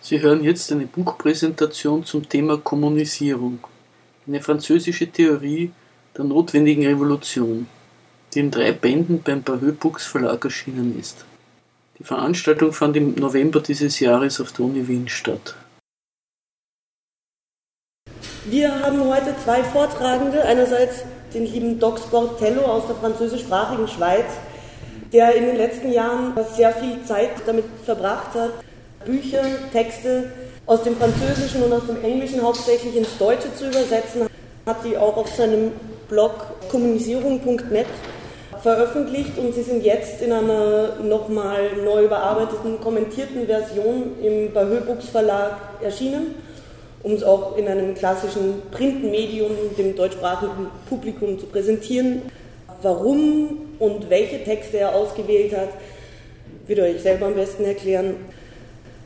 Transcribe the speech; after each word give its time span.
Sie 0.00 0.20
hören 0.20 0.44
jetzt 0.44 0.70
eine 0.72 0.86
Buchpräsentation 0.86 2.04
zum 2.04 2.28
Thema 2.28 2.58
Kommunisierung, 2.58 3.58
eine 4.26 4.40
französische 4.40 5.10
Theorie 5.10 5.72
der 6.16 6.24
notwendigen 6.24 6.86
Revolution, 6.86 7.66
die 8.32 8.40
in 8.40 8.50
drei 8.50 8.72
Bänden 8.72 9.22
beim 9.22 9.42
Bahö 9.42 9.72
Books 9.72 10.06
Verlag 10.06 10.44
erschienen 10.44 10.98
ist. 10.98 11.24
Die 11.98 12.04
Veranstaltung 12.04 12.72
fand 12.72 12.96
im 12.96 13.14
November 13.16 13.60
dieses 13.60 13.98
Jahres 13.98 14.40
auf 14.40 14.52
der 14.52 14.66
Uni 14.66 14.86
Wien 14.86 15.08
statt. 15.08 15.56
Wir 18.44 18.80
haben 18.80 19.04
heute 19.04 19.34
zwei 19.44 19.64
Vortragende. 19.64 20.42
Einerseits 20.44 21.02
den 21.34 21.44
lieben 21.44 21.78
Doc 21.80 21.98
Sportello 21.98 22.62
aus 22.62 22.86
der 22.86 22.96
französischsprachigen 22.96 23.88
Schweiz, 23.88 24.26
der 25.12 25.34
in 25.34 25.44
den 25.44 25.56
letzten 25.56 25.92
Jahren 25.92 26.32
sehr 26.56 26.72
viel 26.72 27.02
Zeit 27.04 27.32
damit 27.46 27.64
verbracht 27.84 28.34
hat, 28.34 28.52
Bücher, 29.04 29.42
Texte 29.72 30.32
aus 30.66 30.82
dem 30.82 30.96
Französischen 30.96 31.62
und 31.62 31.72
aus 31.72 31.86
dem 31.86 32.02
Englischen 32.04 32.42
hauptsächlich 32.42 32.96
ins 32.96 33.16
Deutsche 33.18 33.54
zu 33.54 33.68
übersetzen, 33.68 34.28
hat 34.66 34.84
die 34.84 34.96
auch 34.96 35.16
auf 35.16 35.34
seinem 35.34 35.72
Blog 36.08 36.32
kommunisierung.net 36.70 37.86
veröffentlicht 38.62 39.38
und 39.38 39.54
sie 39.54 39.62
sind 39.62 39.84
jetzt 39.84 40.20
in 40.20 40.32
einer 40.32 40.96
nochmal 41.02 41.70
neu 41.84 42.04
überarbeiteten, 42.04 42.80
kommentierten 42.80 43.46
Version 43.46 44.16
im 44.22 44.52
Bahö 44.52 44.80
Books 44.80 45.08
Verlag 45.08 45.56
erschienen, 45.80 46.34
um 47.02 47.12
es 47.12 47.22
auch 47.22 47.56
in 47.56 47.68
einem 47.68 47.94
klassischen 47.94 48.62
Printmedium 48.70 49.52
dem 49.78 49.94
deutschsprachigen 49.94 50.66
Publikum 50.88 51.38
zu 51.38 51.46
präsentieren. 51.46 52.22
Warum 52.82 53.58
und 53.78 54.10
welche 54.10 54.42
Texte 54.44 54.78
er 54.78 54.94
ausgewählt 54.94 55.56
hat, 55.56 55.70
wird 56.66 56.80
euch 56.80 57.00
selber 57.00 57.26
am 57.26 57.34
besten 57.34 57.64
erklären. 57.64 58.16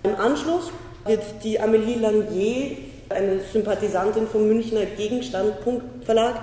Im 0.05 0.17
Anschluss 0.17 0.71
wird 1.05 1.23
die 1.45 1.61
Amélie 1.61 2.01
Lanier, 2.01 2.77
eine 3.09 3.41
Sympathisantin 3.53 4.27
vom 4.27 4.49
Münchner 4.49 4.85
Gegenstandpunkt 4.85 6.05
Verlag, 6.05 6.43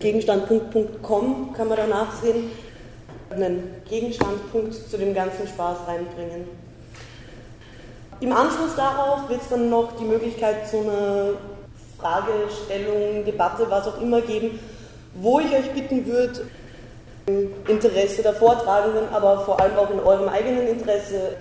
Gegenstandpunkt.com 0.00 1.52
kann 1.56 1.68
man 1.68 1.76
danach 1.76 2.12
sehen, 2.20 2.50
einen 3.30 3.82
Gegenstandpunkt 3.88 4.74
zu 4.74 4.96
dem 4.96 5.14
ganzen 5.14 5.46
Spaß 5.46 5.78
reinbringen. 5.86 6.46
Im 8.20 8.32
Anschluss 8.32 8.74
darauf 8.74 9.28
wird 9.28 9.42
es 9.42 9.48
dann 9.48 9.70
noch 9.70 9.96
die 9.96 10.04
Möglichkeit 10.04 10.68
zu 10.68 10.78
einer 10.78 11.34
Fragestellung, 12.00 13.24
Debatte, 13.24 13.66
was 13.68 13.86
auch 13.86 14.00
immer 14.00 14.20
geben, 14.22 14.58
wo 15.14 15.38
ich 15.38 15.52
euch 15.52 15.70
bitten 15.72 16.04
würde, 16.06 16.48
im 17.26 17.52
Interesse 17.68 18.22
der 18.22 18.34
Vortragenden, 18.34 19.08
aber 19.12 19.40
vor 19.42 19.60
allem 19.60 19.76
auch 19.76 19.90
in 19.90 20.00
eurem 20.00 20.28
eigenen 20.28 20.66
Interesse, 20.66 21.36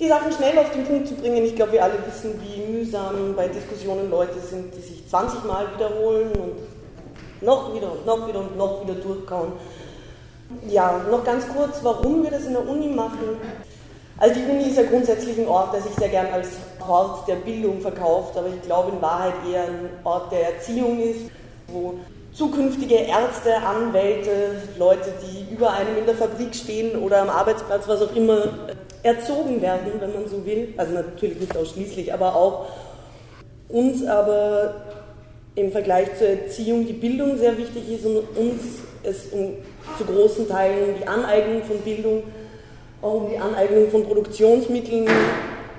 die 0.00 0.08
Sachen 0.08 0.32
schnell 0.32 0.58
auf 0.58 0.70
den 0.72 0.84
Punkt 0.84 1.08
zu 1.08 1.14
bringen. 1.14 1.44
Ich 1.44 1.54
glaube, 1.54 1.72
wir 1.72 1.84
alle 1.84 1.98
wissen, 2.06 2.40
wie 2.42 2.72
mühsam 2.72 3.34
bei 3.36 3.48
Diskussionen 3.48 4.10
Leute 4.10 4.40
sind, 4.40 4.74
die 4.74 4.80
sich 4.80 5.08
20 5.08 5.44
Mal 5.44 5.66
wiederholen 5.74 6.30
und 6.32 7.42
noch 7.42 7.74
wieder 7.74 7.92
und 7.92 8.04
noch 8.04 8.26
wieder 8.26 8.40
und 8.40 8.56
noch 8.56 8.82
wieder 8.82 8.94
durchkauen. 8.94 9.52
Ja, 10.68 11.00
noch 11.10 11.24
ganz 11.24 11.46
kurz, 11.48 11.78
warum 11.82 12.22
wir 12.22 12.30
das 12.30 12.46
in 12.46 12.52
der 12.52 12.68
Uni 12.68 12.88
machen. 12.88 13.38
Also 14.18 14.34
die 14.36 14.50
Uni 14.50 14.68
ist 14.68 14.76
ja 14.76 14.84
grundsätzlich 14.84 15.38
ein 15.38 15.48
Ort, 15.48 15.74
der 15.74 15.82
sich 15.82 15.94
sehr 15.94 16.08
gern 16.08 16.28
als 16.32 16.50
Ort 16.86 17.26
der 17.26 17.36
Bildung 17.36 17.80
verkauft, 17.80 18.36
aber 18.36 18.48
ich 18.48 18.62
glaube 18.62 18.92
in 18.92 19.02
Wahrheit 19.02 19.34
eher 19.50 19.64
ein 19.64 19.90
Ort 20.04 20.30
der 20.30 20.54
Erziehung 20.54 21.00
ist, 21.00 21.30
wo 21.68 21.94
zukünftige 22.32 22.96
Ärzte, 22.96 23.56
Anwälte, 23.56 24.62
Leute, 24.78 25.12
die 25.22 25.52
über 25.54 25.72
einem 25.72 25.98
in 25.98 26.06
der 26.06 26.14
Fabrik 26.14 26.54
stehen 26.54 26.96
oder 27.00 27.22
am 27.22 27.30
Arbeitsplatz, 27.30 27.88
was 27.88 28.02
auch 28.02 28.14
immer, 28.14 28.42
erzogen 29.04 29.62
werden, 29.62 29.92
wenn 30.00 30.12
man 30.12 30.28
so 30.28 30.44
will. 30.44 30.74
Also 30.76 30.94
natürlich 30.94 31.38
nicht 31.38 31.56
ausschließlich, 31.56 32.12
aber 32.12 32.34
auch 32.34 32.66
uns 33.68 34.04
aber 34.06 34.74
im 35.54 35.70
Vergleich 35.70 36.16
zur 36.18 36.28
Erziehung 36.28 36.86
die 36.86 36.94
Bildung 36.94 37.38
sehr 37.38 37.56
wichtig 37.56 37.88
ist 37.92 38.04
und 38.04 38.16
uns 38.36 38.62
es 39.04 39.26
um, 39.26 39.54
zu 39.98 40.04
großen 40.04 40.48
Teilen 40.48 40.90
um 40.90 40.98
die 40.98 41.06
Aneignung 41.06 41.62
von 41.62 41.78
Bildung, 41.78 42.22
auch 43.02 43.14
um 43.14 43.30
die 43.30 43.38
Aneignung 43.38 43.90
von 43.90 44.04
Produktionsmitteln 44.04 45.06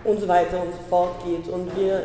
und 0.03 0.22
so 0.22 0.28
weiter 0.28 0.62
und 0.62 0.72
so 0.72 0.80
fort 0.90 1.16
geht. 1.25 1.52
Und 1.52 1.75
wir 1.78 2.03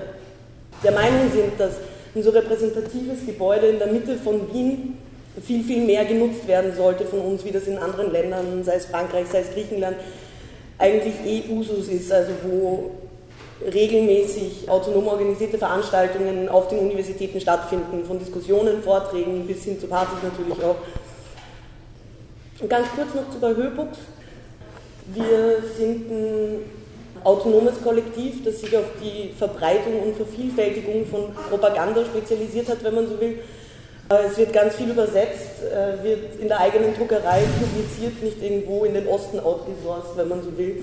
der 0.83 0.93
Meinung 0.93 1.31
sind, 1.33 1.61
dass 1.61 1.75
ein 2.15 2.23
so 2.23 2.31
repräsentatives 2.31 3.27
Gebäude 3.27 3.67
in 3.67 3.79
der 3.79 3.89
Mitte 3.89 4.17
von 4.17 4.53
Wien 4.53 4.97
viel, 5.47 5.63
viel 5.63 5.85
mehr 5.85 6.05
genutzt 6.07 6.49
werden 6.49 6.75
sollte 6.75 7.05
von 7.05 7.21
uns, 7.21 7.45
wie 7.45 7.53
das 7.53 7.67
in 7.67 7.79
anderen 7.79 8.11
Ländern, 8.11 8.65
sei 8.65 8.77
es 8.77 8.87
Frankreich, 8.87 9.27
sei 9.31 9.41
es 9.41 9.53
Griechenland, 9.53 9.97
eigentlich 10.81 11.15
eh 11.25 11.53
Usus 11.53 11.89
ist, 11.89 12.11
also 12.11 12.33
wo 12.43 12.91
regelmäßig 13.63 14.69
autonom 14.69 15.07
organisierte 15.09 15.59
Veranstaltungen 15.59 16.49
auf 16.49 16.69
den 16.69 16.79
Universitäten 16.79 17.41
stattfinden, 17.41 18.05
von 18.07 18.19
Diskussionen, 18.19 18.83
Vorträgen 18.83 19.47
bis 19.47 19.65
hin 19.65 19.79
zu 19.79 19.87
Partys 19.87 20.19
natürlich 20.23 20.65
auch. 20.65 20.77
Und 22.61 22.69
ganz 22.69 22.89
kurz 22.95 23.15
noch 23.15 23.31
zu 23.31 23.39
Bahöbux. 23.39 23.99
Wir 25.15 25.63
sind 25.77 26.11
ein 26.11 26.59
autonomes 27.25 27.83
Kollektiv, 27.83 28.45
das 28.45 28.61
sich 28.61 28.75
auf 28.77 28.85
die 29.03 29.33
Verbreitung 29.35 30.01
und 30.03 30.17
Vervielfältigung 30.17 31.05
von 31.07 31.35
Propaganda 31.51 32.05
spezialisiert 32.05 32.69
hat, 32.69 32.83
wenn 32.83 32.95
man 32.95 33.09
so 33.09 33.21
will. 33.21 33.41
Äh, 34.11 34.27
es 34.27 34.37
wird 34.37 34.53
ganz 34.53 34.75
viel 34.75 34.91
übersetzt, 34.91 35.63
äh, 35.63 36.03
wird 36.03 36.41
in 36.41 36.49
der 36.49 36.59
eigenen 36.59 36.95
Druckerei 36.95 37.45
publiziert, 37.61 38.23
nicht 38.23 38.43
irgendwo 38.43 38.85
in 38.85 38.95
den 38.95 39.07
Osten 39.07 39.39
outgesourced, 39.39 40.17
wenn 40.17 40.29
man 40.29 40.43
so 40.43 40.57
will. 40.59 40.83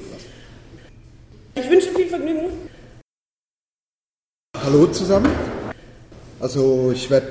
Ich 1.56 1.70
wünsche 1.70 1.90
viel 1.90 2.08
Vergnügen. 2.08 2.46
Hallo 4.64 4.88
zusammen. 4.88 5.30
Also 6.40 6.92
ich 6.94 7.10
werde 7.10 7.28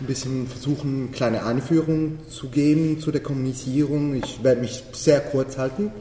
ein 0.00 0.06
bisschen 0.06 0.46
versuchen, 0.48 1.04
eine 1.04 1.12
kleine 1.12 1.46
Einführung 1.46 2.18
zu 2.28 2.48
geben 2.48 3.00
zu 3.00 3.10
der 3.10 3.22
Kommunisierung. 3.22 4.16
Ich 4.16 4.42
werde 4.44 4.60
mich 4.60 4.84
sehr 4.92 5.20
kurz 5.20 5.56
halten. 5.56 5.92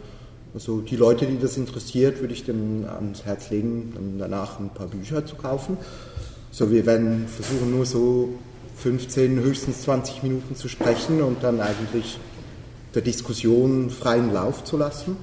Also 0.54 0.82
die 0.82 0.96
Leute, 0.96 1.26
die 1.26 1.40
das 1.40 1.56
interessiert, 1.56 2.20
würde 2.20 2.34
ich 2.34 2.44
dem 2.44 2.86
ans 2.86 3.26
Herz 3.26 3.50
legen, 3.50 3.92
dann 3.96 4.18
danach 4.20 4.60
ein 4.60 4.70
paar 4.70 4.88
Bücher 4.88 5.26
zu 5.26 5.36
kaufen. 5.36 5.78
So, 6.52 6.72
wir 6.72 6.86
werden 6.86 7.28
versuchen, 7.28 7.72
nur 7.72 7.86
so 7.86 8.30
15, 8.78 9.40
höchstens 9.40 9.82
20 9.84 10.24
Minuten 10.24 10.56
zu 10.56 10.70
sprechen 10.70 11.22
und 11.22 11.44
dann 11.44 11.60
eigentlich 11.62 12.20
der 12.94 13.02
Diskussion 13.02 13.90
freien 13.90 14.32
Lauf 14.32 14.64
zu 14.64 14.78
lassen. 14.78 15.18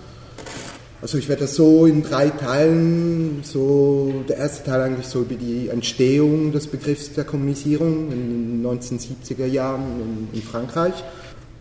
Also 1.00 1.18
ich 1.18 1.28
werde 1.28 1.42
das 1.42 1.54
so 1.54 1.84
in 1.84 2.02
drei 2.02 2.30
Teilen, 2.30 3.40
so 3.42 4.24
der 4.28 4.38
erste 4.38 4.64
Teil 4.64 4.80
eigentlich 4.80 5.06
so 5.06 5.20
über 5.20 5.34
die 5.34 5.68
Entstehung 5.68 6.50
des 6.50 6.66
Begriffs 6.66 7.12
der 7.12 7.24
Kommunisierung 7.24 8.10
in 8.10 8.62
den 8.62 8.66
1970er 8.66 9.46
Jahren 9.46 10.28
in, 10.32 10.38
in 10.38 10.42
Frankreich. 10.42 10.94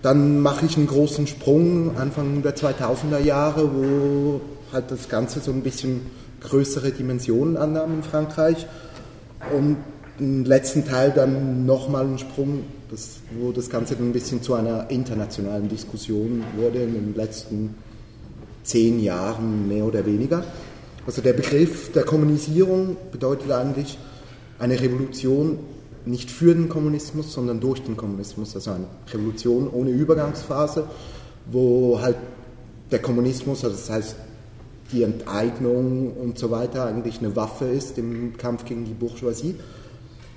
Dann 0.02 0.40
mache 0.40 0.66
ich 0.66 0.78
einen 0.78 0.88
großen 0.88 1.28
Sprung 1.28 1.98
Anfang 1.98 2.42
der 2.42 2.56
2000er 2.56 3.20
Jahre, 3.20 3.70
wo 3.74 4.42
halt 4.72 4.92
das 4.92 5.10
Ganze 5.10 5.42
so 5.42 5.52
ein 5.52 5.62
bisschen 5.62 6.02
größere 6.42 6.92
Dimensionen 6.92 7.58
annahm 7.58 7.96
in 7.96 8.04
Frankreich. 8.04 8.66
Und 9.54 9.78
im 10.20 10.46
letzten 10.46 10.86
Teil 10.86 11.12
dann 11.12 11.66
nochmal 11.66 12.06
einen 12.06 12.18
Sprung, 12.18 12.64
das, 12.92 13.18
wo 13.40 13.52
das 13.52 13.70
Ganze 13.70 13.96
dann 13.96 14.10
ein 14.10 14.14
bisschen 14.14 14.42
zu 14.42 14.54
einer 14.54 14.90
internationalen 14.90 15.70
Diskussion 15.70 16.44
wurde 16.56 16.84
in 16.84 16.94
den 16.94 17.16
letzten 17.16 17.76
zehn 18.64 19.02
Jahren 19.02 19.68
mehr 19.68 19.86
oder 19.86 20.06
weniger. 20.06 20.44
Also 21.06 21.22
der 21.22 21.34
Begriff 21.34 21.92
der 21.92 22.04
Kommunisierung 22.04 22.96
bedeutet 23.12 23.52
eigentlich 23.52 23.98
eine 24.60 24.80
Revolution 24.80 25.60
nicht 26.06 26.32
für 26.32 26.54
den 26.54 26.70
Kommunismus, 26.70 27.34
sondern 27.34 27.60
durch 27.60 27.82
den 27.82 27.98
Kommunismus. 27.98 28.56
Also 28.56 28.72
eine 28.72 28.86
Revolution 29.12 29.70
ohne 29.70 29.90
Übergangsphase, 29.90 30.86
wo 31.52 32.00
halt 32.02 32.18
der 32.92 33.00
Kommunismus, 33.00 33.64
also 33.64 33.76
das 33.76 33.90
heißt 33.90 34.16
die 34.92 35.04
Enteignung 35.04 36.14
und 36.14 36.38
so 36.38 36.52
weiter, 36.52 36.86
eigentlich 36.86 37.20
eine 37.20 37.36
Waffe 37.36 37.66
ist 37.66 37.98
im 37.98 38.38
Kampf 38.38 38.66
gegen 38.66 38.86
die 38.86 38.94
Bourgeoisie. 38.94 39.56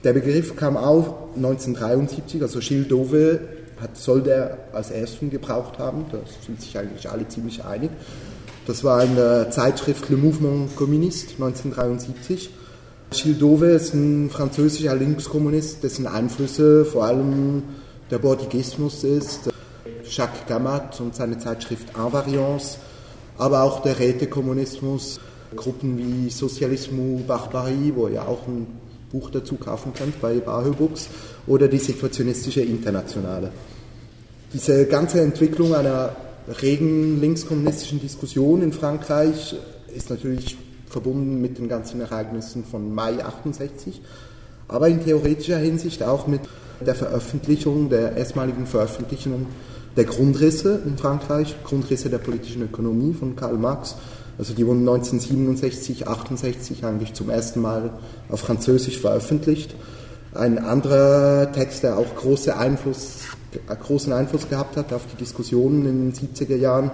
Der 0.06 0.12
Begriff 0.12 0.54
kam 0.54 0.76
auf 0.76 1.34
1973, 1.34 2.40
also 2.40 2.60
Gilles 2.60 2.86
Dauvé 2.86 3.40
hat, 3.80 3.96
soll 3.96 4.22
der 4.22 4.56
als 4.72 4.92
ersten 4.92 5.30
gebraucht 5.30 5.80
haben, 5.80 6.04
da 6.12 6.18
sind 6.46 6.60
sich 6.60 6.78
eigentlich 6.78 7.10
alle 7.10 7.26
ziemlich 7.26 7.64
einig. 7.64 7.90
Das 8.68 8.84
war 8.84 9.02
in 9.02 9.16
der 9.16 9.50
Zeitschrift 9.50 10.08
Le 10.08 10.16
Mouvement 10.16 10.76
Communiste 10.76 11.32
1973. 11.32 12.50
Gilles 13.10 13.40
Dauvé 13.40 13.74
ist 13.74 13.94
ein 13.94 14.30
französischer 14.30 14.94
Linkskommunist, 14.94 15.82
dessen 15.82 16.06
Einflüsse 16.06 16.84
vor 16.84 17.06
allem 17.06 17.64
der 18.08 18.20
Bourdigismus 18.20 19.02
ist, 19.02 19.50
Jacques 20.08 20.46
Gamat 20.46 21.00
und 21.00 21.16
seine 21.16 21.38
Zeitschrift 21.38 21.88
Invariance, 21.98 22.78
aber 23.38 23.64
auch 23.64 23.82
der 23.82 23.98
Rätekommunismus, 23.98 25.18
Gruppen 25.56 25.98
wie 25.98 26.30
Sozialismus 26.30 27.22
Barbarie, 27.26 27.92
wo 27.96 28.06
ihr 28.06 28.22
auch 28.22 28.46
ein 28.46 28.85
Buch 29.16 29.30
dazu 29.30 29.54
kaufen 29.56 29.94
könnt 29.94 30.20
bei 30.20 30.34
Bahö 30.40 30.72
Books, 30.72 31.08
oder 31.46 31.68
die 31.68 31.78
Situationistische 31.78 32.60
Internationale. 32.60 33.50
Diese 34.52 34.84
ganze 34.86 35.20
Entwicklung 35.22 35.74
einer 35.74 36.14
regen 36.60 37.20
linkskommunistischen 37.20 38.00
Diskussion 38.00 38.62
in 38.62 38.72
Frankreich 38.72 39.56
ist 39.94 40.10
natürlich 40.10 40.58
verbunden 40.86 41.40
mit 41.40 41.56
den 41.56 41.68
ganzen 41.68 42.00
Ereignissen 42.00 42.64
von 42.64 42.94
Mai 42.94 43.24
68, 43.24 44.02
aber 44.68 44.88
in 44.88 45.02
theoretischer 45.02 45.58
Hinsicht 45.58 46.02
auch 46.02 46.26
mit 46.26 46.42
der 46.84 46.94
Veröffentlichung, 46.94 47.88
der 47.88 48.16
erstmaligen 48.16 48.66
Veröffentlichung 48.66 49.46
der 49.96 50.04
Grundrisse 50.04 50.82
in 50.84 50.98
Frankreich, 50.98 51.56
Grundrisse 51.64 52.10
der 52.10 52.18
politischen 52.18 52.62
Ökonomie 52.62 53.14
von 53.14 53.34
Karl 53.34 53.56
Marx. 53.56 53.96
Also 54.38 54.54
die 54.54 54.66
wurden 54.66 54.80
1967, 54.80 56.08
68 56.08 56.84
eigentlich 56.84 57.14
zum 57.14 57.30
ersten 57.30 57.60
Mal 57.60 57.90
auf 58.28 58.40
Französisch 58.40 58.98
veröffentlicht. 58.98 59.74
Ein 60.34 60.58
anderer 60.58 61.50
Text, 61.52 61.82
der 61.82 61.96
auch 61.96 62.14
große 62.14 62.56
Einfluss, 62.56 63.20
großen 63.66 64.12
Einfluss 64.12 64.48
gehabt 64.48 64.76
hat 64.76 64.92
auf 64.92 65.02
die 65.10 65.16
Diskussionen 65.16 65.86
in 65.86 66.10
den 66.10 66.12
70er 66.12 66.56
Jahren, 66.56 66.90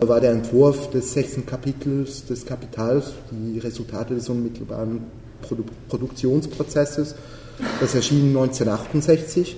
war 0.00 0.20
der 0.20 0.32
Entwurf 0.32 0.90
des 0.90 1.12
sechsten 1.12 1.46
Kapitels 1.46 2.24
des 2.26 2.46
Kapitals, 2.46 3.12
die 3.30 3.58
Resultate 3.58 4.14
des 4.14 4.28
unmittelbaren 4.28 5.04
Produ 5.42 5.64
Produktionsprozesses. 5.88 7.14
Das 7.80 7.94
erschien 7.94 8.28
1968 8.28 9.56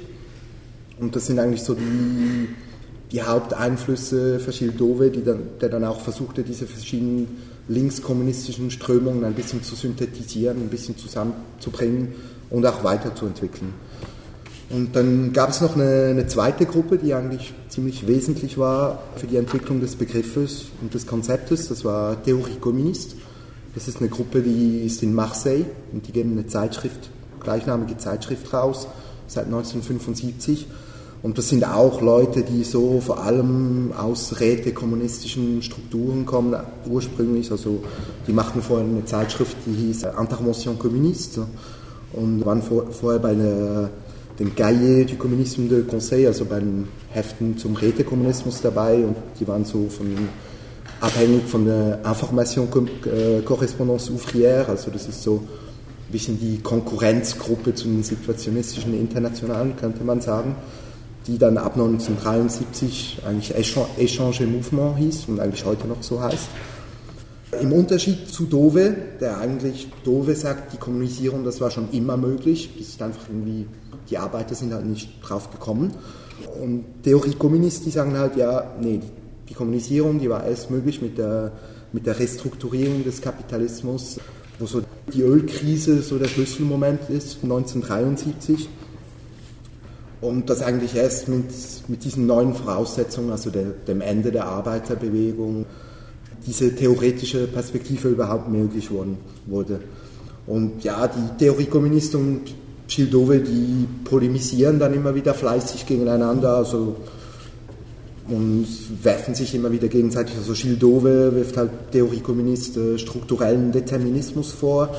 und 1.00 1.14
das 1.14 1.26
sind 1.26 1.38
eigentlich 1.38 1.62
so 1.62 1.74
die 1.74 2.48
die 3.12 3.22
Haupteinflüsse 3.22 4.40
für 4.40 4.50
Gilles 4.50 4.76
Dove, 4.76 5.10
dann, 5.10 5.40
der 5.60 5.68
dann 5.68 5.84
auch 5.84 6.00
versuchte, 6.00 6.42
diese 6.42 6.66
verschiedenen 6.66 7.28
linkskommunistischen 7.68 8.70
Strömungen 8.70 9.24
ein 9.24 9.34
bisschen 9.34 9.62
zu 9.62 9.74
synthetisieren, 9.76 10.56
ein 10.56 10.68
bisschen 10.68 10.96
zusammenzubringen 10.96 12.14
und 12.50 12.66
auch 12.66 12.82
weiterzuentwickeln. 12.82 13.72
Und 14.70 14.96
dann 14.96 15.34
gab 15.34 15.50
es 15.50 15.60
noch 15.60 15.74
eine, 15.76 16.06
eine, 16.10 16.26
zweite 16.26 16.64
Gruppe, 16.64 16.96
die 16.96 17.12
eigentlich 17.12 17.52
ziemlich 17.68 18.06
wesentlich 18.06 18.56
war 18.56 19.02
für 19.16 19.26
die 19.26 19.36
Entwicklung 19.36 19.82
des 19.82 19.96
Begriffes 19.96 20.66
und 20.80 20.94
des 20.94 21.06
Konzeptes. 21.06 21.68
Das 21.68 21.84
war 21.84 22.22
Theorie 22.22 22.56
Communist. 22.58 23.16
Das 23.74 23.86
ist 23.86 23.98
eine 23.98 24.08
Gruppe, 24.08 24.40
die 24.40 24.86
ist 24.86 25.02
in 25.02 25.14
Marseille 25.14 25.66
und 25.92 26.06
die 26.06 26.12
geben 26.12 26.32
eine 26.32 26.46
Zeitschrift, 26.46 27.10
gleichnamige 27.40 27.98
Zeitschrift 27.98 28.52
raus, 28.54 28.86
seit 29.26 29.44
1975. 29.46 30.66
Und 31.22 31.38
das 31.38 31.48
sind 31.48 31.64
auch 31.64 32.00
Leute, 32.00 32.42
die 32.42 32.64
so 32.64 33.00
vor 33.00 33.22
allem 33.22 33.92
aus 33.96 34.40
rätekommunistischen 34.40 35.62
Strukturen 35.62 36.26
kommen, 36.26 36.56
ursprünglich. 36.84 37.50
Also 37.52 37.84
die 38.26 38.32
machten 38.32 38.60
vorher 38.60 38.86
eine 38.86 39.04
Zeitschrift, 39.04 39.56
die 39.64 39.72
hieß 39.72 40.02
Intervention 40.18 40.78
Communiste 40.80 41.46
und 42.12 42.44
waren 42.44 42.60
vor, 42.60 42.86
vorher 42.90 43.20
bei 43.20 43.34
der, 43.34 43.90
dem 44.40 44.54
Cahier 44.56 45.04
du 45.04 45.14
Communisme 45.14 45.68
de 45.68 45.84
Conseil, 45.84 46.26
also 46.26 46.44
bei 46.44 46.58
den 46.58 46.88
Heften 47.10 47.56
zum 47.56 47.76
Rätekommunismus 47.76 48.60
dabei. 48.60 48.96
Und 48.96 49.16
die 49.38 49.46
waren 49.46 49.64
so 49.64 49.86
von 49.88 50.28
abhängig 51.00 51.44
von 51.44 51.64
der 51.64 52.00
Information 52.04 52.68
äh, 53.06 53.42
Correspondance 53.42 54.10
Ouvrière, 54.10 54.68
also 54.68 54.90
das 54.90 55.08
ist 55.08 55.22
so 55.22 55.36
ein 55.36 56.12
bisschen 56.12 56.38
die 56.40 56.58
Konkurrenzgruppe 56.58 57.74
zu 57.74 57.84
den 57.86 58.02
situationistischen 58.02 58.98
Internationalen, 58.98 59.76
könnte 59.76 60.02
man 60.02 60.20
sagen 60.20 60.56
die 61.26 61.38
dann 61.38 61.56
ab 61.56 61.74
1973 61.74 63.22
eigentlich 63.26 63.54
Échange 63.54 64.46
Mouvement 64.46 64.98
hieß 64.98 65.26
und 65.28 65.40
eigentlich 65.40 65.64
heute 65.64 65.86
noch 65.86 66.02
so 66.02 66.20
heißt. 66.20 66.48
Im 67.60 67.72
Unterschied 67.72 68.28
zu 68.28 68.44
Dove, 68.46 68.94
der 69.20 69.38
eigentlich, 69.38 69.88
Dove 70.04 70.34
sagt, 70.34 70.72
die 70.72 70.78
Kommunisierung, 70.78 71.44
das 71.44 71.60
war 71.60 71.70
schon 71.70 71.90
immer 71.92 72.16
möglich, 72.16 72.70
das 72.78 73.00
einfach 73.00 73.28
irgendwie, 73.28 73.66
die 74.08 74.18
Arbeiter 74.18 74.54
sind 74.54 74.72
halt 74.72 74.86
nicht 74.86 75.10
drauf 75.22 75.50
gekommen. 75.50 75.92
Und 76.60 76.84
Theorie 77.04 77.34
Kommunist, 77.34 77.84
die 77.84 77.90
sagen 77.90 78.16
halt, 78.16 78.36
ja, 78.36 78.74
nee, 78.80 79.00
die 79.48 79.54
Kommunisierung, 79.54 80.18
die 80.18 80.30
war 80.30 80.44
erst 80.44 80.70
möglich 80.70 81.02
mit 81.02 81.18
der, 81.18 81.52
mit 81.92 82.06
der 82.06 82.18
Restrukturierung 82.18 83.04
des 83.04 83.20
Kapitalismus, 83.20 84.18
wo 84.58 84.66
so 84.66 84.82
die 85.12 85.20
Ölkrise 85.20 86.00
so 86.00 86.18
der 86.18 86.28
Schlüsselmoment 86.28 87.10
ist, 87.10 87.38
1973 87.42 88.68
und 90.22 90.48
das 90.48 90.62
eigentlich 90.62 90.94
erst 90.94 91.28
mit, 91.28 91.44
mit 91.88 92.04
diesen 92.04 92.26
neuen 92.26 92.54
Voraussetzungen, 92.54 93.30
also 93.30 93.50
der, 93.50 93.64
dem 93.64 94.00
Ende 94.00 94.30
der 94.30 94.46
Arbeiterbewegung, 94.46 95.66
diese 96.46 96.74
theoretische 96.74 97.46
Perspektive 97.48 98.08
überhaupt 98.08 98.48
möglich 98.48 98.90
worden, 98.90 99.18
wurde. 99.46 99.80
Und 100.46 100.84
ja, 100.84 101.08
die 101.08 101.38
Theoriekommunisten 101.38 102.20
und 102.20 102.40
Schildove, 102.86 103.40
die 103.40 103.86
polemisieren 104.04 104.78
dann 104.78 104.94
immer 104.94 105.14
wieder 105.14 105.34
fleißig 105.34 105.86
gegeneinander, 105.86 106.56
also 106.56 106.96
und 108.28 108.66
werfen 109.02 109.34
sich 109.34 109.52
immer 109.54 109.72
wieder 109.72 109.88
gegenseitig. 109.88 110.36
Also 110.36 110.54
Schildove 110.54 111.34
wirft 111.34 111.56
halt 111.56 111.70
Theoriekommunist 111.90 112.76
äh, 112.76 112.98
strukturellen 112.98 113.72
Determinismus 113.72 114.52
vor 114.52 114.94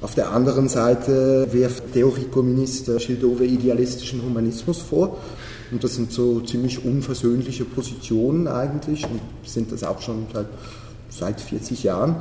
auf 0.00 0.14
der 0.14 0.30
anderen 0.30 0.68
Seite 0.68 1.48
wirft 1.50 1.92
Theoriekommunist 1.92 3.00
Schildove 3.00 3.44
idealistischen 3.44 4.22
Humanismus 4.22 4.78
vor. 4.78 5.18
Und 5.70 5.82
das 5.82 5.96
sind 5.96 6.12
so 6.12 6.40
ziemlich 6.40 6.84
unversöhnliche 6.84 7.64
Positionen 7.64 8.46
eigentlich 8.46 9.04
und 9.04 9.20
sind 9.44 9.72
das 9.72 9.82
auch 9.82 10.00
schon 10.00 10.26
seit, 10.32 10.46
seit 11.10 11.40
40 11.40 11.82
Jahren. 11.82 12.16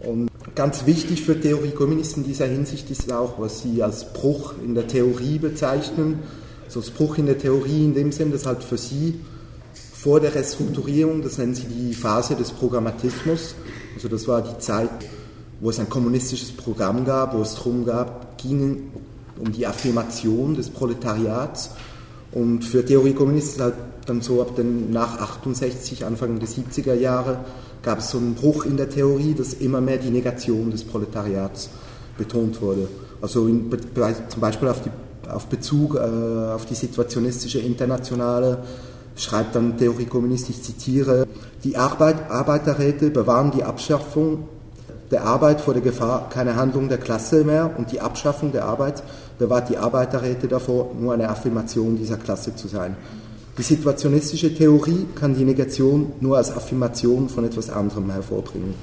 Und 0.00 0.30
ganz 0.54 0.86
wichtig 0.86 1.22
für 1.22 1.38
Theoriekommunisten 1.38 2.22
in 2.22 2.28
dieser 2.28 2.46
Hinsicht 2.46 2.90
ist 2.90 3.12
auch, 3.12 3.40
was 3.40 3.62
sie 3.62 3.82
als 3.82 4.12
Bruch 4.12 4.54
in 4.64 4.74
der 4.74 4.86
Theorie 4.86 5.38
bezeichnen. 5.38 6.20
So 6.68 6.80
das 6.80 6.90
Bruch 6.90 7.18
in 7.18 7.26
der 7.26 7.38
Theorie 7.38 7.84
in 7.84 7.94
dem 7.94 8.12
Sinn, 8.12 8.30
dass 8.30 8.46
halt 8.46 8.62
für 8.62 8.78
sie 8.78 9.20
vor 9.92 10.20
der 10.20 10.34
Restrukturierung, 10.34 11.22
das 11.22 11.38
nennen 11.38 11.54
sie 11.54 11.66
die 11.66 11.94
Phase 11.94 12.36
des 12.36 12.52
Programmatismus, 12.52 13.56
also 13.94 14.08
das 14.08 14.28
war 14.28 14.42
die 14.42 14.58
Zeit 14.58 14.90
wo 15.60 15.70
es 15.70 15.78
ein 15.78 15.88
kommunistisches 15.88 16.52
Programm 16.52 17.04
gab, 17.04 17.34
wo 17.34 17.42
es 17.42 17.54
darum 17.54 17.84
gab, 17.84 18.38
ging 18.38 18.90
um 19.38 19.52
die 19.52 19.66
Affirmation 19.66 20.54
des 20.54 20.70
Proletariats. 20.70 21.70
Und 22.32 22.64
für 22.64 22.84
Theoriekommunisten 22.84 23.62
halt 23.62 23.74
dann 24.06 24.20
so 24.20 24.40
ab 24.40 24.56
den 24.56 24.90
nach 24.90 25.18
68, 25.20 26.04
Anfang 26.04 26.38
der 26.38 26.48
70er 26.48 26.94
Jahre, 26.94 27.38
gab 27.82 27.98
es 27.98 28.10
so 28.10 28.18
einen 28.18 28.34
Bruch 28.34 28.64
in 28.64 28.76
der 28.76 28.90
Theorie, 28.90 29.34
dass 29.34 29.54
immer 29.54 29.80
mehr 29.80 29.98
die 29.98 30.10
Negation 30.10 30.70
des 30.70 30.84
Proletariats 30.84 31.70
betont 32.18 32.60
wurde. 32.60 32.88
Also 33.20 33.46
in, 33.46 33.70
zum 34.28 34.40
Beispiel 34.40 34.68
auf, 34.68 34.82
die, 34.82 34.90
auf 35.28 35.46
Bezug 35.46 35.94
äh, 35.94 35.98
auf 35.98 36.66
die 36.66 36.74
situationistische 36.74 37.58
Internationale 37.58 38.58
schreibt 39.16 39.54
dann 39.54 39.78
Theoriekommunist, 39.78 40.50
ich 40.50 40.62
zitiere, 40.62 41.26
die 41.64 41.76
Arbeit, 41.76 42.30
Arbeiterräte 42.30 43.10
bewahren 43.10 43.50
die 43.50 43.64
Abschaffung 43.64 44.48
der 45.10 45.24
Arbeit 45.24 45.60
vor 45.60 45.74
der 45.74 45.82
Gefahr 45.82 46.28
keine 46.30 46.56
Handlung 46.56 46.88
der 46.88 46.98
Klasse 46.98 47.44
mehr 47.44 47.70
und 47.76 47.92
die 47.92 48.00
Abschaffung 48.00 48.52
der 48.52 48.64
Arbeit 48.64 49.02
bewahrt 49.38 49.68
die 49.68 49.76
Arbeiterräte 49.76 50.48
davor, 50.48 50.90
nur 50.98 51.12
eine 51.12 51.28
Affirmation 51.28 51.96
dieser 51.96 52.16
Klasse 52.16 52.56
zu 52.56 52.68
sein. 52.68 52.96
Die 53.58 53.62
situationistische 53.62 54.54
Theorie 54.54 55.06
kann 55.14 55.34
die 55.34 55.44
Negation 55.44 56.12
nur 56.20 56.36
als 56.36 56.54
Affirmation 56.54 57.28
von 57.28 57.44
etwas 57.44 57.70
anderem 57.70 58.10
hervorbringen. 58.10 58.74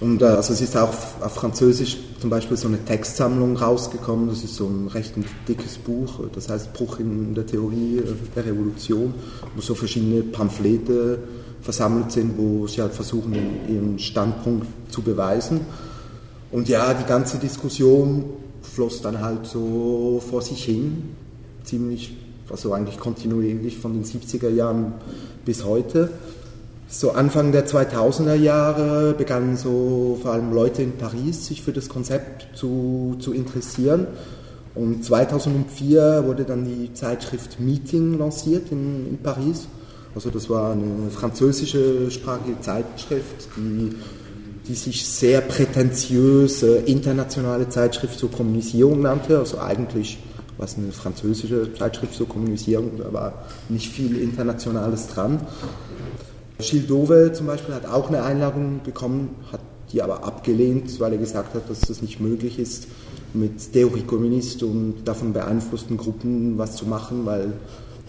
Und 0.00 0.22
äh, 0.22 0.26
also 0.26 0.52
es 0.52 0.60
ist 0.60 0.76
auch 0.76 0.92
auf 1.20 1.34
Französisch 1.34 1.98
zum 2.20 2.30
Beispiel 2.30 2.56
so 2.56 2.68
eine 2.68 2.84
Textsammlung 2.84 3.56
rausgekommen, 3.56 4.28
das 4.28 4.44
ist 4.44 4.56
so 4.56 4.66
ein 4.66 4.88
recht 4.88 5.14
dickes 5.48 5.78
Buch, 5.78 6.20
das 6.34 6.48
heißt 6.48 6.72
Bruch 6.74 7.00
in 7.00 7.34
der 7.34 7.46
Theorie 7.46 8.02
der 8.34 8.46
Revolution, 8.46 9.14
wo 9.54 9.60
so 9.60 9.74
verschiedene 9.74 10.22
Pamphlete 10.22 11.18
versammelt 11.64 12.12
sind, 12.12 12.36
wo 12.36 12.66
sie 12.66 12.82
halt 12.82 12.92
versuchen, 12.92 13.34
ihren 13.68 13.98
Standpunkt 13.98 14.66
zu 14.92 15.00
beweisen. 15.00 15.62
Und 16.52 16.68
ja, 16.68 16.92
die 16.92 17.06
ganze 17.06 17.38
Diskussion 17.38 18.24
floss 18.62 19.00
dann 19.00 19.20
halt 19.20 19.46
so 19.46 20.22
vor 20.30 20.42
sich 20.42 20.62
hin, 20.64 21.16
ziemlich, 21.64 22.16
also 22.50 22.74
eigentlich 22.74 22.98
kontinuierlich 22.98 23.78
von 23.78 23.94
den 23.94 24.04
70er 24.04 24.50
Jahren 24.50 24.92
bis 25.46 25.64
heute. 25.64 26.10
So 26.86 27.12
Anfang 27.12 27.50
der 27.50 27.66
2000er 27.66 28.34
Jahre 28.34 29.14
begannen 29.14 29.56
so 29.56 30.18
vor 30.20 30.32
allem 30.32 30.52
Leute 30.52 30.82
in 30.82 30.92
Paris 30.92 31.46
sich 31.46 31.62
für 31.62 31.72
das 31.72 31.88
Konzept 31.88 32.56
zu, 32.56 33.16
zu 33.18 33.32
interessieren. 33.32 34.06
Und 34.74 35.02
2004 35.02 36.24
wurde 36.26 36.44
dann 36.44 36.66
die 36.66 36.92
Zeitschrift 36.92 37.58
Meeting 37.58 38.18
lanciert 38.18 38.70
in, 38.70 39.08
in 39.08 39.18
Paris. 39.18 39.66
Also 40.14 40.30
das 40.30 40.48
war 40.48 40.72
eine 40.72 41.10
französische 41.10 42.10
sprachige 42.10 42.60
Zeitschrift, 42.60 43.48
die, 43.56 43.90
die 44.68 44.74
sich 44.74 45.06
sehr 45.06 45.40
prätentiös 45.40 46.62
äh, 46.62 46.82
internationale 46.86 47.68
Zeitschrift 47.68 48.18
zur 48.18 48.30
Kommunisierung 48.30 49.02
nannte. 49.02 49.38
Also 49.38 49.58
eigentlich 49.58 50.18
war 50.56 50.66
es 50.66 50.76
eine 50.76 50.92
französische 50.92 51.74
Zeitschrift 51.74 52.14
zur 52.14 52.28
Kommunisierung, 52.28 52.92
da 52.98 53.12
war 53.12 53.44
nicht 53.68 53.90
viel 53.90 54.16
Internationales 54.16 55.08
dran. 55.08 55.40
Gilles 56.58 56.86
Dove 56.86 57.32
zum 57.32 57.46
Beispiel 57.46 57.74
hat 57.74 57.86
auch 57.86 58.08
eine 58.08 58.22
Einladung 58.22 58.80
bekommen, 58.84 59.30
hat 59.50 59.60
die 59.92 60.00
aber 60.00 60.24
abgelehnt, 60.24 60.98
weil 61.00 61.12
er 61.12 61.18
gesagt 61.18 61.54
hat, 61.54 61.68
dass 61.68 61.80
das 61.80 62.02
nicht 62.02 62.20
möglich 62.20 62.58
ist, 62.58 62.86
mit 63.32 63.72
Theorie 63.72 64.02
Kommunist 64.02 64.62
und 64.62 65.04
davon 65.04 65.32
beeinflussten 65.32 65.96
Gruppen 65.96 66.56
was 66.56 66.76
zu 66.76 66.86
machen, 66.86 67.26
weil 67.26 67.52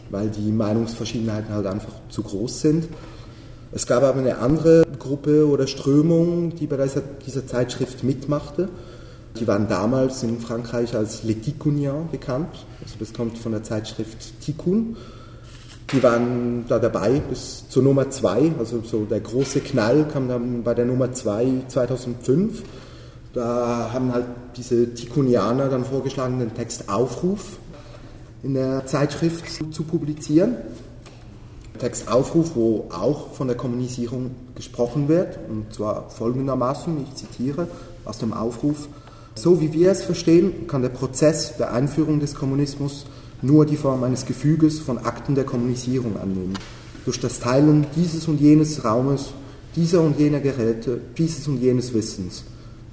weil 0.10 0.30
die 0.30 0.52
Meinungsverschiedenheiten 0.52 1.54
halt 1.54 1.68
einfach 1.68 1.94
zu 2.10 2.24
groß 2.24 2.62
sind. 2.62 2.88
Es 3.72 3.86
gab 3.88 4.04
aber 4.04 4.20
eine 4.20 4.38
andere 4.38 4.86
Gruppe 5.00 5.48
oder 5.48 5.68
Strömung, 5.68 6.56
die 6.56 6.68
bei 6.68 6.78
dieser, 6.78 7.02
dieser 7.02 7.46
Zeitschrift 7.46 8.04
mitmachte. 8.04 8.70
Die 9.40 9.48
waren 9.48 9.68
damals 9.68 10.24
in 10.24 10.40
Frankreich 10.40 10.96
als 10.96 11.24
Les 11.24 11.42
Ticuniens 11.42 12.10
bekannt. 12.10 12.56
Also 12.82 12.96
das 13.00 13.12
kommt 13.12 13.38
von 13.38 13.52
der 13.52 13.64
Zeitschrift 13.64 14.40
Tikkun. 14.42 14.96
Die 15.92 16.02
waren 16.02 16.66
da 16.68 16.80
dabei 16.80 17.20
bis 17.20 17.68
zur 17.70 17.84
Nummer 17.84 18.10
2, 18.10 18.54
also 18.58 18.82
so 18.84 19.06
der 19.06 19.20
große 19.20 19.60
Knall 19.60 20.08
kam 20.12 20.28
dann 20.28 20.64
bei 20.64 20.74
der 20.74 20.86
Nummer 20.86 21.12
2 21.12 21.66
2005. 21.68 22.64
Da 23.34 23.92
haben 23.94 24.14
halt 24.14 24.26
diese 24.56 24.94
Tikkunianer 24.94 25.70
dann 25.70 25.84
vorgeschlagen, 25.84 26.40
den 26.40 26.56
Text 26.56 26.90
Aufruf 26.90 27.60
in 28.46 28.54
der 28.54 28.86
Zeitschrift 28.86 29.44
zu 29.74 29.84
publizieren. 29.84 30.56
Textaufruf, 31.80 32.56
wo 32.56 32.86
auch 32.92 33.34
von 33.34 33.48
der 33.48 33.58
Kommunisierung 33.58 34.32
gesprochen 34.54 35.08
wird, 35.08 35.40
und 35.50 35.74
zwar 35.74 36.10
folgendermaßen, 36.12 36.96
ich 37.04 37.16
zitiere 37.16 37.68
aus 38.06 38.20
dem 38.20 38.34
Aufruf, 38.34 38.88
so 39.34 39.60
wie 39.60 39.74
wir 39.74 39.92
es 39.92 40.04
verstehen, 40.04 40.68
kann 40.68 40.84
der 40.84 40.90
Prozess 40.90 41.58
der 41.58 41.74
Einführung 41.74 42.20
des 42.20 42.36
Kommunismus 42.36 43.06
nur 43.42 43.66
die 43.66 43.76
Form 43.78 44.04
eines 44.04 44.26
Gefüges 44.26 44.80
von 44.80 45.00
Akten 45.00 45.36
der 45.36 45.44
Kommunisierung 45.44 46.16
annehmen. 46.18 46.54
Durch 47.04 47.20
das 47.20 47.40
Teilen 47.40 47.88
dieses 47.96 48.28
und 48.28 48.40
jenes 48.40 48.86
Raumes, 48.86 49.32
dieser 49.76 50.02
und 50.02 50.20
jener 50.20 50.40
Geräte, 50.40 51.02
dieses 51.18 51.48
und 51.48 51.58
jenes 51.58 51.94
Wissens. 51.94 52.44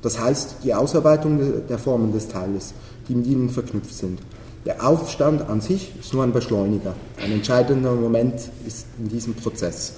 Das 0.00 0.18
heißt, 0.18 0.56
die 0.64 0.75
Ausarbeitung 0.75 1.38
der 1.68 1.78
Formen 1.78 2.12
des 2.12 2.26
Teiles, 2.26 2.73
die 3.09 3.14
mit 3.14 3.26
ihnen 3.26 3.50
verknüpft 3.50 3.94
sind. 3.94 4.18
Der 4.64 4.87
Aufstand 4.87 5.49
an 5.49 5.61
sich 5.61 5.92
ist 5.99 6.14
nur 6.14 6.23
ein 6.23 6.33
Beschleuniger. 6.33 6.95
Ein 7.23 7.33
entscheidender 7.33 7.92
Moment 7.92 8.35
ist 8.66 8.87
in 8.99 9.09
diesem 9.09 9.35
Prozess. 9.35 9.95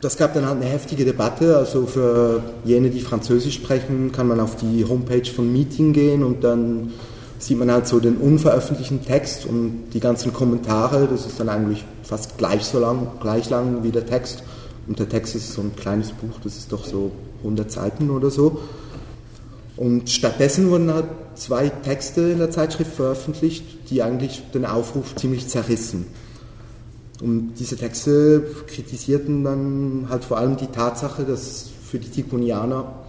Das 0.00 0.16
gab 0.16 0.34
dann 0.34 0.46
halt 0.46 0.60
eine 0.60 0.70
heftige 0.70 1.04
Debatte. 1.04 1.56
Also 1.56 1.86
für 1.86 2.42
jene, 2.64 2.90
die 2.90 3.00
Französisch 3.00 3.54
sprechen, 3.54 4.12
kann 4.12 4.28
man 4.28 4.40
auf 4.40 4.56
die 4.56 4.84
Homepage 4.84 5.24
von 5.30 5.52
Meeting 5.52 5.92
gehen 5.92 6.22
und 6.22 6.44
dann 6.44 6.92
sieht 7.38 7.58
man 7.58 7.70
halt 7.70 7.86
so 7.86 8.00
den 8.00 8.16
unveröffentlichten 8.16 9.04
Text 9.04 9.44
und 9.44 9.90
die 9.92 10.00
ganzen 10.00 10.32
Kommentare. 10.32 11.06
Das 11.10 11.26
ist 11.26 11.38
dann 11.38 11.50
eigentlich 11.50 11.84
fast 12.02 12.38
gleich 12.38 12.64
so 12.64 12.78
lang, 12.78 13.08
gleich 13.20 13.50
lang 13.50 13.82
wie 13.82 13.90
der 13.90 14.06
Text. 14.06 14.42
Und 14.86 14.98
der 14.98 15.08
Text 15.08 15.34
ist 15.34 15.52
so 15.52 15.60
ein 15.60 15.74
kleines 15.76 16.12
Buch, 16.12 16.38
das 16.42 16.56
ist 16.56 16.72
doch 16.72 16.84
so 16.84 17.10
100 17.38 17.70
Seiten 17.70 18.10
oder 18.10 18.30
so. 18.30 18.60
Und 19.76 20.08
stattdessen 20.08 20.70
wurden 20.70 20.92
halt 20.92 21.06
zwei 21.34 21.68
Texte 21.68 22.22
in 22.22 22.38
der 22.38 22.50
Zeitschrift 22.50 22.94
veröffentlicht, 22.94 23.90
die 23.90 24.02
eigentlich 24.02 24.42
den 24.54 24.64
Aufruf 24.64 25.14
ziemlich 25.16 25.48
zerrissen. 25.48 26.06
Und 27.20 27.54
diese 27.58 27.76
Texte 27.76 28.42
kritisierten 28.66 29.44
dann 29.44 30.06
halt 30.08 30.24
vor 30.24 30.38
allem 30.38 30.56
die 30.56 30.66
Tatsache, 30.66 31.24
dass 31.24 31.66
für 31.90 31.98
die 31.98 32.08
Tikunianer 32.08 33.06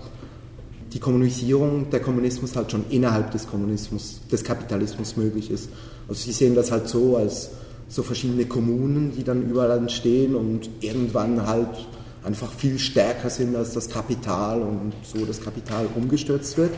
die 0.94 1.00
Kommunisierung, 1.00 1.90
der 1.90 2.00
Kommunismus 2.00 2.56
halt 2.56 2.72
schon 2.72 2.86
innerhalb 2.90 3.32
des 3.32 3.48
Kommunismus, 3.48 4.22
des 4.32 4.44
Kapitalismus 4.44 5.18
möglich 5.18 5.52
ist. 5.52 5.70
Also 6.08 6.22
sie 6.22 6.32
sehen 6.32 6.56
das 6.56 6.72
halt 6.72 6.88
so 6.88 7.18
als 7.18 7.50
so 7.90 8.04
verschiedene 8.04 8.46
Kommunen, 8.46 9.14
die 9.16 9.24
dann 9.24 9.50
überall 9.50 9.78
entstehen 9.78 10.36
und 10.36 10.70
irgendwann 10.82 11.46
halt 11.46 11.88
einfach 12.28 12.52
viel 12.52 12.78
stärker 12.78 13.30
sind 13.30 13.56
als 13.56 13.74
das 13.74 13.90
Kapital 13.90 14.62
und 14.62 14.94
so 15.02 15.26
das 15.26 15.42
Kapital 15.42 15.88
umgestürzt 15.96 16.58
wird. 16.58 16.72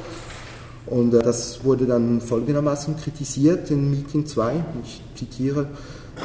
Und 0.86 1.14
äh, 1.14 1.20
das 1.20 1.64
wurde 1.64 1.86
dann 1.86 2.22
folgendermaßen 2.22 2.96
kritisiert 2.98 3.72
in 3.72 3.90
Meeting 3.92 4.26
2, 4.26 4.64
ich 4.84 5.02
zitiere, 5.16 5.68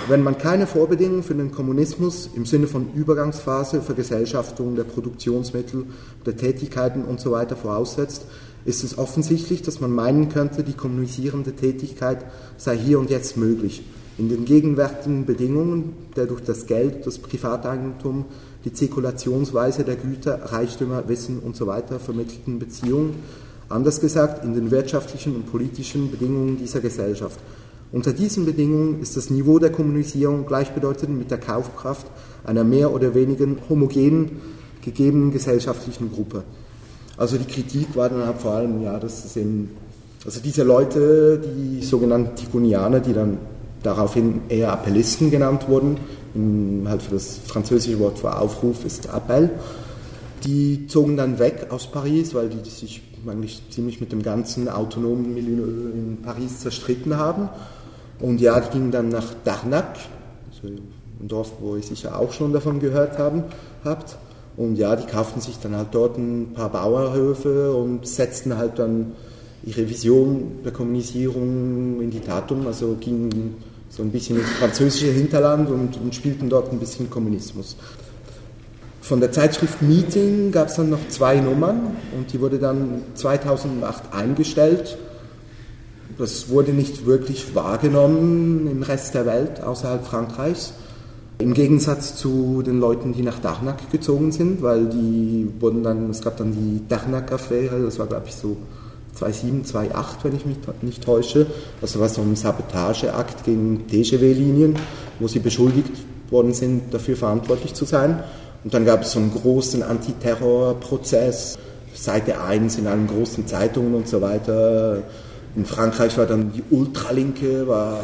wenn 0.08 0.22
man 0.22 0.38
keine 0.38 0.66
Vorbedingungen 0.66 1.22
für 1.22 1.34
den 1.34 1.52
Kommunismus 1.52 2.28
im 2.34 2.46
Sinne 2.46 2.66
von 2.66 2.92
Übergangsphase, 2.94 3.80
Vergesellschaftung 3.80 4.74
der 4.74 4.84
Produktionsmittel, 4.84 5.86
der 6.26 6.36
Tätigkeiten 6.36 7.04
usw. 7.04 7.46
So 7.48 7.56
voraussetzt, 7.56 8.26
ist 8.64 8.82
es 8.82 8.98
offensichtlich, 8.98 9.62
dass 9.62 9.80
man 9.80 9.92
meinen 9.92 10.30
könnte, 10.30 10.64
die 10.64 10.72
kommunisierende 10.72 11.52
Tätigkeit 11.52 12.24
sei 12.56 12.76
hier 12.76 12.98
und 12.98 13.10
jetzt 13.10 13.36
möglich. 13.36 13.84
In 14.18 14.28
den 14.28 14.44
gegenwärtigen 14.44 15.26
Bedingungen 15.26 15.92
der 16.16 16.26
durch 16.26 16.42
das 16.42 16.66
Geld, 16.66 17.06
das 17.06 17.18
Privateigentum, 17.18 18.26
die 18.64 18.72
Zirkulationsweise 18.72 19.84
der 19.84 19.96
Güter, 19.96 20.52
Reichtümer, 20.52 21.08
Wissen 21.08 21.42
usw. 21.44 21.82
So 21.88 21.98
vermittelten 21.98 22.58
Beziehungen, 22.58 23.16
anders 23.68 24.00
gesagt 24.00 24.44
in 24.44 24.54
den 24.54 24.70
wirtschaftlichen 24.70 25.34
und 25.36 25.50
politischen 25.50 26.10
Bedingungen 26.10 26.58
dieser 26.58 26.80
Gesellschaft. 26.80 27.38
Unter 27.92 28.12
diesen 28.12 28.44
Bedingungen 28.44 29.00
ist 29.00 29.16
das 29.16 29.30
Niveau 29.30 29.58
der 29.58 29.70
Kommunisierung 29.70 30.46
gleichbedeutend 30.46 31.16
mit 31.16 31.30
der 31.30 31.38
Kaufkraft 31.38 32.06
einer 32.44 32.64
mehr 32.64 32.92
oder 32.92 33.14
weniger 33.14 33.46
homogenen 33.68 34.40
gegebenen 34.82 35.30
gesellschaftlichen 35.30 36.10
Gruppe. 36.12 36.42
Also 37.16 37.38
die 37.38 37.44
Kritik 37.44 37.94
war 37.94 38.08
dann 38.08 38.26
halt 38.26 38.40
vor 38.40 38.52
allem, 38.52 38.82
ja, 38.82 38.98
dass 38.98 39.24
es 39.24 39.36
eben, 39.36 39.70
also 40.24 40.40
diese 40.40 40.64
Leute, 40.64 41.40
die 41.40 41.82
sogenannten 41.82 42.34
Tigonianer, 42.34 43.00
die 43.00 43.12
dann 43.12 43.38
daraufhin 43.82 44.40
eher 44.48 44.72
Appellisten 44.72 45.30
genannt 45.30 45.68
wurden, 45.68 45.98
halt 46.86 47.02
für 47.02 47.14
das 47.14 47.38
französische 47.46 47.98
Wort 48.00 48.18
für 48.18 48.36
Aufruf 48.36 48.84
ist 48.84 49.06
Appell. 49.06 49.50
Die 50.44 50.86
zogen 50.86 51.16
dann 51.16 51.38
weg 51.38 51.68
aus 51.70 51.86
Paris, 51.86 52.34
weil 52.34 52.48
die 52.48 52.68
sich 52.68 53.02
eigentlich 53.26 53.62
ziemlich 53.70 54.00
mit 54.00 54.12
dem 54.12 54.22
ganzen 54.22 54.68
autonomen 54.68 55.32
Milieu 55.32 55.64
in 55.64 56.18
Paris 56.22 56.60
zerstritten 56.60 57.16
haben. 57.16 57.48
Und 58.20 58.40
ja, 58.40 58.60
die 58.60 58.70
gingen 58.70 58.90
dann 58.90 59.08
nach 59.08 59.34
Darnac, 59.44 59.96
also 60.50 60.68
ein 60.68 61.28
Dorf, 61.28 61.52
wo 61.60 61.76
ihr 61.76 61.82
sicher 61.82 62.18
auch 62.18 62.32
schon 62.32 62.52
davon 62.52 62.80
gehört 62.80 63.18
haben, 63.18 63.44
habt. 63.84 64.16
Und 64.56 64.76
ja, 64.76 64.94
die 64.94 65.06
kauften 65.06 65.40
sich 65.40 65.58
dann 65.58 65.76
halt 65.76 65.88
dort 65.92 66.16
ein 66.16 66.52
paar 66.54 66.70
Bauerhöfe 66.70 67.74
und 67.74 68.06
setzten 68.06 68.56
halt 68.56 68.78
dann 68.78 69.12
ihre 69.64 69.88
Vision 69.88 70.60
der 70.64 70.72
Kommunisierung 70.72 72.00
in 72.00 72.10
die 72.10 72.20
Tat 72.20 72.52
um. 72.52 72.66
Also 72.66 72.96
gingen 73.00 73.56
so 73.94 74.02
ein 74.02 74.10
bisschen 74.10 74.38
ins 74.38 74.50
französische 74.50 75.06
Hinterland 75.06 75.70
und, 75.70 75.96
und 75.96 76.14
spielten 76.14 76.48
dort 76.48 76.72
ein 76.72 76.80
bisschen 76.80 77.08
Kommunismus. 77.08 77.76
Von 79.00 79.20
der 79.20 79.30
Zeitschrift 79.30 79.82
Meeting 79.82 80.50
gab 80.50 80.68
es 80.68 80.74
dann 80.74 80.90
noch 80.90 81.08
zwei 81.08 81.38
Nummern 81.38 81.96
und 82.16 82.32
die 82.32 82.40
wurde 82.40 82.58
dann 82.58 83.02
2008 83.14 84.14
eingestellt. 84.14 84.96
Das 86.18 86.48
wurde 86.48 86.72
nicht 86.72 87.06
wirklich 87.06 87.54
wahrgenommen 87.54 88.68
im 88.70 88.82
Rest 88.82 89.14
der 89.14 89.26
Welt 89.26 89.62
außerhalb 89.62 90.04
Frankreichs. 90.04 90.72
Im 91.38 91.52
Gegensatz 91.52 92.16
zu 92.16 92.62
den 92.62 92.80
Leuten, 92.80 93.12
die 93.12 93.22
nach 93.22 93.40
Darnac 93.40 93.90
gezogen 93.90 94.32
sind, 94.32 94.62
weil 94.62 94.86
die 94.86 95.48
wurden 95.60 95.82
dann, 95.82 96.10
es 96.10 96.22
gab 96.22 96.36
dann 96.36 96.52
die 96.52 96.80
Darnac-Affäre, 96.88 97.82
das 97.82 97.98
war 97.98 98.06
glaube 98.06 98.26
ich 98.28 98.34
so 98.34 98.56
2007, 99.14 99.64
2008, 99.64 100.24
wenn 100.24 100.36
ich 100.36 100.46
mich 100.46 100.56
nicht 100.82 101.04
täusche. 101.04 101.46
Also 101.80 102.00
was 102.00 102.14
so 102.14 102.22
ein 102.22 102.36
Sabotageakt 102.36 103.44
gegen 103.44 103.86
TGW-Linien, 103.86 104.76
wo 105.18 105.28
sie 105.28 105.38
beschuldigt 105.38 105.92
worden 106.30 106.54
sind, 106.54 106.92
dafür 106.92 107.16
verantwortlich 107.16 107.74
zu 107.74 107.84
sein. 107.84 108.22
Und 108.64 108.72
dann 108.74 108.84
gab 108.84 109.02
es 109.02 109.12
so 109.12 109.18
einen 109.18 109.32
großen 109.32 109.82
Antiterrorprozess, 109.82 111.58
Seite 111.94 112.40
1 112.40 112.78
in 112.78 112.86
allen 112.86 113.06
großen 113.06 113.46
Zeitungen 113.46 113.94
und 113.94 114.08
so 114.08 114.20
weiter. 114.20 115.02
In 115.54 115.64
Frankreich 115.64 116.18
war 116.18 116.26
dann 116.26 116.52
die 116.52 116.64
Ultralinke, 116.70 117.68
war 117.68 118.00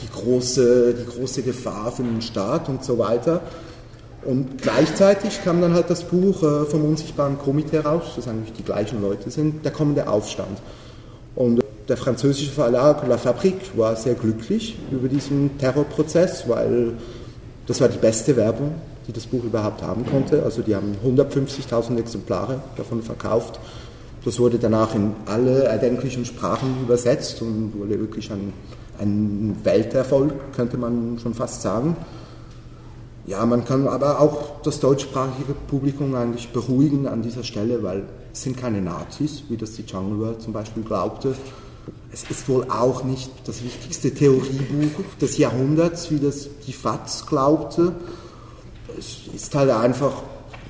die 0.00 0.08
große, 0.12 0.94
die 0.94 1.18
große 1.18 1.42
Gefahr 1.42 1.90
für 1.90 2.02
den 2.02 2.22
Staat 2.22 2.68
und 2.68 2.84
so 2.84 2.98
weiter. 2.98 3.40
Und 4.24 4.62
gleichzeitig 4.62 5.42
kam 5.42 5.60
dann 5.60 5.74
halt 5.74 5.90
das 5.90 6.04
Buch 6.04 6.42
äh, 6.42 6.64
vom 6.64 6.84
Unsichtbaren 6.84 7.38
Komitee 7.38 7.78
raus, 7.78 8.12
das 8.16 8.28
eigentlich 8.28 8.52
die 8.52 8.62
gleichen 8.62 9.02
Leute 9.02 9.30
sind, 9.30 9.64
der 9.64 9.72
kommende 9.72 10.08
Aufstand. 10.08 10.58
Und 11.34 11.62
der 11.88 11.96
französische 11.96 12.52
Verlag 12.52 13.06
La 13.08 13.18
Fabrique 13.18 13.76
war 13.76 13.96
sehr 13.96 14.14
glücklich 14.14 14.78
über 14.90 15.08
diesen 15.08 15.58
Terrorprozess, 15.58 16.48
weil 16.48 16.92
das 17.66 17.80
war 17.80 17.88
die 17.88 17.98
beste 17.98 18.36
Werbung, 18.36 18.74
die 19.08 19.12
das 19.12 19.26
Buch 19.26 19.42
überhaupt 19.42 19.82
haben 19.82 20.06
konnte. 20.06 20.42
Also 20.44 20.62
die 20.62 20.76
haben 20.76 20.96
150.000 21.04 21.98
Exemplare 21.98 22.60
davon 22.76 23.02
verkauft. 23.02 23.58
Das 24.24 24.38
wurde 24.38 24.58
danach 24.58 24.94
in 24.94 25.14
alle 25.26 25.64
erdenklichen 25.64 26.24
Sprachen 26.24 26.76
übersetzt 26.82 27.42
und 27.42 27.72
wurde 27.76 27.98
wirklich 27.98 28.30
ein, 28.30 28.52
ein 29.00 29.56
Welterfolg, 29.64 30.32
könnte 30.54 30.76
man 30.76 31.18
schon 31.20 31.34
fast 31.34 31.62
sagen. 31.62 31.96
Ja, 33.24 33.46
man 33.46 33.64
kann 33.64 33.86
aber 33.86 34.20
auch 34.20 34.60
das 34.62 34.80
deutschsprachige 34.80 35.54
Publikum 35.68 36.14
eigentlich 36.16 36.52
beruhigen 36.52 37.06
an 37.06 37.22
dieser 37.22 37.44
Stelle, 37.44 37.82
weil 37.82 38.04
es 38.32 38.42
sind 38.42 38.56
keine 38.56 38.82
Nazis, 38.82 39.44
wie 39.48 39.56
das 39.56 39.72
die 39.74 39.82
Jungle 39.82 40.18
World 40.18 40.42
zum 40.42 40.52
Beispiel 40.52 40.82
glaubte. 40.82 41.34
Es 42.12 42.24
ist 42.28 42.48
wohl 42.48 42.66
auch 42.68 43.04
nicht 43.04 43.30
das 43.46 43.62
wichtigste 43.62 44.12
Theoriebuch 44.12 45.04
des 45.20 45.38
Jahrhunderts, 45.38 46.10
wie 46.10 46.18
das 46.18 46.48
die 46.66 46.72
FAZ 46.72 47.26
glaubte. 47.26 47.92
Es 48.98 49.32
ist 49.32 49.54
halt 49.54 49.70
einfach, 49.70 50.12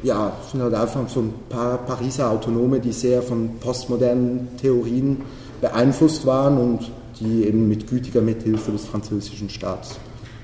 ja, 0.03 0.33
es 0.45 0.53
sind 0.53 0.61
halt 0.61 0.75
einfach 0.75 1.09
so 1.09 1.21
ein 1.21 1.35
paar 1.49 1.79
Pariser 1.79 2.31
Autonome, 2.31 2.81
die 2.81 2.93
sehr 2.93 3.23
von 3.23 3.59
postmodernen 3.61 4.49
Theorien 4.61 5.23
beeinflusst 5.63 6.27
waren 6.27 6.59
und 6.59 6.91
die 7.19 7.47
eben 7.47 7.67
mit 7.67 7.89
gütiger 7.89 8.21
Mithilfe 8.21 8.73
des 8.73 8.85
französischen 8.85 9.49
Staats 9.49 9.97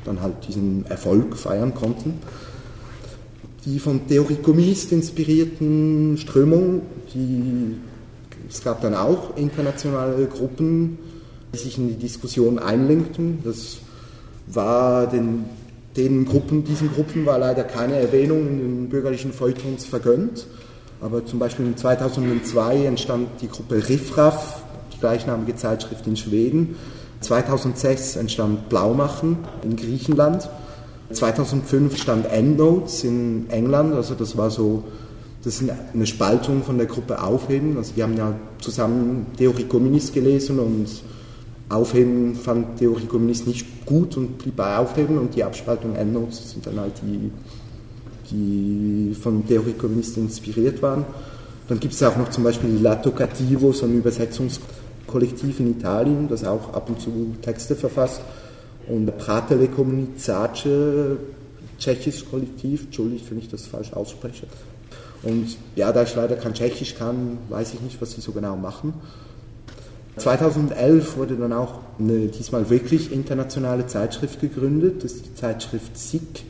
dann 0.04 0.20
halt 0.20 0.46
diesen 0.46 0.86
Erfolg 0.86 1.36
feiern 1.36 1.74
konnten. 1.74 2.20
die 3.64 3.78
von 3.78 4.06
Theorie 4.06 4.36
Kommunist 4.36 4.92
inspirierten 4.92 6.16
Strömungen, 6.16 6.82
die, 7.14 7.76
es 8.48 8.62
gab 8.62 8.80
dann 8.80 8.94
auch 8.94 9.36
internationale 9.36 10.26
Gruppen, 10.26 10.98
die 11.52 11.58
sich 11.58 11.76
in 11.76 11.88
die 11.88 11.96
Diskussion 11.96 12.58
einlenkten. 12.58 13.40
Das 13.44 13.78
war 14.46 15.06
den, 15.06 15.44
den 15.96 16.24
Gruppen, 16.24 16.64
diesen 16.64 16.92
Gruppen 16.92 17.26
war 17.26 17.38
leider 17.38 17.64
keine 17.64 17.96
Erwähnung 17.96 18.48
in 18.48 18.58
den 18.58 18.88
bürgerlichen 18.88 19.32
Feuilletons 19.32 19.84
vergönnt. 19.84 20.46
Aber 21.00 21.24
zum 21.26 21.38
Beispiel 21.38 21.74
2002 21.74 22.86
entstand 22.86 23.28
die 23.40 23.48
Gruppe 23.48 23.88
Riffraff, 23.88 24.62
die 24.94 24.98
gleichnamige 24.98 25.54
Zeitschrift 25.54 26.06
in 26.06 26.16
Schweden. 26.16 26.76
2006 27.20 28.16
entstand 28.16 28.68
Blaumachen 28.68 29.38
in 29.62 29.76
Griechenland. 29.76 30.48
2005 31.12 31.96
stand 31.96 32.26
Endnotes 32.26 33.04
in 33.04 33.48
England, 33.50 33.94
also 33.94 34.14
das 34.14 34.36
war 34.36 34.50
so, 34.50 34.84
das 35.42 35.60
ist 35.60 35.70
eine 35.94 36.06
Spaltung 36.06 36.62
von 36.62 36.76
der 36.76 36.86
Gruppe 36.86 37.22
Aufheben. 37.22 37.76
Also 37.76 37.92
die 37.96 38.02
haben 38.02 38.16
ja 38.16 38.34
zusammen 38.60 39.26
Theorie 39.36 39.64
Kommunist 39.64 40.12
gelesen 40.12 40.58
und 40.58 40.86
Aufheben 41.70 42.34
fand 42.34 42.78
Theorie 42.78 43.06
Kommunist 43.06 43.46
nicht 43.46 43.86
gut 43.86 44.16
und 44.16 44.38
blieb 44.38 44.56
bei 44.56 44.76
Aufheben 44.76 45.18
und 45.18 45.34
die 45.34 45.44
Abspaltung 45.44 45.96
Endnotes 45.96 46.50
sind 46.52 46.66
dann 46.66 46.80
halt 46.80 46.94
die 47.02 47.30
die 48.30 49.16
von 49.20 49.46
Theorie 49.46 49.72
Kommunist 49.72 50.16
inspiriert 50.16 50.82
waren. 50.82 51.04
Dann 51.68 51.80
gibt 51.80 51.94
es 51.94 52.02
auch 52.02 52.16
noch 52.16 52.30
zum 52.30 52.44
Beispiel 52.44 52.78
Lato 52.80 53.10
Cattivo, 53.10 53.72
so 53.72 53.86
ein 53.86 54.02
Übersetzungskollektiv 55.08 55.60
in 55.60 55.70
Italien, 55.70 56.28
das 56.28 56.44
auch 56.44 56.74
ab 56.74 56.88
und 56.88 57.00
zu 57.00 57.34
Texte 57.42 57.74
verfasst. 57.74 58.20
Und 58.86 59.16
Pratele 59.18 59.68
Comunizace, 59.68 61.18
tschechisches 61.78 62.28
Kollektiv, 62.30 62.84
entschuldigt, 62.84 63.30
wenn 63.30 63.38
ich 63.38 63.48
das 63.48 63.66
falsch 63.66 63.92
ausspreche. 63.92 64.46
Und 65.22 65.56
ja, 65.74 65.92
da 65.92 66.04
ich 66.04 66.14
leider 66.14 66.36
kein 66.36 66.54
Tschechisch 66.54 66.94
kann, 66.94 67.38
weiß 67.48 67.74
ich 67.74 67.80
nicht, 67.80 68.00
was 68.00 68.12
sie 68.12 68.20
so 68.20 68.32
genau 68.32 68.56
machen. 68.56 68.94
2011 70.16 71.16
wurde 71.16 71.36
dann 71.36 71.52
auch 71.52 71.80
eine 71.98 72.26
diesmal 72.26 72.70
wirklich 72.70 73.12
internationale 73.12 73.86
Zeitschrift 73.86 74.40
gegründet, 74.40 75.04
das 75.04 75.12
ist 75.12 75.26
die 75.26 75.34
Zeitschrift 75.34 75.96
SIG 75.96 76.44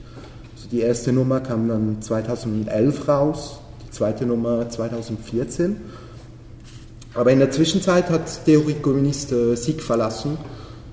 die 0.70 0.80
erste 0.80 1.12
Nummer 1.12 1.40
kam 1.40 1.68
dann 1.68 2.02
2011 2.02 3.08
raus, 3.08 3.60
die 3.86 3.90
zweite 3.90 4.26
Nummer 4.26 4.68
2014. 4.68 5.76
Aber 7.18 7.32
in 7.32 7.40
der 7.40 7.50
Zwischenzeit 7.50 8.10
hat 8.10 8.44
Theorie 8.44 8.74
Kommunist 8.74 9.34
Sieg 9.54 9.82
verlassen, 9.82 10.38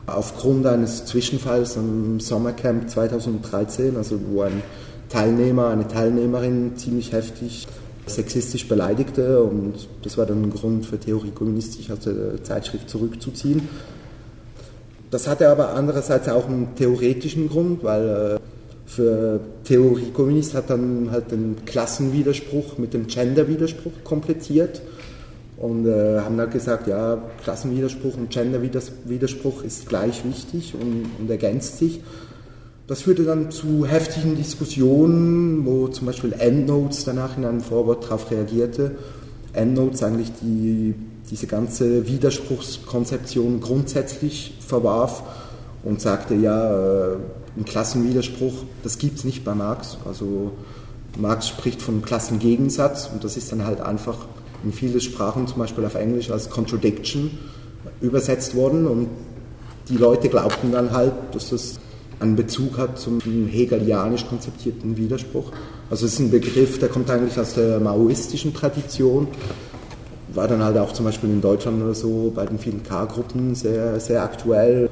aufgrund 0.07 0.65
eines 0.65 1.05
Zwischenfalls 1.05 1.77
am 1.77 2.19
Sommercamp 2.19 2.89
2013, 2.89 3.95
also 3.95 4.19
wo 4.31 4.41
ein 4.41 4.63
Teilnehmer, 5.07 5.67
eine 5.67 5.87
Teilnehmerin 5.87 6.77
ziemlich 6.77 7.11
heftig 7.11 7.67
sexistisch 8.07 8.67
beleidigte 8.67 9.43
und 9.43 9.87
das 10.01 10.17
war 10.17 10.25
dann 10.25 10.41
ein 10.41 10.49
Grund 10.49 10.87
für 10.87 10.99
Theorie 10.99 11.29
Kommunist, 11.29 11.73
sich 11.73 11.91
aus 11.91 11.99
der 11.99 12.43
Zeitschrift 12.43 12.89
zurückzuziehen. 12.89 13.69
Das 15.11 15.27
hatte 15.27 15.47
aber 15.47 15.75
andererseits 15.75 16.27
auch 16.27 16.47
einen 16.47 16.73
theoretischen 16.75 17.49
Grund, 17.49 17.83
weil 17.83 18.39
äh, 18.39 18.39
für 18.87 19.41
Theorie 19.63 20.09
Kommunist 20.11 20.55
hat 20.55 20.71
dann 20.71 21.09
halt 21.11 21.29
den 21.29 21.57
Klassenwiderspruch 21.65 22.79
mit 22.79 22.95
dem 22.95 23.05
Genderwiderspruch 23.05 23.93
komplettiert 24.03 24.81
und 25.57 25.87
äh, 25.87 26.19
haben 26.19 26.37
dann 26.37 26.49
gesagt, 26.49 26.87
ja, 26.87 27.17
Klassenwiderspruch 27.43 28.17
und 28.17 28.29
Genderwiderspruch 28.29 29.63
ist 29.63 29.87
gleich 29.87 30.25
wichtig 30.25 30.73
und, 30.79 31.05
und 31.19 31.29
ergänzt 31.29 31.77
sich. 31.77 32.01
Das 32.87 33.01
führte 33.01 33.23
dann 33.23 33.49
zu 33.51 33.85
heftigen 33.85 34.35
Diskussionen, 34.35 35.65
wo 35.65 35.87
zum 35.87 36.05
Beispiel 36.05 36.33
EndNotes 36.33 37.05
danach 37.05 37.37
in 37.37 37.45
einem 37.45 37.61
Vorwort 37.61 38.03
darauf 38.03 38.29
reagierte. 38.29 38.91
EndNotes 39.53 40.03
eigentlich 40.03 40.31
die, 40.41 40.93
diese 41.31 41.47
ganze 41.47 42.05
Widerspruchskonzeption 42.05 43.59
grundsätzlich 43.61 44.57
verwarf 44.59 45.23
und 45.83 46.01
sagte, 46.01 46.35
ja, 46.35 47.13
äh, 47.13 47.15
ein 47.57 47.65
Klassenwiderspruch, 47.65 48.65
das 48.83 48.97
gibt 48.97 49.19
es 49.19 49.23
nicht 49.23 49.45
bei 49.45 49.55
Marx. 49.55 49.97
Also 50.05 50.51
Marx 51.17 51.47
spricht 51.47 51.81
von 51.81 52.01
Klassengegensatz 52.01 53.09
und 53.11 53.23
das 53.23 53.37
ist 53.37 53.51
dann 53.51 53.65
halt 53.65 53.81
einfach 53.81 54.27
in 54.65 54.73
viele 54.73 54.99
Sprachen, 54.99 55.47
zum 55.47 55.59
Beispiel 55.59 55.85
auf 55.85 55.95
Englisch, 55.95 56.31
als 56.31 56.49
Contradiction 56.49 57.31
übersetzt 58.01 58.55
worden 58.55 58.87
und 58.87 59.07
die 59.87 59.97
Leute 59.97 60.29
glaubten 60.29 60.71
dann 60.71 60.91
halt, 60.91 61.13
dass 61.31 61.51
das 61.51 61.79
einen 62.19 62.35
Bezug 62.35 62.77
hat 62.77 62.97
zum 62.97 63.19
hegelianisch 63.21 64.25
konzeptierten 64.27 64.97
Widerspruch. 64.97 65.51
Also 65.89 66.05
es 66.05 66.13
ist 66.13 66.19
ein 66.19 66.31
Begriff, 66.31 66.79
der 66.79 66.89
kommt 66.89 67.09
eigentlich 67.09 67.39
aus 67.39 67.53
der 67.53 67.79
maoistischen 67.79 68.53
Tradition, 68.53 69.27
war 70.33 70.47
dann 70.47 70.63
halt 70.63 70.77
auch 70.77 70.93
zum 70.93 71.05
Beispiel 71.05 71.29
in 71.29 71.41
Deutschland 71.41 71.81
oder 71.83 71.93
so 71.93 72.31
bei 72.33 72.45
den 72.45 72.57
vielen 72.57 72.83
K-Gruppen 72.83 73.55
sehr, 73.55 73.99
sehr 73.99 74.23
aktuell. 74.23 74.89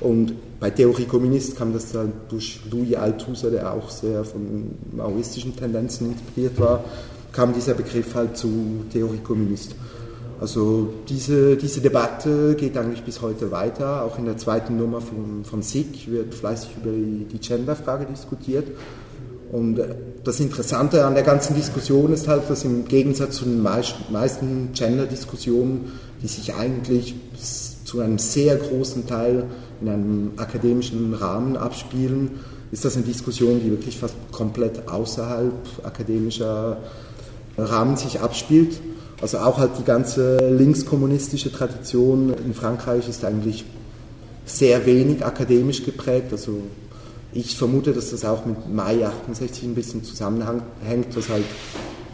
Und 0.00 0.34
bei 0.58 0.70
Theorie 0.70 1.04
Kommunist 1.04 1.56
kam 1.56 1.72
das 1.72 1.92
dann 1.92 2.12
durch 2.28 2.60
Louis 2.70 2.94
Althusser, 2.94 3.50
der 3.50 3.72
auch 3.72 3.90
sehr 3.90 4.24
von 4.24 4.70
maoistischen 4.96 5.54
Tendenzen 5.56 6.12
inspiriert 6.12 6.58
war, 6.58 6.84
kam 7.32 7.54
dieser 7.54 7.74
Begriff 7.74 8.14
halt 8.14 8.36
zu 8.36 8.84
Theorie 8.92 9.18
Kommunist. 9.18 9.74
Also 10.40 10.88
diese, 11.08 11.56
diese 11.56 11.82
Debatte 11.82 12.54
geht 12.54 12.76
eigentlich 12.78 13.02
bis 13.02 13.20
heute 13.20 13.50
weiter. 13.50 14.04
Auch 14.04 14.18
in 14.18 14.24
der 14.24 14.38
zweiten 14.38 14.78
Nummer 14.78 15.02
von, 15.02 15.44
von 15.44 15.62
SIG 15.62 16.10
wird 16.10 16.32
fleißig 16.34 16.70
über 16.82 16.92
die, 16.92 17.38
Genderfrage 17.38 18.06
diskutiert. 18.06 18.66
Und 19.52 19.80
das 20.24 20.40
Interessante 20.40 21.04
an 21.04 21.14
der 21.14 21.24
ganzen 21.24 21.54
Diskussion 21.54 22.12
ist 22.12 22.26
halt, 22.26 22.48
dass 22.48 22.64
im 22.64 22.86
Gegensatz 22.86 23.36
zu 23.36 23.44
den 23.44 23.62
meisten 23.62 24.70
Gender-Diskussionen, 24.72 25.92
die 26.22 26.28
sich 26.28 26.54
eigentlich 26.54 27.16
zu 27.84 28.00
einem 28.00 28.18
sehr 28.18 28.56
großen 28.56 29.06
Teil 29.06 29.44
in 29.80 29.88
einem 29.88 30.30
akademischen 30.36 31.12
Rahmen 31.14 31.56
abspielen, 31.56 32.30
ist 32.72 32.84
das 32.84 32.96
eine 32.96 33.04
Diskussion, 33.04 33.60
die 33.60 33.70
wirklich 33.70 33.98
fast 33.98 34.14
komplett 34.30 34.88
außerhalb 34.88 35.52
akademischer 35.82 36.78
Rahmen 37.60 37.96
sich 37.96 38.20
abspielt. 38.20 38.80
Also 39.20 39.38
auch 39.38 39.58
halt 39.58 39.72
die 39.78 39.84
ganze 39.84 40.50
linkskommunistische 40.50 41.52
Tradition 41.52 42.34
in 42.44 42.54
Frankreich 42.54 43.08
ist 43.08 43.24
eigentlich 43.24 43.64
sehr 44.46 44.86
wenig 44.86 45.24
akademisch 45.24 45.84
geprägt. 45.84 46.32
Also 46.32 46.62
ich 47.32 47.56
vermute, 47.56 47.92
dass 47.92 48.10
das 48.10 48.24
auch 48.24 48.44
mit 48.46 48.72
Mai 48.72 49.06
68 49.06 49.64
ein 49.64 49.74
bisschen 49.74 50.02
zusammenhängt, 50.02 51.14
dass 51.14 51.28
halt 51.28 51.44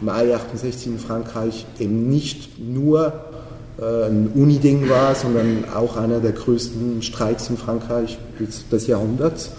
Mai 0.01 0.35
68 0.35 0.87
in 0.87 0.99
Frankreich 0.99 1.65
eben 1.79 2.09
nicht 2.09 2.59
nur 2.59 3.13
äh, 3.79 4.05
ein 4.05 4.31
Uniding 4.35 4.89
war, 4.89 5.15
sondern 5.15 5.65
auch 5.73 5.97
einer 5.97 6.19
der 6.19 6.33
größten 6.33 7.01
Streiks 7.01 7.49
in 7.49 7.57
Frankreich 7.57 8.19
des 8.71 8.87
Jahrhunderts. 8.87 9.51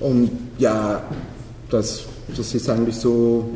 Und 0.00 0.30
ja, 0.58 1.02
das, 1.70 2.02
das 2.36 2.54
ist 2.54 2.68
eigentlich 2.68 2.96
so 2.96 3.50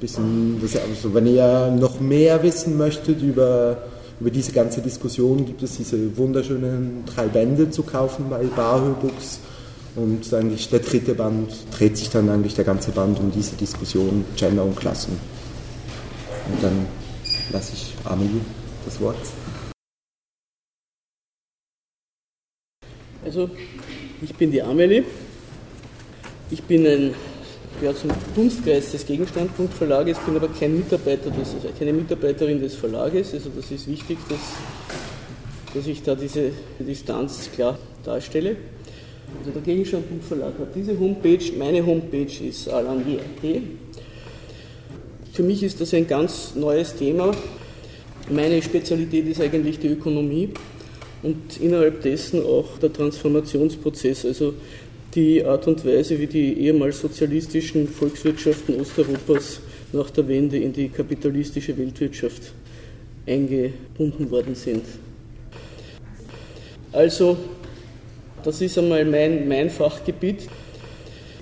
bisschen, 0.00 0.60
das, 0.60 0.76
also 0.76 1.14
wenn 1.14 1.26
ihr 1.26 1.70
noch 1.70 2.00
mehr 2.00 2.42
wissen 2.42 2.76
möchtet 2.76 3.22
über, 3.22 3.78
über 4.20 4.30
diese 4.30 4.52
ganze 4.52 4.80
Diskussion, 4.80 5.44
gibt 5.44 5.62
es 5.62 5.76
diese 5.76 6.16
wunderschönen 6.16 7.04
drei 7.06 7.26
Bände 7.26 7.70
zu 7.70 7.82
kaufen 7.82 8.26
bei 8.30 8.44
Barhö 8.44 8.92
Books. 8.94 9.40
Und 9.94 10.32
eigentlich 10.34 10.68
der 10.68 10.80
dritte 10.80 11.14
Band 11.14 11.50
dreht 11.76 11.96
sich 11.96 12.10
dann 12.10 12.28
eigentlich 12.28 12.54
der 12.54 12.64
ganze 12.64 12.90
Band 12.90 13.18
um 13.18 13.30
diese 13.30 13.56
Diskussion 13.56 14.26
Gender 14.36 14.64
und 14.64 14.76
Klassen. 14.76 15.18
Und 16.52 16.62
dann 16.62 16.86
lasse 17.50 17.72
ich 17.72 17.94
Amelie 18.04 18.40
das 18.84 19.00
Wort. 19.00 19.16
Also, 23.24 23.50
ich 24.22 24.34
bin 24.34 24.52
die 24.52 24.62
Amelie. 24.62 25.02
Ich 26.50 26.62
bin 26.62 26.86
ein, 26.86 27.14
ja, 27.82 27.94
zum 27.94 28.10
Dunstkreis 28.34 28.92
des 28.92 29.06
Gegenstandpunktverlages, 29.06 30.18
bin 30.20 30.36
aber 30.36 30.48
kein 30.48 30.76
Mitarbeiter 30.76 31.30
des, 31.30 31.54
also 31.54 31.68
keine 31.78 31.92
Mitarbeiterin 31.92 32.60
des 32.60 32.74
Verlages. 32.74 33.34
Also 33.34 33.50
das 33.54 33.70
ist 33.70 33.88
wichtig, 33.88 34.18
dass, 34.28 34.38
dass 35.74 35.86
ich 35.86 36.02
da 36.02 36.14
diese 36.14 36.50
Distanz 36.78 37.50
klar 37.54 37.78
darstelle. 38.04 38.56
Also 39.38 39.50
der 39.50 39.62
Gegenstandpunktverlag 39.62 40.58
hat 40.58 40.74
diese 40.74 40.98
Homepage, 40.98 41.52
meine 41.58 41.84
Homepage 41.84 42.44
ist 42.44 42.68
alan.at. 42.68 43.62
Für 45.32 45.42
mich 45.42 45.62
ist 45.62 45.80
das 45.80 45.92
ein 45.92 46.06
ganz 46.06 46.54
neues 46.54 46.94
Thema. 46.94 47.32
Meine 48.30 48.62
Spezialität 48.62 49.26
ist 49.26 49.40
eigentlich 49.40 49.78
die 49.78 49.88
Ökonomie 49.88 50.50
und 51.22 51.60
innerhalb 51.60 52.02
dessen 52.02 52.42
auch 52.42 52.78
der 52.78 52.92
Transformationsprozess, 52.92 54.24
also 54.24 54.54
die 55.16 55.44
Art 55.44 55.66
und 55.66 55.84
Weise, 55.84 56.20
wie 56.20 56.26
die 56.26 56.60
ehemals 56.60 57.00
sozialistischen 57.00 57.88
Volkswirtschaften 57.88 58.78
Osteuropas 58.78 59.60
nach 59.92 60.10
der 60.10 60.28
Wende 60.28 60.58
in 60.58 60.74
die 60.74 60.90
kapitalistische 60.90 61.78
Weltwirtschaft 61.78 62.52
eingebunden 63.26 64.30
worden 64.30 64.54
sind. 64.54 64.84
Also, 66.92 67.38
das 68.44 68.60
ist 68.60 68.78
einmal 68.78 69.06
mein, 69.06 69.48
mein 69.48 69.70
Fachgebiet. 69.70 70.46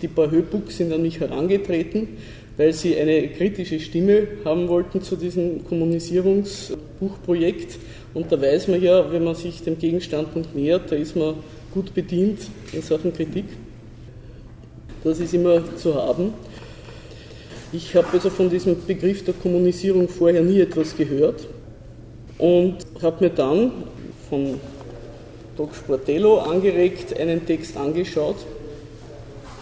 die 0.00 0.08
paar 0.08 0.30
Höhbucks 0.30 0.76
sind 0.76 0.92
an 0.92 1.02
mich 1.02 1.18
herangetreten, 1.18 2.06
weil 2.56 2.72
sie 2.72 2.96
eine 2.96 3.26
kritische 3.28 3.80
Stimme 3.80 4.28
haben 4.44 4.68
wollten 4.68 5.02
zu 5.02 5.16
diesem 5.16 5.64
Kommunisierungsbuchprojekt. 5.64 7.78
Und 8.12 8.30
da 8.30 8.40
weiß 8.40 8.68
man 8.68 8.80
ja, 8.82 9.10
wenn 9.10 9.24
man 9.24 9.34
sich 9.34 9.62
dem 9.62 9.76
Gegenstandpunkt 9.78 10.54
nähert, 10.54 10.92
da 10.92 10.96
ist 10.96 11.16
man 11.16 11.34
gut 11.72 11.94
bedient 11.94 12.38
in 12.72 12.82
Sachen 12.82 13.12
Kritik. 13.12 13.46
Das 15.04 15.20
ist 15.20 15.34
immer 15.34 15.62
zu 15.76 15.94
haben. 15.94 16.32
Ich 17.72 17.94
habe 17.94 18.06
also 18.12 18.30
von 18.30 18.48
diesem 18.48 18.86
Begriff 18.86 19.22
der 19.24 19.34
Kommunisierung 19.34 20.08
vorher 20.08 20.42
nie 20.42 20.60
etwas 20.60 20.96
gehört 20.96 21.46
und 22.38 22.78
habe 23.02 23.24
mir 23.24 23.30
dann 23.30 23.70
von 24.30 24.58
Doc 25.56 25.74
Sportello 25.74 26.38
angeregt 26.38 27.18
einen 27.18 27.44
Text 27.44 27.76
angeschaut. 27.76 28.36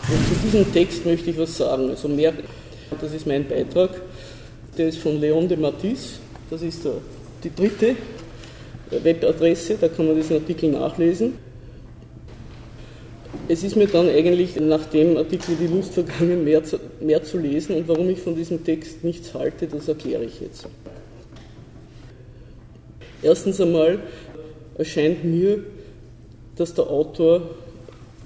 Und 0.09 0.29
zu 0.29 0.35
diesem 0.45 0.73
Text 0.73 1.05
möchte 1.05 1.31
ich 1.31 1.39
was 1.39 1.57
sagen. 1.57 1.91
Also 1.91 2.07
mehr, 2.07 2.33
das 3.01 3.13
ist 3.13 3.27
mein 3.27 3.47
Beitrag. 3.49 3.91
Der 4.79 4.89
ist 4.89 4.99
von 4.99 5.21
Leon 5.21 5.49
de 5.49 5.57
Matisse. 5.57 6.21
Das 6.51 6.63
ist 6.63 6.85
der, 6.85 6.93
die 7.43 7.55
dritte 7.55 7.97
Webadresse, 8.91 9.77
da 9.81 9.89
kann 9.89 10.07
man 10.07 10.17
diesen 10.17 10.37
Artikel 10.37 10.71
nachlesen. 10.71 11.35
Es 13.49 13.63
ist 13.65 13.77
mir 13.77 13.87
dann 13.87 14.09
eigentlich 14.09 14.57
nach 14.57 14.87
dem 14.87 15.17
Artikel 15.17 15.57
die 15.61 15.67
Lust 15.67 15.95
vergangen, 15.95 16.45
mehr 16.45 16.63
zu, 16.65 16.79
mehr 17.01 17.23
zu 17.23 17.39
lesen 17.39 17.77
und 17.77 17.89
warum 17.89 18.09
ich 18.11 18.21
von 18.21 18.37
diesem 18.37 18.65
Text 18.65 19.05
nichts 19.05 19.35
halte, 19.35 19.67
das 19.67 19.89
erkläre 19.89 20.25
ich 20.25 20.41
jetzt. 20.41 20.69
Erstens 23.23 23.61
einmal 23.61 24.01
erscheint 24.77 25.25
mir, 25.25 25.65
dass 26.57 26.75
der 26.75 26.89
Autor 26.89 27.51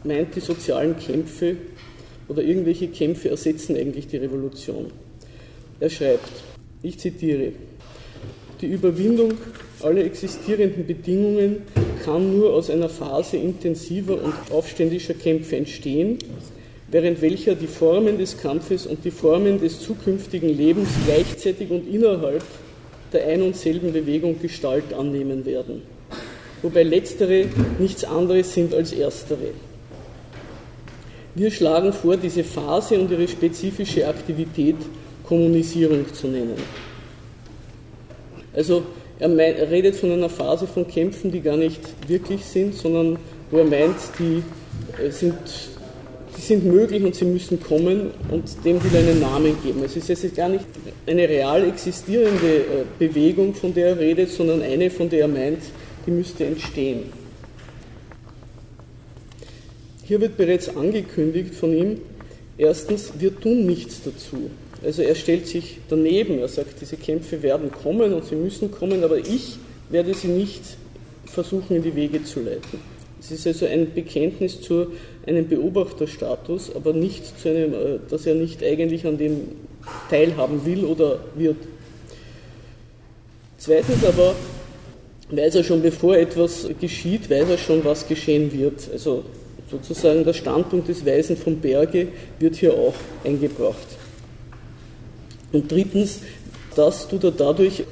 meint, 0.04 0.34
die 0.34 0.40
sozialen 0.40 0.96
Kämpfe 0.98 1.56
oder 2.28 2.42
irgendwelche 2.42 2.88
Kämpfe 2.88 3.28
ersetzen 3.30 3.76
eigentlich 3.76 4.06
die 4.06 4.16
Revolution. 4.16 4.90
Er 5.80 5.90
schreibt, 5.90 6.30
ich 6.82 6.98
zitiere, 6.98 7.52
die 8.60 8.66
Überwindung 8.66 9.34
aller 9.82 10.04
existierenden 10.04 10.86
Bedingungen 10.86 11.62
kann 12.04 12.36
nur 12.36 12.52
aus 12.52 12.70
einer 12.70 12.88
Phase 12.88 13.36
intensiver 13.36 14.14
und 14.14 14.34
aufständischer 14.50 15.14
Kämpfe 15.14 15.56
entstehen, 15.56 16.18
während 16.90 17.20
welcher 17.20 17.54
die 17.54 17.66
Formen 17.66 18.18
des 18.18 18.38
Kampfes 18.38 18.86
und 18.86 19.04
die 19.04 19.10
Formen 19.10 19.60
des 19.60 19.80
zukünftigen 19.80 20.48
Lebens 20.48 20.88
gleichzeitig 21.04 21.70
und 21.70 21.92
innerhalb 21.92 22.44
der 23.12 23.26
ein 23.26 23.42
und 23.42 23.56
selben 23.56 23.92
Bewegung 23.92 24.40
Gestalt 24.40 24.92
annehmen 24.92 25.44
werden, 25.44 25.82
wobei 26.62 26.82
letztere 26.82 27.46
nichts 27.78 28.04
anderes 28.04 28.54
sind 28.54 28.74
als 28.74 28.92
erstere. 28.92 29.50
Wir 31.34 31.50
schlagen 31.50 31.92
vor, 31.92 32.16
diese 32.16 32.44
Phase 32.44 32.98
und 32.98 33.10
ihre 33.10 33.28
spezifische 33.28 34.08
Aktivität 34.08 34.76
Kommunisierung 35.22 36.06
zu 36.12 36.28
nennen. 36.28 36.56
Also 38.54 38.84
er, 39.18 39.28
meint, 39.28 39.58
er, 39.58 39.70
redet 39.70 39.96
von 39.96 40.12
einer 40.12 40.28
Phase 40.28 40.66
von 40.66 40.86
Kämpfen, 40.86 41.32
die 41.32 41.40
gar 41.40 41.56
nicht 41.56 41.80
wirklich 42.08 42.44
sind, 42.44 42.74
sondern 42.74 43.18
wo 43.50 43.58
er 43.58 43.64
meint, 43.64 43.96
die 44.18 44.42
äh, 45.02 45.10
sind, 45.10 45.38
die 46.36 46.40
sind 46.40 46.64
möglich 46.64 47.02
und 47.02 47.14
sie 47.14 47.24
müssen 47.24 47.62
kommen 47.62 48.10
und 48.30 48.64
dem 48.64 48.82
will 48.82 48.90
er 48.94 49.00
einen 49.00 49.20
Namen 49.20 49.56
geben. 49.62 49.82
Es 49.84 49.96
ist 49.96 50.08
jetzt 50.08 50.34
gar 50.36 50.48
nicht 50.48 50.64
eine 51.06 51.28
real 51.28 51.66
existierende 51.66 52.56
äh, 52.56 52.64
Bewegung, 52.98 53.54
von 53.54 53.72
der 53.72 53.88
er 53.88 53.98
redet, 53.98 54.30
sondern 54.30 54.62
eine, 54.62 54.90
von 54.90 55.08
der 55.08 55.20
er 55.20 55.28
meint, 55.28 55.62
die 56.06 56.10
müsste 56.10 56.44
entstehen. 56.44 57.04
Hier 60.04 60.20
wird 60.20 60.36
bereits 60.36 60.76
angekündigt 60.76 61.54
von 61.54 61.72
ihm, 61.72 62.00
erstens, 62.58 63.12
wir 63.18 63.34
tun 63.40 63.66
nichts 63.66 64.02
dazu. 64.04 64.50
Also 64.84 65.02
er 65.02 65.14
stellt 65.14 65.46
sich 65.46 65.78
daneben, 65.88 66.38
er 66.38 66.48
sagt, 66.48 66.80
diese 66.80 66.96
Kämpfe 66.96 67.42
werden 67.42 67.70
kommen 67.70 68.12
und 68.12 68.24
sie 68.24 68.36
müssen 68.36 68.70
kommen, 68.70 69.02
aber 69.02 69.18
ich 69.18 69.56
werde 69.90 70.14
sie 70.14 70.28
nicht 70.28 70.62
versuchen 71.24 71.76
in 71.76 71.82
die 71.82 71.94
Wege 71.94 72.22
zu 72.24 72.40
leiten. 72.40 72.96
Es 73.20 73.30
ist 73.30 73.46
also 73.46 73.66
ein 73.66 73.92
Bekenntnis 73.92 74.60
zu 74.60 74.88
einem 75.26 75.48
Beobachterstatus, 75.48 76.74
aber 76.74 76.92
nicht 76.92 77.40
zu 77.40 77.48
einem, 77.48 77.74
äh, 77.74 77.98
dass 78.08 78.26
er 78.26 78.34
nicht 78.34 78.62
eigentlich 78.62 79.06
an 79.06 79.18
dem 79.18 79.40
teilhaben 80.10 80.64
will 80.64 80.84
oder 80.84 81.20
wird. 81.34 81.56
Zweitens 83.58 84.04
aber 84.04 84.34
weiß 85.30 85.56
er 85.56 85.64
schon, 85.64 85.82
bevor 85.82 86.16
etwas 86.16 86.68
geschieht, 86.80 87.28
weiß 87.28 87.48
er 87.48 87.58
schon, 87.58 87.84
was 87.84 88.06
geschehen 88.06 88.52
wird. 88.52 88.88
Also 88.92 89.24
sozusagen 89.70 90.24
der 90.24 90.34
Standpunkt 90.34 90.88
des 90.88 91.04
Weisen 91.04 91.36
vom 91.36 91.56
Berge 91.56 92.08
wird 92.38 92.56
hier 92.56 92.74
auch 92.74 92.94
eingebracht. 93.24 93.95
Und 95.52 95.70
drittens, 95.70 96.20
das 96.74 97.08
tut 97.08 97.24
er 97.24 97.30
dadurch, 97.30 97.84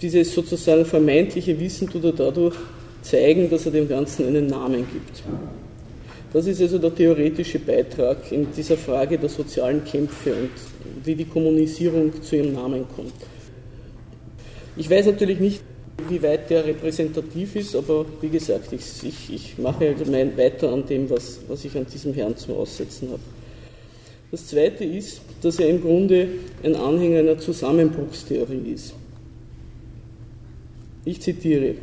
dieses 0.00 0.34
sozusagen 0.34 0.84
vermeintliche 0.84 1.58
Wissen 1.58 1.88
tut 1.88 2.04
er 2.04 2.12
dadurch 2.12 2.54
zeigen, 3.02 3.48
dass 3.48 3.66
er 3.66 3.72
dem 3.72 3.88
Ganzen 3.88 4.26
einen 4.26 4.46
Namen 4.46 4.86
gibt. 4.92 5.22
Das 6.32 6.46
ist 6.46 6.60
also 6.60 6.78
der 6.78 6.94
theoretische 6.94 7.58
Beitrag 7.58 8.30
in 8.30 8.48
dieser 8.54 8.76
Frage 8.76 9.16
der 9.16 9.28
sozialen 9.28 9.84
Kämpfe 9.84 10.34
und 10.34 10.50
wie 11.04 11.14
die 11.14 11.24
Kommunisierung 11.24 12.20
zu 12.22 12.36
ihrem 12.36 12.52
Namen 12.52 12.84
kommt. 12.94 13.14
Ich 14.76 14.90
weiß 14.90 15.06
natürlich 15.06 15.40
nicht, 15.40 15.62
wie 16.08 16.22
weit 16.22 16.50
der 16.50 16.64
repräsentativ 16.66 17.56
ist, 17.56 17.74
aber 17.74 18.04
wie 18.20 18.28
gesagt, 18.28 18.72
ich, 18.72 18.82
ich, 19.02 19.32
ich 19.32 19.58
mache 19.58 19.88
also 19.88 20.10
mein 20.10 20.36
weiter 20.36 20.72
an 20.72 20.84
dem, 20.84 21.08
was, 21.08 21.40
was 21.48 21.64
ich 21.64 21.74
an 21.76 21.86
diesem 21.86 22.12
Herrn 22.12 22.36
zum 22.36 22.56
Aussetzen 22.56 23.08
habe. 23.10 23.20
Das 24.30 24.48
Zweite 24.48 24.84
ist, 24.84 25.20
dass 25.42 25.58
er 25.58 25.68
im 25.68 25.82
Grunde 25.82 26.28
ein 26.62 26.74
Anhänger 26.74 27.20
einer 27.20 27.38
Zusammenbruchstheorie 27.38 28.72
ist. 28.74 28.94
Ich 31.04 31.20
zitiere, 31.20 31.76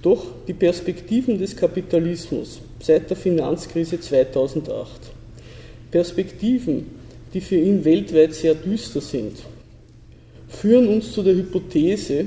doch 0.00 0.24
die 0.48 0.54
Perspektiven 0.54 1.38
des 1.38 1.54
Kapitalismus 1.54 2.60
seit 2.80 3.10
der 3.10 3.16
Finanzkrise 3.16 4.00
2008, 4.00 5.12
Perspektiven, 5.90 6.86
die 7.34 7.40
für 7.40 7.56
ihn 7.56 7.84
weltweit 7.84 8.34
sehr 8.34 8.54
düster 8.54 9.00
sind, 9.00 9.36
führen 10.48 10.88
uns 10.88 11.12
zu 11.12 11.22
der 11.22 11.34
Hypothese, 11.34 12.26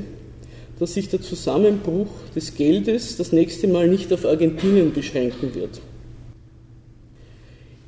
dass 0.79 0.93
sich 0.93 1.09
der 1.09 1.21
Zusammenbruch 1.21 2.07
des 2.35 2.53
Geldes 2.53 3.17
das 3.17 3.31
nächste 3.31 3.67
Mal 3.67 3.87
nicht 3.87 4.13
auf 4.13 4.25
Argentinien 4.25 4.93
beschränken 4.93 5.55
wird. 5.55 5.81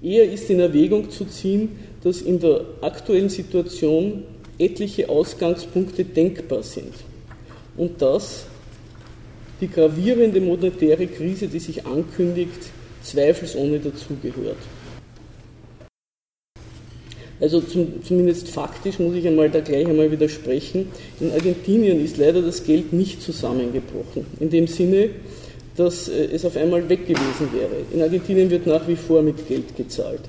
Eher 0.02 0.32
ist 0.32 0.50
in 0.50 0.60
Erwägung 0.60 1.10
zu 1.10 1.26
ziehen, 1.26 1.80
dass 2.04 2.22
in 2.22 2.40
der 2.40 2.66
aktuellen 2.82 3.30
Situation 3.30 4.24
etliche 4.60 5.10
Ausgangspunkte 5.10 6.04
denkbar 6.04 6.64
sind 6.64 6.94
und 7.76 8.02
dass 8.02 8.46
die 9.60 9.68
gravierende 9.68 10.40
monetäre 10.40 11.08
Krise, 11.08 11.48
die 11.48 11.60
sich 11.60 11.86
ankündigt, 11.86 12.70
zweifelsohne 13.02 13.80
dazugehört. 13.80 14.58
Also 17.40 17.62
zum, 17.62 18.04
zumindest 18.04 18.50
faktisch 18.50 18.98
muss 18.98 19.16
ich 19.16 19.28
einmal 19.28 19.50
da 19.50 19.60
gleich 19.60 19.88
einmal 19.88 20.12
widersprechen. 20.12 20.88
In 21.20 21.32
Argentinien 21.32 22.04
ist 22.04 22.18
leider 22.18 22.42
das 22.42 22.64
Geld 22.64 22.94
nicht 22.94 23.22
zusammengebrochen. 23.22 24.26
In 24.40 24.50
dem 24.50 24.66
Sinne, 24.66 25.10
dass 25.78 26.10
äh, 26.10 26.26
es 26.34 26.44
auf 26.44 26.58
einmal 26.58 26.90
weg 26.90 27.08
gewesen 27.08 27.50
wäre. 27.54 27.84
In 27.94 28.02
Argentinien 28.02 28.50
wird 28.50 28.68
nach 28.68 28.86
wie 28.88 28.96
vor 28.96 29.22
mit 29.22 29.48
Geld 29.48 29.76
gezahlt. 29.78 30.22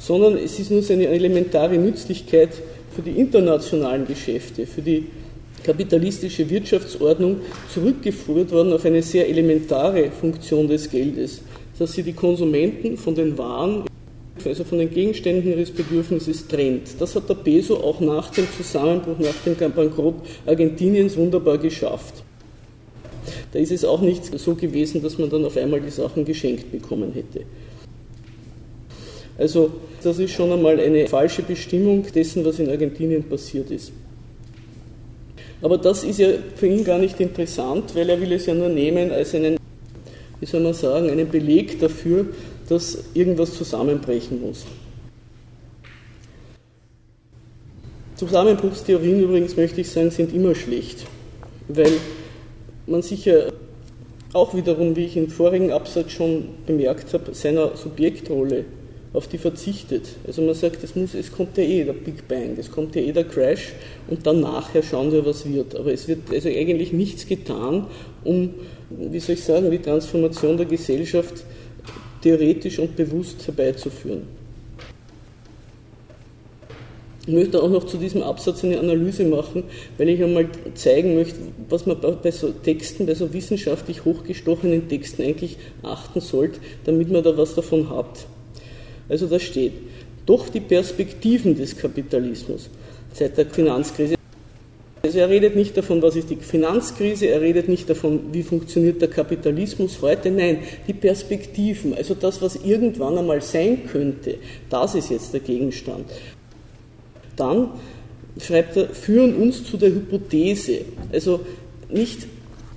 Sondern 0.00 0.38
es 0.38 0.58
ist 0.58 0.70
nur 0.70 0.82
seine 0.82 1.08
elementare 1.08 1.76
Nützlichkeit 1.76 2.50
für 2.94 3.02
die 3.02 3.12
internationalen 3.12 4.06
Geschäfte, 4.06 4.66
für 4.66 4.82
die 4.82 5.06
kapitalistische 5.62 6.48
Wirtschaftsordnung 6.48 7.40
zurückgeführt 7.72 8.50
worden 8.50 8.72
auf 8.72 8.84
eine 8.84 9.02
sehr 9.02 9.28
elementare 9.28 10.10
Funktion 10.10 10.66
des 10.68 10.90
Geldes, 10.90 11.42
dass 11.78 11.92
sie 11.92 12.02
die 12.02 12.12
Konsumenten 12.12 12.96
von 12.96 13.14
den 13.14 13.38
Waren, 13.38 13.84
also 14.44 14.64
von 14.64 14.78
den 14.78 14.90
Gegenständen 14.90 15.52
ihres 15.52 15.70
Bedürfnisses 15.70 16.48
trennt. 16.48 17.00
Das 17.00 17.14
hat 17.14 17.28
der 17.28 17.34
Peso 17.34 17.76
auch 17.76 18.00
nach 18.00 18.30
dem 18.30 18.46
Zusammenbruch, 18.56 19.18
nach 19.18 19.34
dem 19.44 19.72
Bankrott 19.72 20.16
Argentiniens 20.46 21.16
wunderbar 21.16 21.58
geschafft. 21.58 22.21
Da 23.52 23.58
ist 23.58 23.70
es 23.70 23.84
auch 23.84 24.00
nicht 24.00 24.38
so 24.38 24.54
gewesen, 24.54 25.02
dass 25.02 25.18
man 25.18 25.28
dann 25.28 25.44
auf 25.44 25.56
einmal 25.56 25.80
die 25.80 25.90
Sachen 25.90 26.24
geschenkt 26.24 26.72
bekommen 26.72 27.12
hätte. 27.12 27.44
Also 29.38 29.70
das 30.02 30.18
ist 30.18 30.32
schon 30.32 30.50
einmal 30.52 30.80
eine 30.80 31.06
falsche 31.06 31.42
Bestimmung 31.42 32.04
dessen, 32.14 32.44
was 32.44 32.58
in 32.58 32.70
Argentinien 32.70 33.24
passiert 33.24 33.70
ist. 33.70 33.92
Aber 35.60 35.78
das 35.78 36.02
ist 36.02 36.18
ja 36.18 36.28
für 36.56 36.66
ihn 36.66 36.84
gar 36.84 36.98
nicht 36.98 37.20
interessant, 37.20 37.94
weil 37.94 38.08
er 38.08 38.20
will 38.20 38.32
es 38.32 38.46
ja 38.46 38.54
nur 38.54 38.68
nehmen 38.68 39.10
als 39.10 39.34
einen, 39.34 39.58
wie 40.40 40.46
soll 40.46 40.60
man 40.60 40.74
sagen, 40.74 41.08
einen 41.08 41.28
Beleg 41.28 41.78
dafür, 41.78 42.26
dass 42.68 42.98
irgendwas 43.14 43.54
zusammenbrechen 43.54 44.40
muss. 44.40 44.64
Zusammenbruchstheorien 48.16 49.20
übrigens, 49.20 49.56
möchte 49.56 49.80
ich 49.80 49.90
sagen, 49.90 50.10
sind 50.10 50.32
immer 50.32 50.54
schlecht, 50.54 51.06
weil 51.68 51.92
man 52.86 53.02
sicher 53.02 53.52
auch 54.32 54.54
wiederum, 54.54 54.96
wie 54.96 55.04
ich 55.04 55.16
im 55.16 55.28
vorigen 55.28 55.72
Absatz 55.72 56.12
schon 56.12 56.48
bemerkt 56.66 57.12
habe, 57.12 57.34
seiner 57.34 57.76
Subjektrolle 57.76 58.64
auf 59.12 59.28
die 59.28 59.38
verzichtet. 59.38 60.08
Also 60.26 60.40
man 60.40 60.54
sagt, 60.54 60.82
es, 60.82 60.96
muss, 60.96 61.14
es 61.14 61.30
kommt 61.30 61.58
ja 61.58 61.64
eh 61.64 61.84
der 61.84 61.92
Big 61.92 62.26
Bang, 62.28 62.56
es 62.58 62.70
kommt 62.70 62.96
ja 62.96 63.02
eh 63.02 63.12
der 63.12 63.24
Crash 63.24 63.72
und 64.08 64.26
dann 64.26 64.40
nachher 64.40 64.82
schauen 64.82 65.12
wir, 65.12 65.24
was 65.26 65.46
wird. 65.46 65.76
Aber 65.76 65.92
es 65.92 66.08
wird 66.08 66.30
also 66.32 66.48
eigentlich 66.48 66.92
nichts 66.92 67.26
getan, 67.26 67.86
um, 68.24 68.54
wie 68.88 69.20
soll 69.20 69.34
ich 69.34 69.44
sagen, 69.44 69.70
die 69.70 69.78
Transformation 69.78 70.56
der 70.56 70.66
Gesellschaft 70.66 71.44
theoretisch 72.22 72.78
und 72.78 72.96
bewusst 72.96 73.46
herbeizuführen. 73.46 74.41
Ich 77.24 77.32
möchte 77.32 77.62
auch 77.62 77.70
noch 77.70 77.84
zu 77.84 77.98
diesem 77.98 78.22
Absatz 78.22 78.64
eine 78.64 78.80
Analyse 78.80 79.24
machen, 79.24 79.62
weil 79.96 80.08
ich 80.08 80.20
einmal 80.20 80.48
zeigen 80.74 81.14
möchte, 81.14 81.36
was 81.68 81.86
man 81.86 81.98
bei 82.00 82.32
so 82.32 82.48
Texten, 82.48 83.06
bei 83.06 83.14
so 83.14 83.32
wissenschaftlich 83.32 84.04
hochgestochenen 84.04 84.88
Texten 84.88 85.22
eigentlich 85.22 85.56
achten 85.84 86.20
sollte, 86.20 86.58
damit 86.84 87.12
man 87.12 87.22
da 87.22 87.36
was 87.36 87.54
davon 87.54 87.88
hat. 87.90 88.26
Also 89.08 89.28
da 89.28 89.38
steht, 89.38 89.72
doch 90.26 90.48
die 90.48 90.60
Perspektiven 90.60 91.56
des 91.56 91.76
Kapitalismus 91.76 92.68
seit 93.12 93.38
der 93.38 93.46
Finanzkrise. 93.46 94.16
Also 95.04 95.18
er 95.18 95.28
redet 95.28 95.54
nicht 95.54 95.76
davon, 95.76 96.02
was 96.02 96.16
ist 96.16 96.30
die 96.30 96.36
Finanzkrise, 96.36 97.26
er 97.26 97.40
redet 97.40 97.68
nicht 97.68 97.88
davon, 97.88 98.32
wie 98.32 98.42
funktioniert 98.42 99.00
der 99.00 99.10
Kapitalismus 99.10 100.00
heute, 100.00 100.30
nein, 100.30 100.58
die 100.88 100.92
Perspektiven, 100.92 101.94
also 101.94 102.14
das, 102.14 102.42
was 102.42 102.56
irgendwann 102.56 103.18
einmal 103.18 103.42
sein 103.42 103.86
könnte, 103.86 104.38
das 104.70 104.94
ist 104.96 105.10
jetzt 105.10 105.32
der 105.32 105.40
Gegenstand. 105.40 106.06
Dann 107.36 107.70
schreibt 108.40 108.76
er, 108.76 108.88
führen 108.88 109.34
uns 109.36 109.64
zu 109.64 109.76
der 109.76 109.90
Hypothese. 109.90 110.80
Also 111.12 111.40
nicht, 111.90 112.26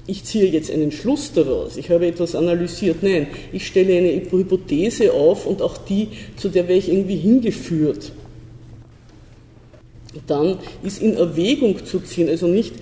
ich 0.07 0.23
ziehe 0.23 0.45
jetzt 0.45 0.71
einen 0.71 0.91
Schluss 0.91 1.31
daraus, 1.33 1.77
ich 1.77 1.89
habe 1.89 2.07
etwas 2.07 2.35
analysiert. 2.35 3.01
Nein, 3.01 3.27
ich 3.51 3.65
stelle 3.65 3.97
eine 3.97 4.21
Hypothese 4.29 5.13
auf 5.13 5.45
und 5.45 5.61
auch 5.61 5.77
die, 5.77 6.09
zu 6.35 6.49
der 6.49 6.67
wäre 6.67 6.77
ich 6.77 6.89
irgendwie 6.89 7.17
hingeführt. 7.17 8.11
Dann 10.27 10.57
ist 10.83 11.01
in 11.01 11.17
Erwägung 11.17 11.85
zu 11.85 11.99
ziehen, 11.99 12.29
also 12.29 12.47
nicht 12.47 12.73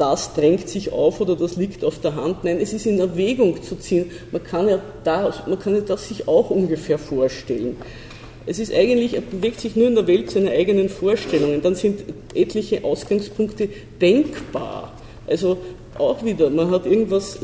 das 0.00 0.32
drängt 0.32 0.66
sich 0.66 0.92
auf 0.92 1.20
oder 1.20 1.36
das 1.36 1.56
liegt 1.56 1.84
auf 1.84 1.98
der 2.00 2.16
Hand. 2.16 2.42
Nein, 2.42 2.58
es 2.58 2.72
ist 2.72 2.86
in 2.86 2.98
Erwägung 2.98 3.62
zu 3.62 3.76
ziehen. 3.76 4.10
Man 4.32 4.42
kann 4.42 4.66
ja, 4.66 4.80
da, 5.04 5.32
man 5.46 5.58
kann 5.58 5.74
ja 5.74 5.82
das 5.82 6.08
sich 6.08 6.26
auch 6.26 6.48
ungefähr 6.48 6.98
vorstellen. 6.98 7.76
Es 8.46 8.58
ist 8.58 8.72
eigentlich, 8.72 9.14
er 9.14 9.20
bewegt 9.20 9.60
sich 9.60 9.76
nur 9.76 9.88
in 9.88 9.94
der 9.94 10.06
Welt 10.06 10.30
seiner 10.30 10.50
eigenen 10.50 10.88
Vorstellungen. 10.88 11.62
Dann 11.62 11.74
sind 11.74 12.04
etliche 12.34 12.84
Ausgangspunkte 12.84 13.68
denkbar. 14.00 14.92
Also 15.26 15.58
auch 15.98 16.24
wieder, 16.24 16.50
man 16.50 16.70
hat 16.70 16.86
irgendwas, 16.86 17.38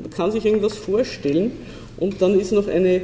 man 0.00 0.10
kann 0.10 0.32
sich 0.32 0.44
irgendwas 0.44 0.76
vorstellen 0.76 1.52
und 1.98 2.22
dann 2.22 2.38
ist 2.38 2.52
noch 2.52 2.66
eine, 2.66 3.02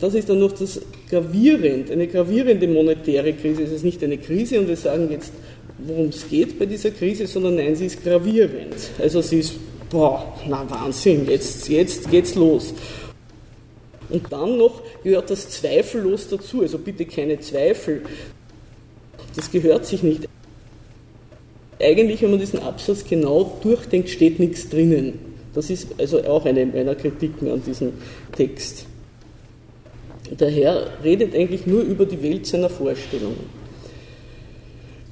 das 0.00 0.14
ist 0.14 0.28
dann 0.28 0.40
noch 0.40 0.52
das 0.52 0.80
gravierend, 1.08 1.90
eine 1.90 2.06
gravierende 2.06 2.66
monetäre 2.66 3.32
Krise. 3.32 3.62
Es 3.62 3.72
ist 3.72 3.84
nicht 3.84 4.02
eine 4.02 4.18
Krise 4.18 4.58
und 4.60 4.68
wir 4.68 4.76
sagen 4.76 5.08
jetzt, 5.10 5.32
worum 5.78 6.08
es 6.08 6.28
geht 6.28 6.58
bei 6.58 6.66
dieser 6.66 6.90
Krise, 6.90 7.26
sondern 7.26 7.56
nein, 7.56 7.76
sie 7.76 7.86
ist 7.86 8.02
gravierend. 8.02 8.74
Also 8.98 9.20
sie 9.20 9.40
ist, 9.40 9.54
boah, 9.90 10.34
na 10.48 10.68
Wahnsinn, 10.68 11.26
jetzt, 11.28 11.68
jetzt 11.68 12.10
geht's 12.10 12.34
los. 12.34 12.74
Und 14.10 14.32
dann 14.32 14.56
noch 14.56 14.82
gehört 15.02 15.30
das 15.30 15.48
zweifellos 15.50 16.28
dazu, 16.28 16.62
also 16.62 16.78
bitte 16.78 17.04
keine 17.04 17.38
Zweifel. 17.40 18.02
Das 19.36 19.50
gehört 19.50 19.86
sich 19.86 20.02
nicht. 20.02 20.28
Eigentlich, 21.80 22.22
wenn 22.22 22.30
man 22.30 22.40
diesen 22.40 22.60
Absatz 22.60 23.04
genau 23.04 23.58
durchdenkt, 23.62 24.08
steht 24.08 24.40
nichts 24.40 24.68
drinnen. 24.68 25.18
Das 25.54 25.70
ist 25.70 25.88
also 25.98 26.24
auch 26.24 26.44
eine 26.44 26.66
meiner 26.66 26.94
Kritiken 26.94 27.50
an 27.50 27.62
diesem 27.62 27.92
Text. 28.36 28.86
Der 30.30 30.50
Herr 30.50 30.88
redet 31.02 31.34
eigentlich 31.34 31.66
nur 31.66 31.82
über 31.82 32.04
die 32.04 32.22
Welt 32.22 32.46
seiner 32.46 32.68
Vorstellungen. 32.68 33.58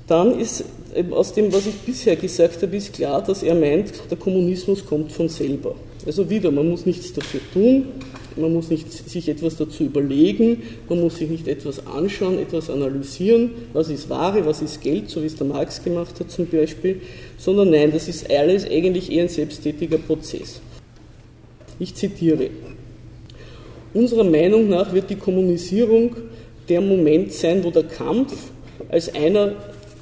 Dann 0.06 0.38
ist 0.38 0.64
aus 1.10 1.32
dem, 1.32 1.52
was 1.52 1.66
ich 1.66 1.74
bisher 1.74 2.16
gesagt 2.16 2.62
habe, 2.62 2.76
ist 2.76 2.92
klar, 2.92 3.22
dass 3.22 3.42
er 3.42 3.54
meint, 3.54 3.92
der 4.10 4.16
Kommunismus 4.16 4.84
kommt 4.84 5.12
von 5.12 5.28
selber. 5.28 5.74
Also 6.06 6.28
wieder, 6.30 6.50
man 6.50 6.68
muss 6.68 6.86
nichts 6.86 7.12
dafür 7.12 7.40
tun, 7.52 7.86
man 8.36 8.52
muss 8.52 8.68
nicht 8.70 8.92
sich 8.92 9.28
etwas 9.28 9.56
dazu 9.56 9.84
überlegen, 9.84 10.62
man 10.88 11.00
muss 11.00 11.16
sich 11.16 11.28
nicht 11.28 11.48
etwas 11.48 11.86
anschauen, 11.86 12.38
etwas 12.38 12.70
analysieren, 12.70 13.50
was 13.72 13.88
ist 13.88 14.10
Ware, 14.10 14.44
was 14.46 14.62
ist 14.62 14.80
Geld, 14.80 15.10
so 15.10 15.22
wie 15.22 15.26
es 15.26 15.36
der 15.36 15.46
Marx 15.46 15.82
gemacht 15.82 16.18
hat 16.20 16.30
zum 16.30 16.46
Beispiel, 16.46 17.00
sondern 17.38 17.70
nein, 17.70 17.92
das 17.92 18.08
ist 18.08 18.30
alles 18.30 18.68
eigentlich 18.68 19.10
eher 19.10 19.24
ein 19.24 19.28
selbsttätiger 19.28 19.98
Prozess. 19.98 20.60
Ich 21.78 21.94
zitiere. 21.94 22.50
Unserer 23.92 24.24
Meinung 24.24 24.68
nach 24.68 24.92
wird 24.92 25.10
die 25.10 25.16
Kommunisierung 25.16 26.16
der 26.68 26.80
Moment 26.80 27.32
sein, 27.32 27.62
wo 27.64 27.70
der 27.70 27.84
Kampf 27.84 28.50
als 28.88 29.14
einer, 29.14 29.52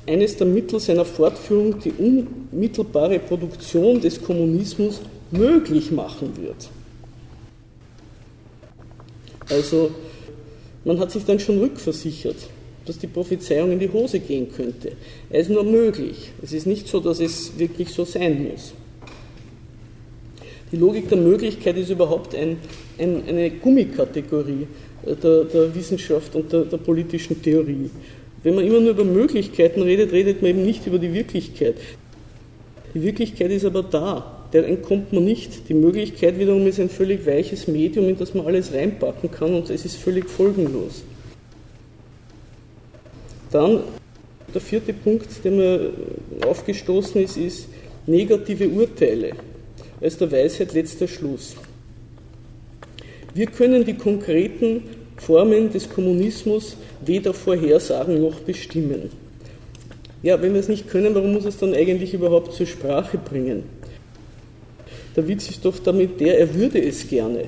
eines 0.07 0.37
der 0.37 0.47
Mittel 0.47 0.81
seiner 0.81 1.05
Fortführung 1.05 1.77
die 1.81 1.93
unmittelbare 1.93 3.19
Produktion 3.19 4.01
des 4.01 4.23
Kommunismus 4.23 5.01
möglich 5.31 5.91
machen 5.91 6.33
wird. 6.41 6.69
Also 9.49 9.91
man 10.85 10.99
hat 10.99 11.11
sich 11.11 11.25
dann 11.25 11.39
schon 11.39 11.59
rückversichert, 11.59 12.37
dass 12.87 12.99
die 12.99 13.07
Prophezeiung 13.07 13.73
in 13.73 13.79
die 13.79 13.91
Hose 13.91 14.21
gehen 14.21 14.49
könnte. 14.55 14.93
Es 15.31 15.49
ist 15.49 15.55
nur 15.55 15.65
möglich. 15.65 16.33
Es 16.43 16.53
ist 16.53 16.67
nicht 16.67 16.89
so, 16.89 17.01
dass 17.01 17.21
es 17.21 17.59
wirklich 17.59 17.91
so 17.91 18.05
sein 18.05 18.51
muss. 18.51 18.75
Die 20.73 20.77
Logik 20.77 21.09
der 21.09 21.19
Möglichkeit 21.19 21.77
ist 21.77 21.91
überhaupt 21.91 22.35
ein, 22.35 22.59
ein, 22.99 23.23
eine 23.29 23.51
Gummikategorie 23.51 24.67
der, 25.07 25.45
der 25.45 25.75
Wissenschaft 25.75 26.35
und 26.35 26.53
der, 26.53 26.63
der 26.63 26.79
politischen 26.79 27.41
Theorie. 27.41 27.91
Wenn 28.43 28.57
man 28.57 28.67
immer 28.67 28.81
nur 28.81 28.91
über 28.91 29.05
Möglichkeiten 29.05 29.83
redet, 29.83 30.13
redet 30.13 30.43
man 30.43 30.51
eben 30.51 30.65
nicht 30.65 30.87
über 30.87 30.99
die 30.99 31.13
Wirklichkeit. 31.13 31.77
Die 32.95 33.03
Wirklichkeit 33.03 33.51
ist 33.51 33.65
aber 33.65 33.83
da 33.83 34.44
der 34.55 34.67
entkommt 34.69 35.13
man 35.13 35.25
nicht. 35.25 35.69
Die 35.69 35.75
Möglichkeit 35.75 36.39
wiederum 36.39 36.67
ist 36.67 36.79
ein 36.79 36.89
völlig 36.89 37.27
weiches 37.27 37.67
Medium, 37.67 38.09
in 38.09 38.17
das 38.17 38.33
man 38.35 38.47
alles 38.47 38.73
reinpacken 38.73 39.31
kann 39.31 39.53
und 39.53 39.69
es 39.69 39.85
ist 39.85 39.97
völlig 39.97 40.31
folgenlos. 40.31 41.03
Dann 43.51 43.81
der 44.55 44.61
vierte 44.61 44.93
Punkt, 44.93 45.27
der 45.45 45.51
mir 45.51 45.91
aufgestoßen 46.47 47.21
ist, 47.23 47.37
ist 47.37 47.69
negative 48.07 48.69
Urteile 48.69 49.33
als 50.01 50.17
der 50.19 50.31
Weisheit 50.31 50.73
letzter 50.73 51.09
Schluss. 51.09 51.57
Wir 53.35 53.47
können 53.47 53.85
die 53.85 53.95
konkreten 53.95 54.85
Formen 55.17 55.73
des 55.73 55.91
Kommunismus 55.91 56.77
weder 57.05 57.35
vorhersagen 57.35 58.21
noch 58.21 58.39
bestimmen. 58.41 59.11
Ja, 60.23 60.41
wenn 60.41 60.55
wir 60.55 60.61
es 60.61 60.69
nicht 60.69 60.89
können, 60.89 61.15
warum 61.15 61.33
muss 61.33 61.45
es 61.45 61.59
dann 61.59 61.75
eigentlich 61.75 62.15
überhaupt 62.15 62.53
zur 62.53 62.67
Sprache 62.67 63.19
bringen? 63.19 63.65
Der 65.17 65.29
Witz 65.29 65.49
ist 65.51 65.65
doch 65.65 65.79
damit 65.79 66.21
der, 66.21 66.39
er 66.39 66.55
würde 66.55 66.83
es 66.83 67.09
gerne. 67.09 67.45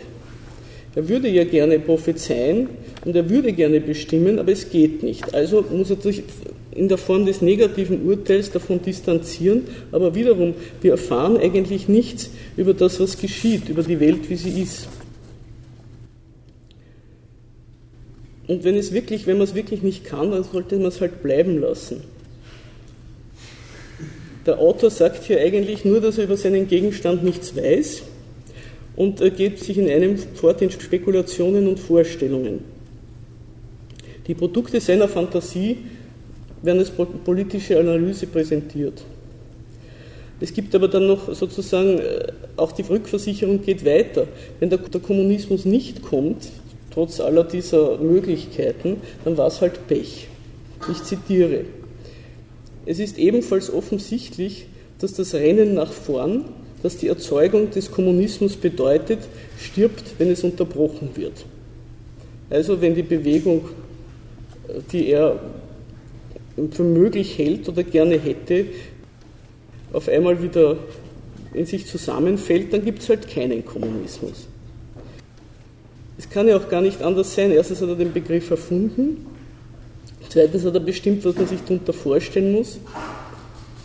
Er 0.94 1.08
würde 1.08 1.28
ja 1.28 1.44
gerne 1.44 1.78
prophezeien 1.78 2.68
und 3.04 3.14
er 3.14 3.28
würde 3.28 3.52
gerne 3.52 3.80
bestimmen, 3.80 4.38
aber 4.38 4.52
es 4.52 4.70
geht 4.70 5.02
nicht. 5.02 5.34
Also 5.34 5.64
muss 5.70 5.90
er 5.90 6.00
sich 6.00 6.22
in 6.70 6.88
der 6.88 6.98
Form 6.98 7.26
des 7.26 7.42
negativen 7.42 8.06
Urteils 8.06 8.50
davon 8.50 8.80
distanzieren, 8.82 9.64
aber 9.92 10.14
wiederum, 10.14 10.54
wir 10.80 10.92
erfahren 10.92 11.36
eigentlich 11.36 11.88
nichts 11.88 12.30
über 12.56 12.74
das, 12.74 13.00
was 13.00 13.18
geschieht, 13.18 13.68
über 13.68 13.82
die 13.82 14.00
Welt, 14.00 14.28
wie 14.28 14.36
sie 14.36 14.62
ist. 14.62 14.88
Und 18.46 18.62
wenn 18.62 18.76
es 18.76 18.92
wirklich, 18.92 19.26
wenn 19.26 19.38
man 19.38 19.46
es 19.46 19.54
wirklich 19.54 19.82
nicht 19.82 20.04
kann, 20.04 20.30
dann 20.30 20.44
sollte 20.44 20.76
man 20.76 20.86
es 20.86 21.00
halt 21.00 21.22
bleiben 21.22 21.60
lassen. 21.60 22.02
Der 24.46 24.60
Autor 24.60 24.90
sagt 24.90 25.24
hier 25.24 25.40
eigentlich 25.40 25.84
nur, 25.84 26.00
dass 26.00 26.18
er 26.18 26.24
über 26.24 26.36
seinen 26.36 26.68
Gegenstand 26.68 27.24
nichts 27.24 27.56
weiß 27.56 28.02
und 28.94 29.20
er 29.20 29.30
geht 29.30 29.58
sich 29.58 29.76
in 29.76 29.90
einem 29.90 30.16
fort 30.16 30.62
in 30.62 30.70
Spekulationen 30.70 31.66
und 31.66 31.80
Vorstellungen. 31.80 32.60
Die 34.26 34.34
Produkte 34.34 34.80
seiner 34.80 35.08
Fantasie 35.08 35.78
werden 36.62 36.78
als 36.78 36.90
politische 37.24 37.78
Analyse 37.78 38.26
präsentiert. 38.26 39.04
Es 40.40 40.52
gibt 40.52 40.74
aber 40.74 40.88
dann 40.88 41.06
noch 41.06 41.34
sozusagen, 41.34 41.98
äh, 41.98 42.26
auch 42.56 42.72
die 42.72 42.82
Rückversicherung 42.82 43.62
geht 43.62 43.84
weiter. 43.86 44.26
Wenn 44.60 44.68
der, 44.68 44.78
der 44.78 45.00
Kommunismus 45.00 45.64
nicht 45.64 46.02
kommt, 46.02 46.48
trotz 46.92 47.20
aller 47.20 47.44
dieser 47.44 47.98
Möglichkeiten, 47.98 49.00
dann 49.24 49.36
war 49.36 49.46
es 49.46 49.60
halt 49.60 49.86
Pech. 49.86 50.28
Ich 50.90 51.02
zitiere. 51.04 51.64
Es 52.86 53.00
ist 53.00 53.18
ebenfalls 53.18 53.72
offensichtlich, 53.72 54.66
dass 55.00 55.12
das 55.12 55.34
Rennen 55.34 55.74
nach 55.74 55.92
vorn, 55.92 56.44
das 56.82 56.96
die 56.96 57.08
Erzeugung 57.08 57.70
des 57.70 57.90
Kommunismus 57.90 58.56
bedeutet, 58.56 59.18
stirbt, 59.58 60.14
wenn 60.18 60.30
es 60.30 60.44
unterbrochen 60.44 61.10
wird. 61.14 61.44
Also 62.48 62.80
wenn 62.80 62.94
die 62.94 63.02
Bewegung, 63.02 63.68
die 64.92 65.08
er 65.08 65.40
für 66.70 66.84
möglich 66.84 67.36
hält 67.36 67.68
oder 67.68 67.82
gerne 67.82 68.18
hätte, 68.18 68.66
auf 69.92 70.08
einmal 70.08 70.42
wieder 70.42 70.78
in 71.54 71.66
sich 71.66 71.86
zusammenfällt, 71.86 72.72
dann 72.72 72.84
gibt 72.84 73.02
es 73.02 73.08
halt 73.08 73.28
keinen 73.28 73.64
Kommunismus. 73.64 74.46
Es 76.18 76.30
kann 76.30 76.48
ja 76.48 76.56
auch 76.56 76.68
gar 76.68 76.80
nicht 76.80 77.02
anders 77.02 77.34
sein. 77.34 77.50
Erstens 77.50 77.80
hat 77.80 77.88
er 77.88 77.96
den 77.96 78.12
Begriff 78.12 78.50
erfunden, 78.50 79.26
zweitens 80.28 80.64
hat 80.64 80.74
er 80.74 80.80
bestimmt, 80.80 81.24
was 81.24 81.36
man 81.36 81.46
sich 81.46 81.60
darunter 81.60 81.92
vorstellen 81.92 82.52
muss. 82.52 82.78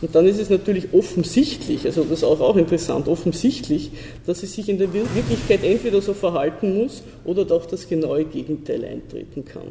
Und 0.01 0.15
dann 0.15 0.25
ist 0.25 0.39
es 0.39 0.49
natürlich 0.49 0.93
offensichtlich, 0.93 1.85
also 1.85 2.03
das 2.03 2.19
ist 2.19 2.23
auch, 2.23 2.39
auch 2.39 2.55
interessant, 2.55 3.07
offensichtlich, 3.07 3.91
dass 4.25 4.41
es 4.41 4.53
sich 4.53 4.67
in 4.67 4.79
der 4.79 4.91
Wirklichkeit 4.93 5.63
entweder 5.63 6.01
so 6.01 6.13
verhalten 6.13 6.75
muss 6.75 7.03
oder 7.23 7.45
doch 7.45 7.67
das 7.67 7.87
genaue 7.87 8.25
Gegenteil 8.25 8.83
eintreten 8.83 9.45
kann. 9.45 9.67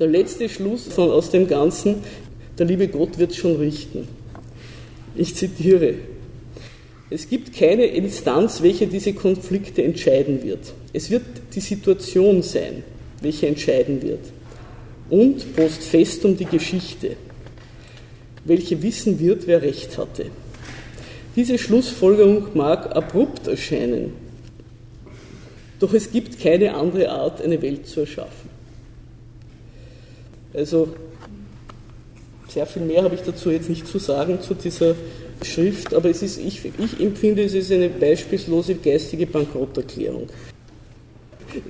Der 0.00 0.08
letzte 0.08 0.48
Schluss 0.48 0.88
von, 0.88 1.10
aus 1.10 1.30
dem 1.30 1.46
Ganzen, 1.46 1.96
der 2.58 2.66
liebe 2.66 2.88
Gott 2.88 3.18
wird 3.18 3.34
schon 3.34 3.56
richten. 3.56 4.08
Ich 5.14 5.36
zitiere, 5.36 5.94
es 7.10 7.28
gibt 7.28 7.54
keine 7.54 7.84
Instanz, 7.84 8.62
welche 8.62 8.86
diese 8.86 9.12
Konflikte 9.12 9.82
entscheiden 9.82 10.42
wird. 10.42 10.72
Es 10.92 11.10
wird 11.10 11.22
die 11.54 11.60
Situation 11.60 12.42
sein, 12.42 12.82
welche 13.20 13.46
entscheiden 13.46 14.02
wird. 14.02 14.20
Und 15.12 15.54
post 15.54 15.82
festum 15.82 16.38
die 16.38 16.46
Geschichte, 16.46 17.16
welche 18.46 18.82
wissen 18.82 19.20
wird, 19.20 19.46
wer 19.46 19.60
recht 19.60 19.98
hatte. 19.98 20.30
Diese 21.36 21.58
Schlussfolgerung 21.58 22.46
mag 22.54 22.96
abrupt 22.96 23.46
erscheinen, 23.46 24.14
doch 25.80 25.92
es 25.92 26.10
gibt 26.10 26.40
keine 26.40 26.72
andere 26.72 27.10
Art, 27.10 27.42
eine 27.42 27.60
Welt 27.60 27.86
zu 27.86 28.00
erschaffen. 28.00 28.48
Also 30.54 30.88
sehr 32.48 32.64
viel 32.64 32.80
mehr 32.80 33.02
habe 33.02 33.14
ich 33.14 33.20
dazu 33.20 33.50
jetzt 33.50 33.68
nicht 33.68 33.86
zu 33.86 33.98
sagen 33.98 34.40
zu 34.40 34.54
dieser 34.54 34.94
Schrift, 35.42 35.92
aber 35.92 36.08
es 36.08 36.22
ist, 36.22 36.38
ich, 36.38 36.64
ich 36.64 37.00
empfinde, 37.00 37.44
es 37.44 37.52
ist 37.52 37.70
eine 37.70 37.90
beispiellose 37.90 38.76
geistige 38.76 39.26
Bankrotterklärung. 39.26 40.28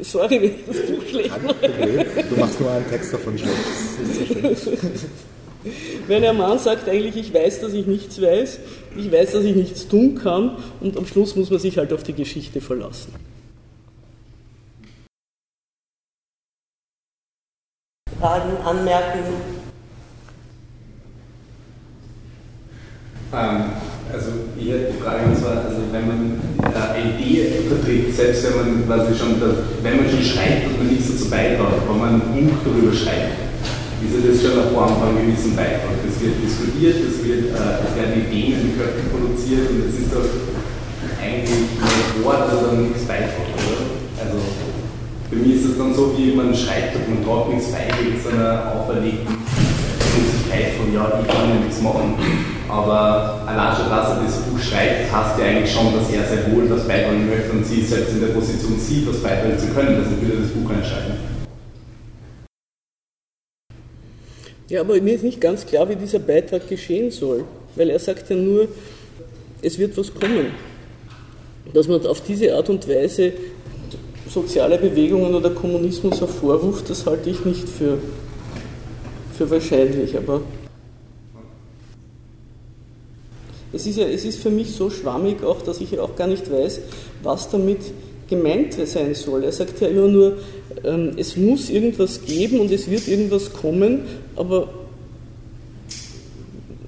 Sorry, 0.02 0.42
wenn 0.42 0.44
ich 0.44 0.66
das 0.66 0.76
Buch 0.86 1.02
schlecht 1.08 1.42
mache. 1.42 2.04
Du 2.28 2.36
machst 2.36 2.60
nur 2.60 2.70
einen 2.70 2.88
Text 2.88 3.12
davon 3.12 3.38
schlecht. 3.38 3.56
Wenn 6.06 6.24
ein 6.24 6.36
Mann 6.36 6.58
sagt 6.58 6.88
eigentlich, 6.88 7.16
ich 7.16 7.32
weiß, 7.32 7.60
dass 7.60 7.72
ich 7.72 7.86
nichts 7.86 8.20
weiß, 8.20 8.58
ich 8.96 9.12
weiß, 9.12 9.32
dass 9.32 9.44
ich 9.44 9.54
nichts 9.54 9.86
tun 9.86 10.16
kann 10.16 10.56
und 10.80 10.96
am 10.96 11.06
Schluss 11.06 11.36
muss 11.36 11.50
man 11.50 11.60
sich 11.60 11.78
halt 11.78 11.92
auf 11.92 12.02
die 12.02 12.14
Geschichte 12.14 12.60
verlassen. 12.60 13.14
Fragen, 18.18 18.56
Anmerkungen? 18.64 19.61
Also 23.32 24.52
ich 24.60 24.68
hätte 24.68 24.92
die 24.92 25.00
Frage, 25.00 25.24
und 25.24 25.36
zwar, 25.40 25.64
also 25.64 25.88
wenn 25.88 26.04
man 26.04 26.36
eine 26.68 27.16
Idee 27.16 27.64
vertritt, 27.64 28.12
selbst 28.12 28.44
wenn 28.44 28.56
man 28.60 28.84
quasi 28.84 29.16
schon, 29.16 29.40
wenn 29.40 29.96
man 29.96 30.04
schon 30.04 30.20
schreibt, 30.20 30.68
dass 30.68 30.76
man 30.76 30.88
nichts 30.92 31.08
dazu 31.08 31.30
beiträgt, 31.32 31.88
wenn 31.88 31.98
man 31.98 32.20
ein 32.20 32.28
Buch 32.28 32.60
darüber 32.60 32.92
schreibt, 32.92 33.40
ist 34.04 34.12
ja 34.12 34.20
das 34.20 34.36
schon 34.36 34.52
eine 34.60 34.68
Form 34.76 35.00
von 35.00 35.16
gewissen 35.16 35.56
Beitrag. 35.56 35.96
Es 36.04 36.20
wird 36.20 36.44
diskutiert, 36.44 36.96
äh, 37.00 37.08
es 37.08 37.96
werden 37.96 38.20
Ideen 38.20 38.52
in 38.52 38.60
den 38.68 38.76
Köpfen 38.76 39.08
produziert 39.08 39.64
und 39.70 39.88
es 39.88 39.96
ist 39.96 40.12
doch 40.12 40.28
eigentlich 41.16 41.72
ein 41.80 42.24
Wort 42.24 42.52
oder 42.52 42.84
nichts 42.84 43.08
Beitrag, 43.08 43.48
oder? 43.48 43.96
Also 44.20 44.36
für 45.30 45.36
mich 45.40 45.56
ist 45.56 45.72
es 45.72 45.78
dann 45.78 45.94
so, 45.94 46.12
wie 46.18 46.36
man 46.36 46.52
schreibt, 46.52 47.00
dass 47.00 47.08
man 47.08 47.24
dort 47.24 47.48
nichts 47.48 47.72
beiträgt, 47.72 48.20
sondern 48.20 48.76
auferlegten 48.76 49.71
Möglichkeit 50.52 50.74
von, 50.74 50.94
ja, 50.94 51.20
ich 51.20 51.28
kann 51.28 51.48
ja 51.48 51.54
nichts 51.56 51.80
machen. 51.80 52.14
Aber 52.68 53.42
allein 53.46 53.76
schon, 53.76 53.90
dass 53.90 54.08
er 54.10 54.22
das 54.22 54.36
Buch 54.42 54.58
schreibt, 54.58 55.12
heißt 55.12 55.38
ja 55.38 55.44
eigentlich 55.44 55.72
schon, 55.72 55.92
dass 55.94 56.10
er 56.12 56.24
sehr 56.24 56.52
wohl 56.52 56.68
das 56.68 56.86
beitragen 56.86 57.28
möchte 57.28 57.52
und 57.52 57.66
sie 57.66 57.82
selbst 57.82 58.12
in 58.12 58.20
der 58.20 58.28
Position 58.28 58.78
sieht, 58.78 59.08
das 59.08 59.18
beitragen 59.18 59.58
zu 59.58 59.66
können. 59.68 59.98
Deshalb 59.98 60.22
will 60.22 60.30
er 60.32 60.42
das 60.42 60.50
Buch 60.50 60.70
entscheiden. 60.70 61.32
Ja, 64.68 64.80
aber 64.80 65.00
mir 65.00 65.14
ist 65.14 65.24
nicht 65.24 65.40
ganz 65.40 65.66
klar, 65.66 65.88
wie 65.88 65.96
dieser 65.96 66.18
Beitrag 66.18 66.66
geschehen 66.66 67.10
soll, 67.10 67.44
weil 67.76 67.90
er 67.90 67.98
sagt 67.98 68.30
ja 68.30 68.36
nur, 68.36 68.68
es 69.60 69.78
wird 69.78 69.96
was 69.98 70.14
kommen. 70.14 70.46
Dass 71.74 71.88
man 71.88 72.04
auf 72.06 72.22
diese 72.22 72.54
Art 72.54 72.70
und 72.70 72.88
Weise 72.88 73.32
soziale 74.28 74.78
Bewegungen 74.78 75.34
oder 75.34 75.50
Kommunismus 75.50 76.20
hervorruft, 76.20 76.88
das 76.88 77.04
halte 77.04 77.28
ich 77.28 77.44
nicht 77.44 77.68
für, 77.68 77.98
für 79.32 79.50
wahrscheinlich, 79.50 80.16
aber 80.16 80.42
es 83.72 83.86
ist, 83.86 83.96
ja, 83.96 84.06
es 84.06 84.24
ist 84.24 84.38
für 84.40 84.50
mich 84.50 84.72
so 84.72 84.90
schwammig 84.90 85.42
auch, 85.42 85.62
dass 85.62 85.80
ich 85.80 85.98
auch 85.98 86.16
gar 86.16 86.26
nicht 86.26 86.50
weiß, 86.50 86.80
was 87.22 87.50
damit 87.50 87.78
gemeint 88.28 88.74
sein 88.86 89.14
soll. 89.14 89.44
Er 89.44 89.52
sagt 89.52 89.80
ja 89.80 89.88
immer 89.88 90.08
nur, 90.08 90.38
ähm, 90.84 91.12
es 91.16 91.36
muss 91.36 91.70
irgendwas 91.70 92.24
geben 92.24 92.60
und 92.60 92.70
es 92.70 92.90
wird 92.90 93.08
irgendwas 93.08 93.52
kommen, 93.52 94.02
aber 94.36 94.68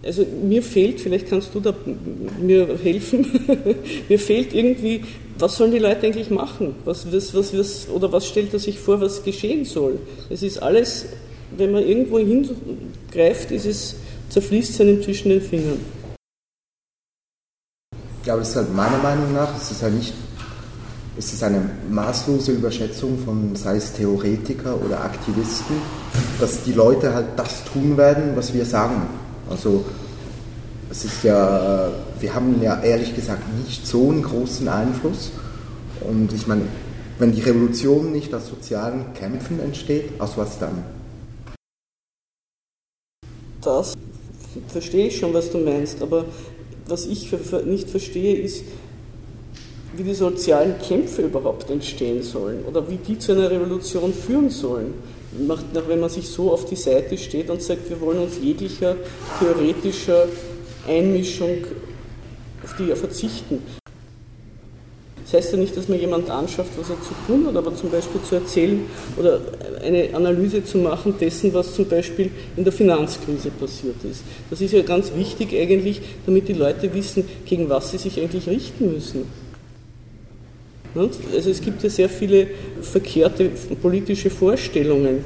also 0.05 0.27
mir 0.43 0.63
fehlt, 0.63 1.01
vielleicht 1.01 1.29
kannst 1.29 1.55
du 1.55 1.61
da 1.61 1.75
mir 2.41 2.79
helfen, 2.83 3.27
mir 4.09 4.19
fehlt 4.19 4.55
irgendwie, 4.55 5.03
was 5.39 5.57
sollen 5.57 5.73
die 5.73 5.79
Leute 5.79 6.07
eigentlich 6.07 6.31
machen? 6.31 6.75
Was, 6.85 7.11
was, 7.13 7.35
was, 7.35 7.57
was, 7.57 7.89
oder 7.89 8.13
was 8.13 8.27
stellt 8.27 8.53
er 8.53 8.59
sich 8.59 8.79
vor, 8.79 9.01
was 9.01 9.25
geschehen 9.25 9.65
soll? 9.65 9.99
Es 10.31 10.43
ist 10.43 10.59
alles, 10.59 11.07
wenn 11.57 11.73
man 11.73 11.83
irgendwo 11.83 12.19
hingreift, 12.19 13.51
ist 13.51 13.67
es, 13.67 13.97
zerfließt 14.29 14.71
es 14.71 14.81
einem 14.81 15.03
zwischen 15.03 15.29
den 15.31 15.41
Fingern. 15.41 15.81
Ja, 18.25 18.33
aber 18.33 18.41
das 18.41 18.51
ist 18.51 18.57
halt 18.57 18.75
meiner 18.75 18.99
Meinung 18.99 19.33
nach, 19.35 19.57
es 19.57 19.71
ist 19.71 19.83
halt 19.83 19.95
nicht 19.95 20.15
ist 21.17 21.33
es 21.33 21.43
eine 21.43 21.63
maßlose 21.91 22.53
Überschätzung 22.53 23.19
von, 23.19 23.55
sei 23.55 23.77
es 23.77 23.93
Theoretiker 23.93 24.77
oder 24.85 25.05
Aktivisten, 25.05 25.77
dass 26.41 26.65
die 26.65 26.73
Leute 26.73 27.15
halt 27.15 27.27
das 27.37 27.65
tun 27.65 27.97
werden, 27.97 28.33
was 28.35 28.53
wir 28.53 28.65
sagen. 28.65 29.03
Also 29.49 29.85
es 30.91 31.05
ist 31.05 31.23
ja, 31.23 31.91
wir 32.19 32.35
haben 32.35 32.61
ja 32.61 32.81
ehrlich 32.83 33.15
gesagt 33.15 33.43
nicht 33.65 33.87
so 33.87 34.11
einen 34.11 34.23
großen 34.23 34.69
Einfluss. 34.69 35.31
Und 36.01 36.33
ich 36.33 36.47
meine, 36.47 36.63
wenn 37.19 37.33
die 37.33 37.43
Revolution 37.43 38.11
nicht 38.11 38.35
aus 38.35 38.49
sozialen 38.49 39.15
Kämpfen 39.15 39.61
entsteht, 39.61 40.21
aus 40.21 40.33
was 40.37 40.59
dann? 40.59 40.83
Das 43.65 43.95
verstehe 44.69 45.09
ich 45.09 45.19
schon, 45.19 45.33
was 45.33 45.51
du 45.51 45.59
meinst, 45.59 46.03
aber 46.03 46.27
was 46.87 47.07
ich 47.07 47.33
nicht 47.65 47.89
verstehe, 47.89 48.37
ist, 48.37 48.65
wie 49.97 50.03
die 50.03 50.15
sozialen 50.15 50.79
Kämpfe 50.79 51.23
überhaupt 51.23 51.71
entstehen 51.71 52.23
sollen 52.23 52.65
oder 52.67 52.89
wie 52.89 52.97
die 52.97 53.19
zu 53.19 53.33
einer 53.33 53.51
Revolution 53.51 54.13
führen 54.13 54.51
sollen. 54.51 54.95
Wenn 55.89 56.01
man 56.01 56.11
sich 56.11 56.29
so 56.29 56.53
auf 56.53 56.67
die 56.67 56.77
Seite 56.77 57.17
steht 57.17 57.51
und 57.51 57.63
sagt, 57.63 57.89
wir 57.89 58.01
wollen 58.01 58.19
uns 58.19 58.39
jeglicher 58.41 58.97
theoretischer 59.41 60.27
Einmischung 60.87 61.65
auf 62.63 62.77
die 62.77 62.95
verzichten. 62.95 63.63
Das 65.35 65.47
heißt 65.47 65.55
ja 65.55 65.59
nicht, 65.59 65.77
dass 65.77 65.89
man 65.89 65.99
jemand 65.99 66.31
anschafft, 66.31 66.71
was 66.79 66.91
er 66.91 66.97
zu 67.03 67.13
tun 67.27 67.45
hat, 67.49 67.57
aber 67.57 67.75
zum 67.75 67.91
Beispiel 67.91 68.23
zu 68.23 68.37
erzählen 68.37 68.83
oder 69.17 69.41
eine 69.83 70.15
Analyse 70.15 70.63
zu 70.63 70.79
machen 70.79 71.13
dessen, 71.21 71.53
was 71.53 71.75
zum 71.75 71.89
Beispiel 71.89 72.31
in 72.57 72.63
der 72.63 72.73
Finanzkrise 72.73 73.51
passiert 73.51 73.97
ist. 74.09 74.23
Das 74.49 74.61
ist 74.61 74.73
ja 74.73 74.83
ganz 74.83 75.11
wichtig 75.17 75.53
eigentlich, 75.53 76.01
damit 76.25 76.47
die 76.47 76.53
Leute 76.53 76.95
wissen, 76.95 77.25
gegen 77.47 77.69
was 77.69 77.91
sie 77.91 77.99
sich 77.99 78.21
eigentlich 78.21 78.49
richten 78.49 78.93
müssen. 78.93 79.25
Also 80.95 81.51
es 81.51 81.61
gibt 81.61 81.83
ja 81.83 81.91
sehr 81.91 82.09
viele 82.09 82.47
verkehrte 82.81 83.51
politische 83.83 84.31
Vorstellungen, 84.31 85.25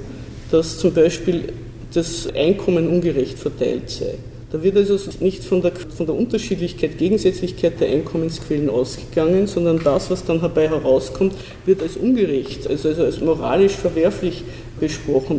dass 0.51 0.79
zum 0.79 0.95
Beispiel 0.95 1.53
das 1.93 2.29
Einkommen 2.35 2.89
ungerecht 2.89 3.39
verteilt 3.39 3.91
sei. 3.91 4.15
Da 4.51 4.63
wird 4.63 4.79
also 4.79 4.99
nicht 5.21 5.45
von 5.45 5.61
der, 5.61 5.73
von 5.73 6.07
der 6.07 6.15
Unterschiedlichkeit, 6.15 6.97
Gegensätzlichkeit 6.97 7.81
der 7.81 7.89
Einkommensquellen 7.89 8.71
ausgegangen, 8.71 9.47
sondern 9.47 9.79
das, 9.85 10.11
was 10.11 10.25
dann 10.25 10.41
dabei 10.41 10.69
herauskommt, 10.69 11.35
wird 11.67 11.83
als 11.83 11.99
ungerecht, 11.99 12.67
also, 12.67 12.89
also 12.89 13.05
als 13.05 13.21
moralisch 13.21 13.73
verwerflich 13.73 14.45
besprochen. 14.81 15.39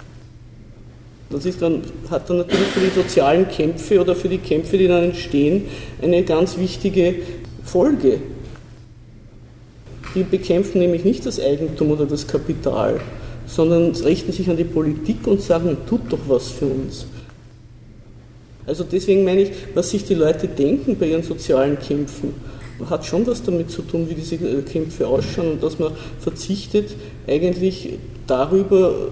Das 1.32 1.46
ist 1.46 1.62
dann, 1.62 1.82
hat 2.10 2.30
dann 2.30 2.38
natürlich 2.38 2.68
für 2.68 2.80
die 2.82 3.02
sozialen 3.02 3.48
Kämpfe 3.48 4.00
oder 4.00 4.16
für 4.16 4.30
die 4.30 4.38
Kämpfe, 4.38 4.78
die 4.78 4.88
dann 4.88 5.06
entstehen, 5.06 5.66
eine 6.02 6.24
ganz 6.24 6.58
wichtige 6.58 7.16
Folge. 7.64 8.20
Die 10.14 10.24
bekämpfen 10.24 10.80
nämlich 10.80 11.04
nicht 11.04 11.26
das 11.26 11.40
Eigentum 11.40 11.92
oder 11.92 12.06
das 12.06 12.28
Kapital, 12.28 13.00
sondern 13.48 13.92
richten 13.92 14.32
sich 14.32 14.50
an 14.50 14.58
die 14.58 14.64
Politik 14.64 15.26
und 15.26 15.42
sagen, 15.42 15.78
tut 15.88 16.02
doch 16.10 16.20
was 16.28 16.50
für 16.50 16.66
uns. 16.66 17.06
Also 18.70 18.86
deswegen 18.90 19.26
meine 19.26 19.42
ich, 19.42 19.52
was 19.74 19.90
sich 19.90 20.06
die 20.06 20.14
Leute 20.14 20.48
denken 20.48 20.96
bei 20.98 21.08
ihren 21.08 21.24
sozialen 21.24 21.78
Kämpfen, 21.80 22.34
hat 22.90 23.06
schon 23.06 23.28
was 23.28 23.44
damit 23.44 23.70
zu 23.70 23.82
tun, 23.82 24.08
wie 24.10 24.14
diese 24.14 24.38
Kämpfe 24.38 25.06
ausschauen 25.08 25.54
und 25.54 25.64
dass 25.64 25.80
man 25.80 25.92
verzichtet, 26.20 26.96
eigentlich 27.28 27.90
darüber 28.26 29.10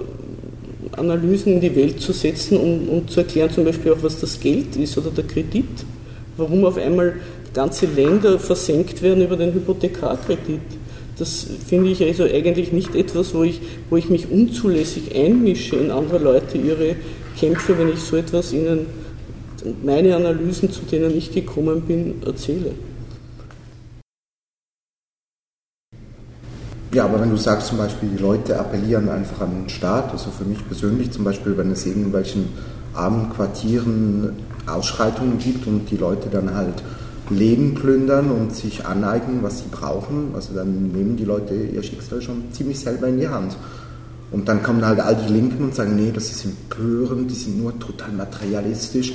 Analysen 0.93 1.53
in 1.53 1.61
die 1.61 1.75
Welt 1.75 1.99
zu 1.99 2.13
setzen, 2.13 2.57
um, 2.57 2.87
um 2.87 3.07
zu 3.07 3.19
erklären 3.19 3.49
zum 3.49 3.65
Beispiel 3.65 3.91
auch, 3.91 4.01
was 4.01 4.19
das 4.19 4.39
Geld 4.39 4.77
ist 4.77 4.97
oder 4.97 5.11
der 5.11 5.25
Kredit. 5.25 5.65
Warum 6.37 6.63
auf 6.63 6.77
einmal 6.77 7.15
ganze 7.53 7.87
Länder 7.87 8.39
versenkt 8.39 9.01
werden 9.01 9.23
über 9.23 9.35
den 9.35 9.53
Hypothekarkredit 9.53 10.61
das 11.19 11.47
finde 11.67 11.89
ich 11.89 12.03
also 12.03 12.23
eigentlich 12.23 12.71
nicht 12.71 12.95
etwas, 12.95 13.33
wo 13.33 13.43
ich, 13.43 13.59
wo 13.89 13.97
ich 13.97 14.09
mich 14.09 14.29
unzulässig 14.29 15.15
einmische 15.15 15.75
in 15.75 15.89
andere 15.89 16.19
Leute 16.19 16.57
ihre 16.57 16.95
Kämpfe, 17.39 17.77
wenn 17.77 17.89
ich 17.89 17.99
so 17.99 18.17
etwas 18.17 18.53
ihnen, 18.53 18.85
meine 19.83 20.15
Analysen, 20.15 20.71
zu 20.71 20.81
denen 20.81 21.15
ich 21.17 21.33
gekommen 21.33 21.81
bin, 21.81 22.21
erzähle. 22.25 22.71
Ja, 26.93 27.05
aber 27.05 27.19
wenn 27.21 27.29
du 27.29 27.37
sagst 27.37 27.67
zum 27.67 27.77
Beispiel, 27.77 28.09
die 28.09 28.21
Leute 28.21 28.57
appellieren 28.59 29.09
einfach 29.09 29.41
an 29.41 29.51
den 29.51 29.69
Staat, 29.69 30.11
also 30.11 30.31
für 30.31 30.45
mich 30.45 30.65
persönlich 30.65 31.11
zum 31.11 31.25
Beispiel, 31.25 31.57
wenn 31.57 31.71
es 31.71 31.85
irgendwelchen 31.85 32.49
armen 32.93 33.29
Quartieren 33.29 34.33
Ausschreitungen 34.65 35.37
gibt 35.37 35.67
und 35.67 35.91
die 35.91 35.97
Leute 35.97 36.29
dann 36.29 36.55
halt 36.55 36.81
Leben 37.29 37.75
plündern 37.75 38.31
und 38.31 38.55
sich 38.55 38.85
aneignen, 38.85 39.43
was 39.43 39.59
sie 39.59 39.69
brauchen, 39.69 40.31
also 40.33 40.53
dann 40.53 40.91
nehmen 40.91 41.17
die 41.17 41.25
Leute 41.25 41.53
ihr 41.55 41.83
Schicksal 41.83 42.21
schon 42.21 42.51
ziemlich 42.51 42.79
selber 42.79 43.07
in 43.07 43.19
die 43.19 43.27
Hand. 43.27 43.55
Und 44.31 44.47
dann 44.49 44.61
kommen 44.61 44.85
halt 44.85 44.99
all 44.99 45.15
die 45.15 45.31
Linken 45.31 45.65
und 45.65 45.75
sagen, 45.75 45.95
nee, 45.95 46.11
das 46.13 46.31
ist 46.31 46.45
empörend, 46.45 47.31
die 47.31 47.35
sind 47.35 47.61
nur 47.61 47.77
total 47.79 48.11
materialistisch, 48.11 49.13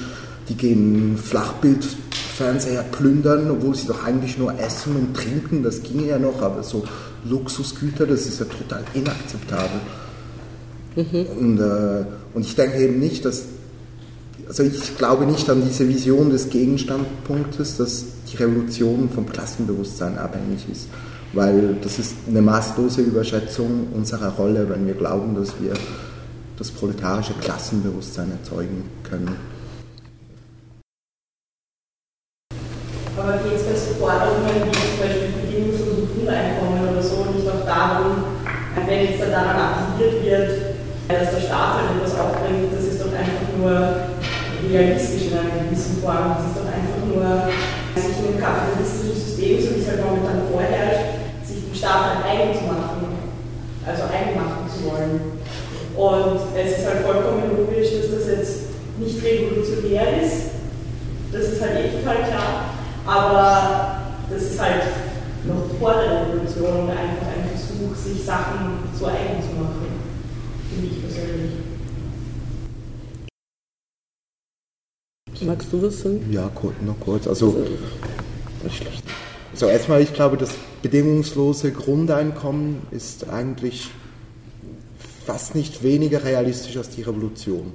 die 0.48 0.54
gehen 0.54 1.16
Flachbildfernseher 1.16 2.82
plündern, 2.84 3.50
obwohl 3.50 3.74
sie 3.74 3.86
doch 3.86 4.04
eigentlich 4.04 4.38
nur 4.38 4.58
essen 4.58 4.96
und 4.96 5.14
trinken, 5.14 5.62
das 5.62 5.82
ginge 5.82 6.06
ja 6.06 6.18
noch, 6.18 6.42
aber 6.42 6.62
so 6.62 6.84
Luxusgüter, 7.24 8.06
das 8.06 8.26
ist 8.26 8.40
ja 8.40 8.46
total 8.46 8.84
inakzeptabel. 8.94 9.80
Mhm. 10.96 11.26
Und, 11.38 11.60
äh, 11.60 12.04
und 12.34 12.44
ich 12.44 12.54
denke 12.54 12.78
eben 12.78 12.98
nicht, 12.98 13.24
dass 13.24 13.44
also 14.48 14.64
ich 14.64 14.98
glaube 14.98 15.24
nicht 15.24 15.48
an 15.48 15.62
diese 15.66 15.88
Vision 15.88 16.30
des 16.30 16.50
Gegenstandpunktes, 16.50 17.78
dass 17.78 18.04
die 18.30 18.36
Revolution 18.36 19.08
vom 19.08 19.26
Klassenbewusstsein 19.26 20.18
abhängig 20.18 20.66
ist, 20.70 20.88
weil 21.32 21.76
das 21.82 21.98
ist 21.98 22.14
eine 22.28 22.42
maßlose 22.42 23.00
Überschätzung 23.00 23.88
unserer 23.94 24.30
Rolle, 24.30 24.68
wenn 24.68 24.86
wir 24.86 24.94
glauben, 24.94 25.34
dass 25.34 25.54
wir 25.60 25.72
das 26.58 26.70
proletarische 26.70 27.32
Klassenbewusstsein 27.40 28.30
erzeugen 28.30 28.84
können. 29.04 29.36
Aber 33.16 33.44
geht 33.44 33.60
es 33.60 33.68
bei 33.68 33.76
so 33.76 33.92
Forderungen 34.00 34.64
wie 34.64 34.72
zum 34.72 34.98
Beispiel 35.04 35.36
bedingungslose 35.36 36.08
Grundeinkommen 36.16 36.80
oder 36.88 37.02
so 37.02 37.28
nicht 37.28 37.44
auch 37.44 37.66
darum, 37.68 38.24
wenn 38.88 39.04
jetzt 39.04 39.20
daran 39.20 39.52
appelliert 39.52 40.24
wird, 40.24 40.50
dass 41.08 41.30
der 41.36 41.44
Staat 41.44 41.76
halt 41.76 42.00
etwas 42.00 42.16
aufbringt, 42.16 42.72
das 42.72 42.88
ist 42.88 43.00
doch 43.04 43.12
einfach 43.12 43.52
nur 43.52 44.08
realistisch 44.64 45.28
in 45.28 45.36
einer 45.36 45.60
gewissen 45.60 46.00
Form. 46.00 46.40
Es 46.40 46.48
ist 46.48 46.56
doch 46.56 46.72
einfach 46.72 47.04
nur, 47.04 47.52
sich 48.00 48.16
in 48.16 48.32
einem 48.32 48.40
kapitalistischen 48.40 49.12
System, 49.12 49.60
so 49.60 49.76
wie 49.76 49.80
es 49.84 49.88
halt 49.92 50.00
momentan 50.00 50.48
vorherrscht, 50.48 51.20
sich 51.44 51.68
den 51.68 51.76
Staat 51.76 52.16
halt 52.16 52.24
eigen 52.24 52.56
zu 52.56 52.64
machen, 52.64 53.28
also 53.84 54.02
eigen 54.08 54.40
machen 54.40 54.64
zu 54.72 54.88
wollen. 54.88 55.36
Und 55.92 56.40
es 56.56 56.78
ist 56.80 56.86
halt 56.88 57.04
vollkommen 57.04 57.44
logisch, 57.60 57.92
dass 57.92 58.08
das 58.08 58.24
jetzt 58.32 58.72
nicht 58.96 59.20
revolutionär 59.20 60.24
ist. 60.24 60.56
Das 61.28 61.44
ist 61.52 61.60
halt 61.60 61.76
eh 61.76 61.92
total 61.92 62.24
klar. 62.24 62.71
Aber 63.06 64.02
das 64.30 64.42
ist 64.42 64.60
halt 64.60 64.84
noch 65.44 65.78
vor 65.78 65.94
der 65.94 66.26
Revolution 66.26 66.90
einfach 66.90 67.26
ein 67.26 67.48
Versuch, 67.48 67.94
sich 67.96 68.24
Sachen 68.24 68.78
zu 68.96 69.06
eigen 69.06 69.42
zu 69.42 69.54
machen. 69.60 69.86
Finde 70.70 70.86
ich 70.86 71.02
persönlich. 71.02 71.52
Magst 75.44 75.72
du 75.72 75.82
was 75.82 76.00
sagen? 76.00 76.24
Ja, 76.30 76.50
nur 76.80 77.00
kurz. 77.00 77.26
Also, 77.26 77.66
also 79.50 79.66
erstmal, 79.66 80.00
ich 80.00 80.14
glaube, 80.14 80.36
das 80.36 80.54
bedingungslose 80.82 81.72
Grundeinkommen 81.72 82.82
ist 82.92 83.28
eigentlich 83.28 83.90
fast 85.26 85.56
nicht 85.56 85.82
weniger 85.82 86.22
realistisch 86.22 86.76
als 86.76 86.90
die 86.90 87.02
Revolution. 87.02 87.72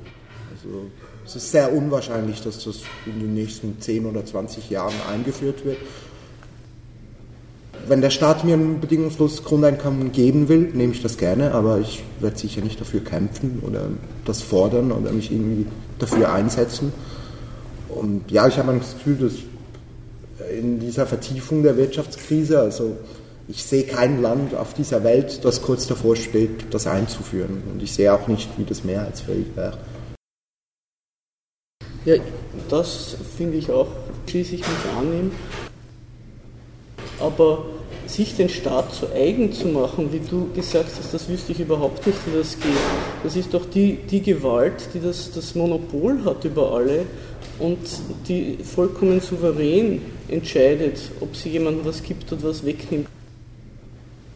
Also 0.52 0.90
es 1.28 1.36
ist 1.36 1.52
sehr 1.52 1.74
unwahrscheinlich, 1.74 2.42
dass 2.42 2.64
das 2.64 2.78
in 3.06 3.20
den 3.20 3.34
nächsten 3.34 3.82
10 3.82 4.06
oder 4.06 4.26
20 4.26 4.70
Jahren 4.70 4.96
eingeführt 5.12 5.66
wird. 5.66 5.78
Wenn 7.86 8.02
der 8.02 8.12
Staat 8.12 8.46
mir 8.46 8.56
ein 8.56 8.80
bedingungsloses 8.80 9.44
Grundeinkommen 9.44 10.14
geben 10.14 10.48
will, 10.48 10.72
nehme 10.74 10.94
ich 10.94 11.02
das 11.02 11.18
gerne, 11.18 11.54
aber 11.54 11.80
ich 11.80 12.04
werde 12.22 12.38
sicher 12.38 12.62
nicht 12.62 12.80
dafür 12.80 13.02
kämpfen 13.04 13.62
oder 13.66 13.90
das 14.24 14.42
fordern 14.42 14.92
oder 14.92 15.12
mich 15.12 15.32
irgendwie 15.32 15.66
dafür 16.00 16.32
einsetzen. 16.32 16.94
Und 17.90 18.32
ja, 18.32 18.48
ich 18.48 18.58
habe 18.58 18.78
das 18.78 18.94
Gefühl, 18.94 19.18
dass 19.18 19.34
in 20.50 20.80
dieser 20.80 21.06
Vertiefung 21.06 21.62
der 21.62 21.76
Wirtschaftskrise, 21.76 22.60
also 22.60 22.96
ich 23.50 23.64
sehe 23.64 23.84
kein 23.84 24.22
Land 24.22 24.56
auf 24.56 24.74
dieser 24.74 25.04
Welt, 25.04 25.44
das 25.44 25.62
kurz 25.62 25.88
davor 25.88 26.16
steht, 26.16 26.74
das 26.74 26.88
einzuführen. 26.88 27.64
Und 27.72 27.84
ich 27.84 27.94
sehe 27.94 28.14
auch 28.14 28.28
nicht, 28.28 28.50
wie 28.58 28.64
das 28.64 28.86
mehrheitsfähig 28.86 29.48
wäre. 29.56 29.78
Ja, 32.08 32.16
das 32.70 33.18
finde 33.36 33.58
ich 33.58 33.70
auch, 33.70 33.90
schließe 34.30 34.56
ich 34.56 34.62
mich 34.62 34.78
an 34.98 35.30
Aber 37.20 37.66
sich 38.06 38.38
den 38.38 38.48
Staat 38.48 38.94
zu 38.94 39.12
eigen 39.12 39.52
zu 39.52 39.68
machen, 39.68 40.14
wie 40.14 40.22
du 40.22 40.48
gesagt 40.56 40.90
hast, 40.98 41.14
das 41.14 41.28
wüsste 41.28 41.52
ich 41.52 41.60
überhaupt 41.60 42.08
nicht, 42.08 42.18
wie 42.26 42.38
das 42.38 42.58
geht. 42.58 42.72
Das 43.24 43.36
ist 43.36 43.54
doch 43.54 43.66
die, 43.66 43.98
die 44.10 44.22
Gewalt, 44.22 44.88
die 44.94 45.02
das, 45.02 45.34
das 45.34 45.54
Monopol 45.54 46.24
hat 46.24 46.46
über 46.46 46.72
alle 46.72 47.08
und 47.60 47.80
die 48.30 48.58
vollkommen 48.64 49.20
souverän 49.20 50.02
entscheidet, 50.30 51.12
ob 51.20 51.36
sie 51.36 51.50
jemandem 51.50 51.84
was 51.86 52.02
gibt 52.02 52.32
oder 52.32 52.44
was 52.44 52.66
wegnimmt. 52.66 53.10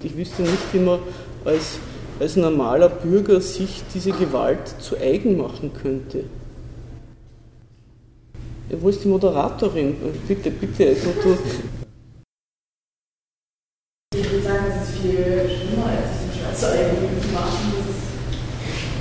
Ich 0.04 0.18
wüsste 0.18 0.42
nicht, 0.42 0.74
wie 0.74 0.80
man 0.80 1.00
als, 1.46 1.78
als 2.20 2.36
normaler 2.36 2.90
Bürger 2.90 3.40
sich 3.40 3.82
diese 3.94 4.12
Gewalt 4.12 4.68
zu 4.82 4.98
eigen 4.98 5.38
machen 5.38 5.72
könnte. 5.74 6.26
Wo 8.80 8.88
ist 8.88 9.04
die 9.04 9.10
Moderatorin? 9.10 9.98
Bitte, 10.28 10.50
bitte. 10.50 10.96
Du. 10.96 11.38
Ich 14.16 14.32
würde 14.32 14.44
sagen, 14.44 14.66
es 14.70 14.90
ist 14.90 15.00
viel 15.00 15.50
schlimmer, 15.50 15.88
als 15.88 16.08
sich 16.22 16.32
den 16.32 16.40
Staat 16.40 16.58
zu 16.58 16.72
eigen 16.72 17.22
zu 17.22 17.28
machen. 17.34 17.74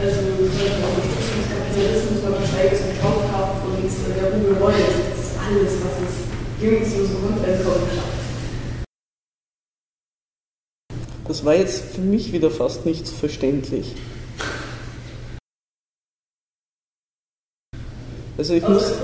Das 0.01 0.09
ist, 0.09 0.19
also, 0.19 0.21
Unterstützungskapitalismus, 0.43 2.23
man 2.23 2.41
beschreibt 2.41 2.77
zum 2.79 3.01
Kaufkraft 3.01 3.65
und 3.65 3.77
der 4.17 4.33
Ruhe 4.33 4.61
Wollt. 4.61 4.91
Das 5.11 5.21
ist 5.21 5.39
alles, 5.39 5.73
was 5.85 5.95
es 6.09 6.15
bedingungslose 6.59 7.15
Grundeinkommen 7.15 7.89
schafft. 7.95 8.21
Das 11.29 11.45
war 11.45 11.55
jetzt 11.55 11.85
für 11.95 12.01
mich 12.01 12.33
wieder 12.33 12.51
fast 12.51 12.87
nicht 12.87 13.07
verständlich. 13.07 13.95
Also 18.37 18.55
ich 18.55 18.67
muss. 18.67 18.95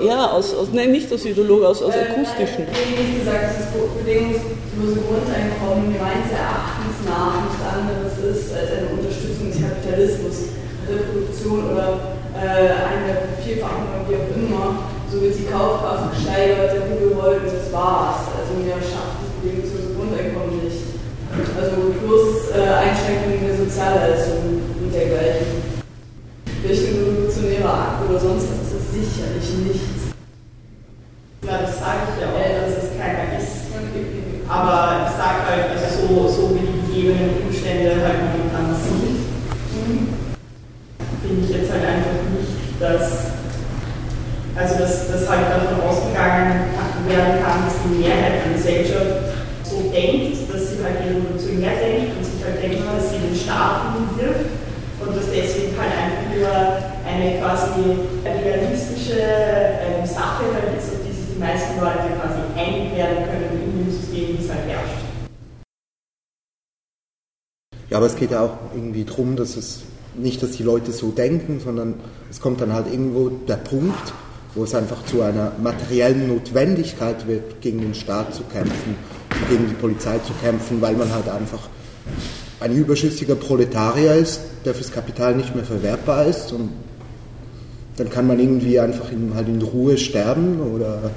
Ja, 0.00 0.30
aus, 0.30 0.54
aus, 0.54 0.68
nein, 0.72 0.92
nicht 0.92 1.12
aus 1.12 1.24
Ideologie, 1.24 1.66
aus, 1.66 1.82
aus 1.82 1.94
akustischen. 1.94 2.64
Äh, 2.70 2.94
wie 2.94 3.18
gesagt, 3.18 3.50
das 3.58 3.66
bedingungslose 3.74 5.02
Grundeinkommen 5.02 5.90
meines 5.98 6.30
Erachtens 6.30 7.02
nach 7.02 7.42
nichts 7.42 7.62
anderes 7.66 8.14
ist 8.22 8.54
als 8.54 8.70
eine 8.78 8.94
Unterstützung 8.94 9.50
des 9.50 9.58
Kapitalismus, 9.58 10.54
Reproduktion 10.86 11.72
oder 11.74 12.14
äh, 12.38 12.78
eine 12.78 13.26
Vervielfachung 13.34 14.06
wie 14.06 14.14
auch 14.14 14.30
immer. 14.38 14.94
So 15.10 15.20
wird 15.20 15.34
die 15.34 15.50
Kaufkraft 15.50 16.14
gesteigert, 16.14 16.78
der 16.78 16.84
Rubel 16.94 17.18
rollt 17.18 17.42
und 17.42 17.52
das 17.58 17.72
war's. 17.72 18.28
Also 18.38 18.54
mehr 18.62 18.78
schafft 18.78 19.18
das 19.24 19.32
bedingungslose 19.40 19.98
Grundeinkommen 19.98 20.62
nicht. 20.62 20.94
Also 21.58 21.92
plus 21.98 22.54
äh, 22.54 22.70
Einschränkungen 22.70 23.42
der 23.42 23.56
Sozialleistungen 23.56 24.62
und 24.78 24.94
dergleichen. 24.94 25.57
Durch 26.62 26.78
einen 26.86 27.04
revolutionärer 27.04 27.72
Akt 27.72 28.08
oder 28.08 28.18
sonst 28.18 28.46
was 28.50 28.66
ist 28.66 28.74
das 28.74 28.86
sicherlich 28.92 29.48
nichts. 29.66 30.14
Ja, 31.46 31.58
das 31.62 31.78
sage 31.78 32.12
ich 32.14 32.22
ja 32.22 32.28
auch, 32.34 32.66
dass 32.66 32.84
es 32.84 32.98
keiner 32.98 33.38
ist. 33.38 33.70
Aber 34.48 35.06
ich 35.06 35.14
sage 35.16 35.46
halt, 35.46 35.70
also 35.70 36.06
so, 36.06 36.28
so 36.28 36.54
wie 36.54 36.66
die 36.66 36.80
gegebenen 36.86 37.46
Umstände 37.46 38.02
halt 38.02 38.18
momentan 38.26 38.74
sind, 38.74 39.28
finde 41.22 41.44
ich 41.44 41.50
jetzt 41.50 41.70
halt 41.70 41.84
einfach 41.84 42.26
nicht, 42.32 42.80
dass 42.80 43.28
also 44.58 44.74
dass, 44.80 45.06
dass 45.06 45.28
halt 45.30 45.46
davon 45.54 45.86
ausgegangen 45.86 46.74
werden 47.06 47.38
kann, 47.38 47.62
dass 47.62 47.78
die 47.86 48.02
Mehrheit 48.02 48.42
der 48.42 48.52
Gesellschaft 48.52 49.38
so 49.62 49.86
denkt, 49.94 50.50
dass 50.50 50.70
sie 50.70 50.82
halt 50.82 50.98
revolutionär 51.06 51.78
denkt 51.78 52.18
und 52.18 52.24
sich 52.26 52.42
halt 52.42 52.58
denkt, 52.58 52.82
dass 52.82 53.10
sie 53.10 53.22
den 53.22 53.38
Staat 53.38 53.94
wirft 54.18 54.50
und 54.98 55.14
dass 55.14 55.30
deswegen 55.30 55.78
halt 55.78 55.94
einfach 55.94 56.17
nur 56.38 56.50
eine 57.06 57.38
quasi 57.38 57.98
realistische 58.24 59.20
ähm, 59.20 60.06
Sache 60.06 60.44
ist, 60.76 60.92
auf 60.92 61.00
die 61.06 61.12
sich 61.12 61.34
die 61.34 61.38
meisten 61.38 61.80
Leute 61.80 62.14
quasi 62.18 62.40
einig 62.56 62.96
werden 62.96 63.24
können 63.24 63.62
in 63.62 63.84
dem 63.84 63.92
System, 63.92 64.36
es 64.40 64.48
halt 64.48 64.66
herrscht. 64.68 65.04
Ja, 67.90 67.96
aber 67.96 68.06
es 68.06 68.16
geht 68.16 68.30
ja 68.30 68.42
auch 68.42 68.58
irgendwie 68.74 69.04
darum, 69.04 69.36
dass 69.36 69.56
es 69.56 69.82
nicht, 70.14 70.42
dass 70.42 70.52
die 70.52 70.62
Leute 70.62 70.92
so 70.92 71.10
denken, 71.10 71.60
sondern 71.60 71.94
es 72.30 72.40
kommt 72.40 72.60
dann 72.60 72.72
halt 72.72 72.86
irgendwo 72.86 73.28
der 73.30 73.56
Punkt, 73.56 74.12
wo 74.54 74.64
es 74.64 74.74
einfach 74.74 75.04
zu 75.04 75.22
einer 75.22 75.52
materiellen 75.62 76.28
Notwendigkeit 76.28 77.26
wird, 77.26 77.60
gegen 77.60 77.80
den 77.80 77.94
Staat 77.94 78.34
zu 78.34 78.42
kämpfen. 78.44 78.96
gegen 79.48 79.68
die 79.68 79.74
Polizei 79.74 80.18
zu 80.18 80.32
kämpfen, 80.42 80.80
weil 80.80 80.94
man 80.94 81.12
halt 81.12 81.28
einfach 81.28 81.68
ein 82.60 82.74
überschüssiger 82.74 83.34
Proletarier 83.34 84.14
ist, 84.14 84.40
der 84.64 84.74
fürs 84.74 84.92
Kapital 84.92 85.36
nicht 85.36 85.54
mehr 85.54 85.64
verwertbar 85.64 86.26
ist 86.26 86.52
und 86.52 86.70
dann 87.96 88.10
kann 88.10 88.26
man 88.26 88.38
irgendwie 88.38 88.78
einfach 88.78 89.10
in, 89.10 89.34
halt 89.34 89.48
in 89.48 89.60
Ruhe 89.60 89.98
sterben 89.98 90.60
oder, 90.60 91.10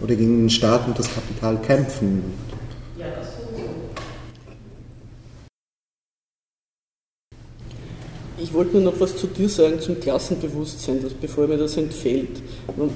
oder 0.00 0.14
gegen 0.14 0.42
den 0.42 0.50
Staat 0.50 0.86
und 0.86 0.98
das 0.98 1.12
Kapital 1.12 1.58
kämpfen. 1.58 2.22
Ja, 2.98 3.06
das 3.16 3.28
Ich 8.42 8.52
wollte 8.52 8.72
nur 8.72 8.92
noch 8.92 9.00
was 9.00 9.16
zu 9.16 9.28
dir 9.28 9.48
sagen 9.48 9.80
zum 9.80 10.00
Klassenbewusstsein, 10.00 11.00
das, 11.00 11.12
bevor 11.12 11.46
mir 11.46 11.58
das 11.58 11.76
entfällt. 11.76 12.42
Und 12.76 12.90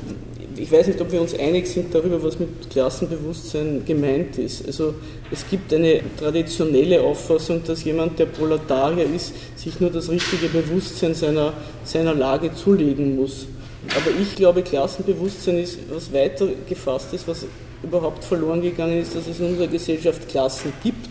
ich 0.59 0.71
weiß 0.71 0.89
nicht, 0.89 1.01
ob 1.01 1.13
wir 1.13 1.21
uns 1.21 1.39
einig 1.39 1.67
sind 1.67 1.95
darüber, 1.95 2.23
was 2.23 2.39
mit 2.39 2.71
Klassenbewusstsein 2.71 3.83
gemeint 3.85 4.39
ist. 4.39 4.67
Also 4.67 4.95
es 5.31 5.49
gibt 5.49 5.73
eine 5.73 6.01
traditionelle 6.19 7.01
Auffassung, 7.03 7.63
dass 7.65 7.85
jemand, 7.85 8.19
der 8.19 8.27
Proletarier 8.27 9.07
ist, 9.15 9.33
sich 9.57 9.81
nur 9.81 9.91
das 9.91 10.11
richtige 10.11 10.49
Bewusstsein 10.49 11.15
seiner, 11.15 11.53
seiner 11.85 12.15
Lage 12.15 12.55
zulegen 12.55 13.17
muss. 13.17 13.47
Aber 13.91 14.11
ich 14.21 14.35
glaube, 14.35 14.63
Klassenbewusstsein 14.63 15.59
ist 15.59 15.79
was 15.91 16.13
weiter 16.13 16.49
gefasst 16.69 17.13
ist, 17.15 17.29
was 17.29 17.47
überhaupt 17.83 18.25
verloren 18.25 18.63
gegangen 18.63 19.01
ist, 19.01 19.15
dass 19.15 19.27
es 19.27 19.39
in 19.39 19.47
unserer 19.47 19.69
Gesellschaft 19.69 20.29
Klassen 20.29 20.73
gibt 20.83 21.07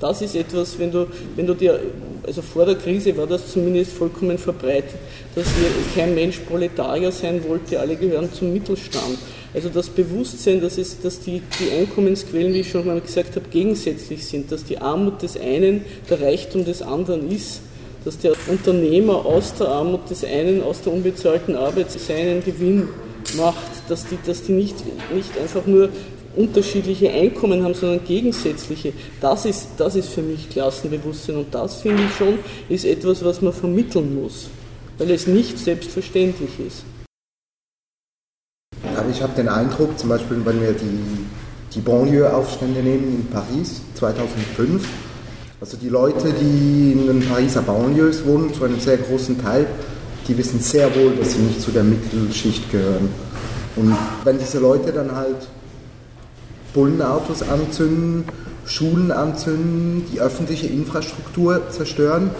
das 0.00 0.22
ist 0.22 0.36
etwas, 0.36 0.78
wenn 0.78 0.92
du, 0.92 1.06
wenn 1.34 1.46
du 1.46 1.54
dir, 1.54 1.80
also 2.28 2.42
vor 2.42 2.66
der 2.66 2.76
Krise 2.76 3.16
war 3.16 3.26
das 3.26 3.50
zumindest 3.50 3.92
vollkommen 3.92 4.38
verbreitet, 4.38 4.94
dass 5.34 5.46
hier 5.46 5.70
kein 5.94 6.14
Mensch 6.14 6.38
Proletarier 6.40 7.10
sein 7.10 7.42
wollte, 7.48 7.80
alle 7.80 7.96
gehören 7.96 8.32
zum 8.32 8.52
Mittelstand. 8.52 9.18
Also 9.54 9.70
das 9.70 9.88
Bewusstsein, 9.88 10.60
dass, 10.60 10.76
es, 10.76 11.00
dass 11.00 11.20
die, 11.20 11.42
die 11.58 11.70
Einkommensquellen, 11.70 12.52
wie 12.52 12.60
ich 12.60 12.70
schon 12.70 12.86
mal 12.86 13.00
gesagt 13.00 13.34
habe, 13.34 13.48
gegensätzlich 13.48 14.26
sind, 14.26 14.52
dass 14.52 14.64
die 14.64 14.78
Armut 14.78 15.22
des 15.22 15.40
einen 15.40 15.84
der 16.10 16.20
Reichtum 16.20 16.66
des 16.66 16.82
anderen 16.82 17.30
ist, 17.30 17.62
dass 18.04 18.18
der 18.18 18.34
Unternehmer 18.46 19.24
aus 19.24 19.54
der 19.54 19.68
Armut 19.68 20.10
des 20.10 20.22
einen, 20.22 20.62
aus 20.62 20.82
der 20.82 20.92
unbezahlten 20.92 21.56
Arbeit 21.56 21.90
seinen 21.90 22.44
Gewinn 22.44 22.88
macht, 23.36 23.56
dass 23.88 24.06
die, 24.06 24.18
dass 24.26 24.42
die 24.42 24.52
nicht, 24.52 24.76
nicht 25.14 25.36
einfach 25.38 25.66
nur 25.66 25.88
unterschiedliche 26.38 27.10
Einkommen 27.10 27.62
haben, 27.64 27.74
sondern 27.74 28.04
gegensätzliche. 28.04 28.92
Das 29.20 29.44
ist, 29.44 29.68
das 29.76 29.96
ist 29.96 30.08
für 30.08 30.22
mich 30.22 30.48
Klassenbewusstsein 30.48 31.36
und 31.36 31.54
das 31.54 31.82
finde 31.82 32.04
ich 32.04 32.16
schon 32.16 32.38
ist 32.68 32.84
etwas, 32.84 33.24
was 33.24 33.42
man 33.42 33.52
vermitteln 33.52 34.14
muss, 34.22 34.48
weil 34.98 35.10
es 35.10 35.26
nicht 35.26 35.58
selbstverständlich 35.58 36.50
ist. 36.66 36.84
Aber 38.96 39.10
ich 39.10 39.20
habe 39.22 39.34
den 39.34 39.48
Eindruck, 39.48 39.98
zum 39.98 40.08
Beispiel, 40.08 40.40
wenn 40.44 40.60
wir 40.60 40.72
die, 40.72 41.26
die 41.74 41.80
Banlieue-Aufstände 41.80 42.80
nehmen 42.80 43.20
in 43.20 43.26
Paris 43.26 43.82
2005, 43.94 44.88
also 45.60 45.76
die 45.76 45.88
Leute, 45.88 46.32
die 46.32 46.92
in 46.92 47.06
den 47.08 47.20
Pariser 47.20 47.62
Banlieues 47.62 48.24
wohnen, 48.24 48.54
zu 48.54 48.64
einem 48.64 48.78
sehr 48.78 48.96
großen 48.98 49.42
Teil, 49.42 49.66
die 50.28 50.38
wissen 50.38 50.60
sehr 50.60 50.94
wohl, 50.94 51.16
dass 51.16 51.32
sie 51.32 51.40
nicht 51.40 51.60
zu 51.60 51.72
der 51.72 51.82
Mittelschicht 51.82 52.70
gehören. 52.70 53.08
Und 53.74 53.96
wenn 54.24 54.38
diese 54.38 54.58
Leute 54.58 54.92
dann 54.92 55.14
halt 55.14 55.48
Bullenautos 56.74 57.42
anzünden, 57.42 58.24
Schulen 58.66 59.10
anzünden, 59.10 60.04
die 60.12 60.20
öffentliche 60.20 60.66
Infrastruktur 60.66 61.70
zerstören, 61.70 62.30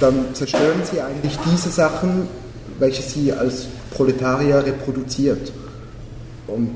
dann 0.00 0.34
zerstören 0.34 0.82
sie 0.90 1.00
eigentlich 1.00 1.36
diese 1.52 1.70
Sachen, 1.70 2.28
welche 2.78 3.02
sie 3.02 3.32
als 3.32 3.66
Proletarier 3.90 4.64
reproduziert. 4.64 5.52
Und 6.46 6.70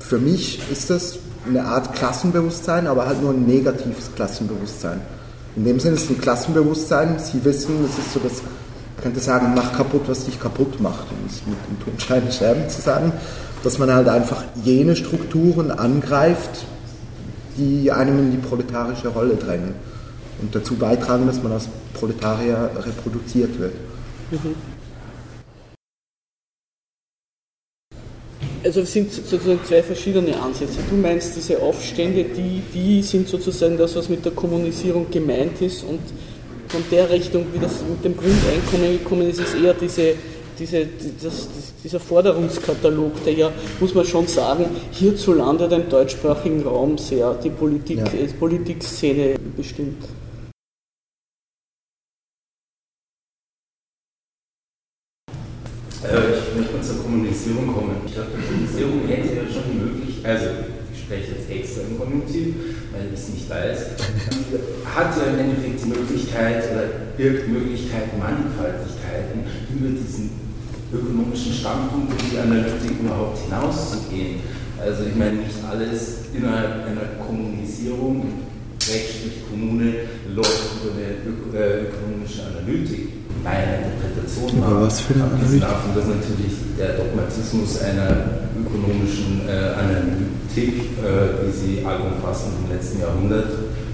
für 0.00 0.18
mich 0.18 0.60
ist 0.70 0.90
das 0.90 1.18
eine 1.46 1.64
Art 1.64 1.94
Klassenbewusstsein, 1.94 2.86
aber 2.86 3.06
halt 3.06 3.22
nur 3.22 3.32
ein 3.32 3.46
negatives 3.46 4.10
Klassenbewusstsein. 4.16 5.00
In 5.56 5.64
dem 5.64 5.78
Sinne 5.78 5.94
ist 5.94 6.04
es 6.04 6.10
ein 6.10 6.20
Klassenbewusstsein, 6.20 7.18
sie 7.20 7.44
wissen, 7.44 7.84
es 7.84 7.98
ist 7.98 8.12
so 8.12 8.20
das, 8.20 8.42
man 8.42 9.02
könnte 9.02 9.20
sagen, 9.20 9.52
mach 9.54 9.72
kaputt, 9.76 10.02
was 10.06 10.24
dich 10.24 10.40
kaputt 10.40 10.80
macht, 10.80 11.06
um 11.10 11.18
es 11.28 11.42
mit 11.46 11.58
dem 11.68 11.84
Tonstein 11.84 12.32
Scherben 12.32 12.68
zu 12.68 12.80
sagen 12.80 13.12
dass 13.64 13.78
man 13.78 13.92
halt 13.92 14.08
einfach 14.08 14.44
jene 14.62 14.94
Strukturen 14.94 15.70
angreift, 15.70 16.66
die 17.56 17.90
einem 17.90 18.18
in 18.18 18.30
die 18.32 18.36
proletarische 18.36 19.08
Rolle 19.08 19.36
drängen 19.36 19.74
und 20.40 20.54
dazu 20.54 20.74
beitragen, 20.74 21.26
dass 21.26 21.42
man 21.42 21.52
als 21.52 21.68
Proletarier 21.94 22.70
reproduziert 22.76 23.58
wird. 23.58 23.72
Mhm. 24.30 24.54
Also 28.62 28.80
es 28.80 28.92
sind 28.92 29.12
sozusagen 29.12 29.60
zwei 29.64 29.82
verschiedene 29.82 30.40
Ansätze. 30.40 30.78
Du 30.88 30.96
meinst, 30.96 31.36
diese 31.36 31.60
Aufstände, 31.60 32.24
die, 32.24 32.62
die 32.72 33.02
sind 33.02 33.28
sozusagen 33.28 33.76
das, 33.76 33.94
was 33.94 34.08
mit 34.08 34.24
der 34.24 34.32
Kommunisierung 34.32 35.10
gemeint 35.10 35.60
ist 35.60 35.84
und 35.84 36.00
von 36.68 36.82
der 36.90 37.10
Richtung, 37.10 37.46
wie 37.52 37.58
das 37.58 37.82
mit 37.88 38.02
dem 38.04 38.16
Grundeinkommen 38.16 38.98
gekommen 38.98 39.28
ist, 39.28 39.38
ist 39.40 39.54
eher 39.54 39.74
diese 39.74 40.14
diese, 40.58 40.86
das, 41.22 41.48
dieser 41.82 42.00
Forderungskatalog, 42.00 43.24
der 43.24 43.32
ja, 43.34 43.52
muss 43.80 43.94
man 43.94 44.04
schon 44.04 44.26
sagen, 44.26 44.66
hierzulande 44.92 45.64
im 45.64 45.88
deutschsprachigen 45.88 46.62
Raum 46.62 46.98
sehr 46.98 47.34
die 47.34 47.50
Politik, 47.50 47.98
ja. 47.98 48.06
äh, 48.06 48.26
Politikszene 48.38 49.36
bestimmt. 49.56 50.04
Also 56.02 56.18
ich 56.18 56.56
möchte 56.56 56.76
mal 56.76 56.82
zur 56.82 57.02
Kommunisierung 57.02 57.72
kommen. 57.72 57.96
Ich 58.06 58.12
glaube, 58.12 58.28
die 58.36 58.46
Kommunisierung 58.46 59.08
hätte 59.08 59.34
ja 59.36 59.42
schon 59.50 59.62
die 59.72 59.78
Möglichkeit, 59.78 60.36
also 60.36 60.50
ich 60.92 61.00
spreche 61.00 61.32
jetzt 61.32 61.50
extra 61.50 61.82
im 61.82 61.98
Konjunktiv, 61.98 62.54
weil 62.92 63.08
ich 63.08 63.18
es 63.18 63.28
nicht 63.30 63.48
weiß, 63.48 63.96
hat 64.84 65.16
ja 65.16 65.32
im 65.32 65.38
Endeffekt 65.38 65.82
die 65.82 65.88
Möglichkeit 65.88 66.64
oder 66.70 66.86
birgt 67.16 67.48
Möglichkeiten, 67.48 68.18
Mannigfaltigkeiten 68.18 69.44
über 69.72 69.88
diesen 69.88 70.43
ökonomischen 70.94 71.52
Standpunkt 71.52 72.12
und 72.12 72.32
die 72.32 72.38
Analytik 72.38 73.00
überhaupt 73.00 73.38
hinauszugehen. 73.44 74.40
Also 74.80 75.04
ich 75.04 75.16
meine, 75.16 75.44
nicht 75.44 75.58
alles 75.64 76.30
innerhalb 76.34 76.86
einer 76.86 77.24
Kommunisierung, 77.24 78.44
Rechtssprich 78.82 79.48
Kommune, 79.48 80.10
läuft 80.34 80.82
über 80.82 80.92
eine 80.92 81.56
äh, 81.56 81.88
ökonomische 81.88 82.42
Analytik. 82.44 83.08
Meine 83.42 83.92
Interpretation 83.92 84.60
war, 84.60 84.82
was 84.82 85.00
für 85.00 85.14
eine 85.14 85.24
Analytik? 85.24 85.60
davon, 85.60 85.94
dass 85.94 86.06
natürlich 86.06 86.52
der 86.78 86.94
Dogmatismus 86.94 87.80
einer 87.80 88.44
ökonomischen 88.56 89.48
äh, 89.48 89.72
Analytik, 89.72 91.00
äh, 91.00 91.46
wie 91.46 91.52
sie 91.52 91.84
allumfassend 91.84 92.54
im 92.64 92.76
letzten 92.76 93.00
Jahrhundert 93.00 93.48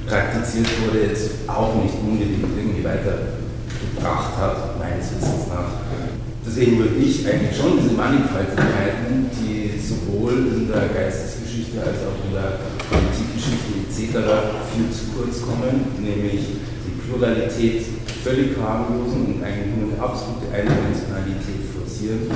praktiziert 0.06 0.66
wurde, 0.82 1.06
jetzt 1.06 1.30
auch 1.46 1.74
nicht 1.82 1.94
unbedingt 2.02 2.42
irgendwie 2.58 2.82
weitergebracht 2.82 4.36
hat, 4.38 4.78
meines 4.78 5.06
Wissens 5.14 5.46
nach. 5.48 6.09
Deswegen 6.50 6.82
würde 6.82 6.98
ich 6.98 7.22
eigentlich 7.22 7.54
schon 7.54 7.78
diese 7.78 7.94
Mannigfaltigkeiten, 7.94 9.30
die 9.38 9.70
sowohl 9.78 10.50
in 10.50 10.66
der 10.66 10.90
Geistesgeschichte 10.90 11.78
als 11.78 12.02
auch 12.02 12.18
in 12.26 12.34
der 12.34 12.58
Politikgeschichte 12.90 13.86
etc. 13.86 14.18
viel 14.74 14.90
zu 14.90 15.14
kurz 15.14 15.46
kommen, 15.46 15.94
nämlich 16.02 16.58
die 16.82 16.98
Pluralität 17.06 17.86
völlig 18.26 18.58
harmlosen 18.58 19.38
und 19.38 19.44
eigentlich 19.46 19.78
nur 19.78 19.94
eine 19.94 20.02
absolute 20.02 20.50
Eindimensionalität 20.50 21.70
forcieren, 21.70 22.26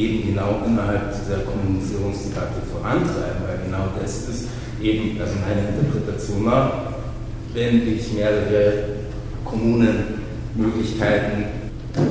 eben 0.00 0.32
genau 0.32 0.64
innerhalb 0.64 1.12
dieser 1.12 1.44
Kommunisierungsdebatte 1.44 2.64
vorantreiben, 2.72 3.44
weil 3.44 3.68
genau 3.68 3.92
das 4.00 4.32
ist 4.32 4.48
eben, 4.80 5.20
also 5.20 5.36
meine 5.44 5.76
Interpretation 5.76 6.40
nach, 6.48 7.04
wenn 7.52 7.84
ich 7.84 8.16
mehrere 8.16 9.04
Kommunen 9.44 10.24
Möglichkeiten 10.56 11.57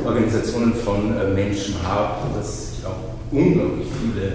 Organisationen 0.05 0.73
von 0.73 1.17
äh, 1.17 1.27
Menschen 1.33 1.75
habe, 1.83 2.33
dass 2.35 2.75
sich 2.75 2.85
auch 2.85 3.17
unglaublich 3.31 3.87
viele 4.01 4.31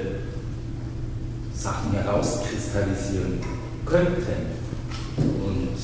Sachen 1.54 1.92
herauskristallisieren 1.92 3.40
könnten. 3.84 4.62
Und 5.16 5.76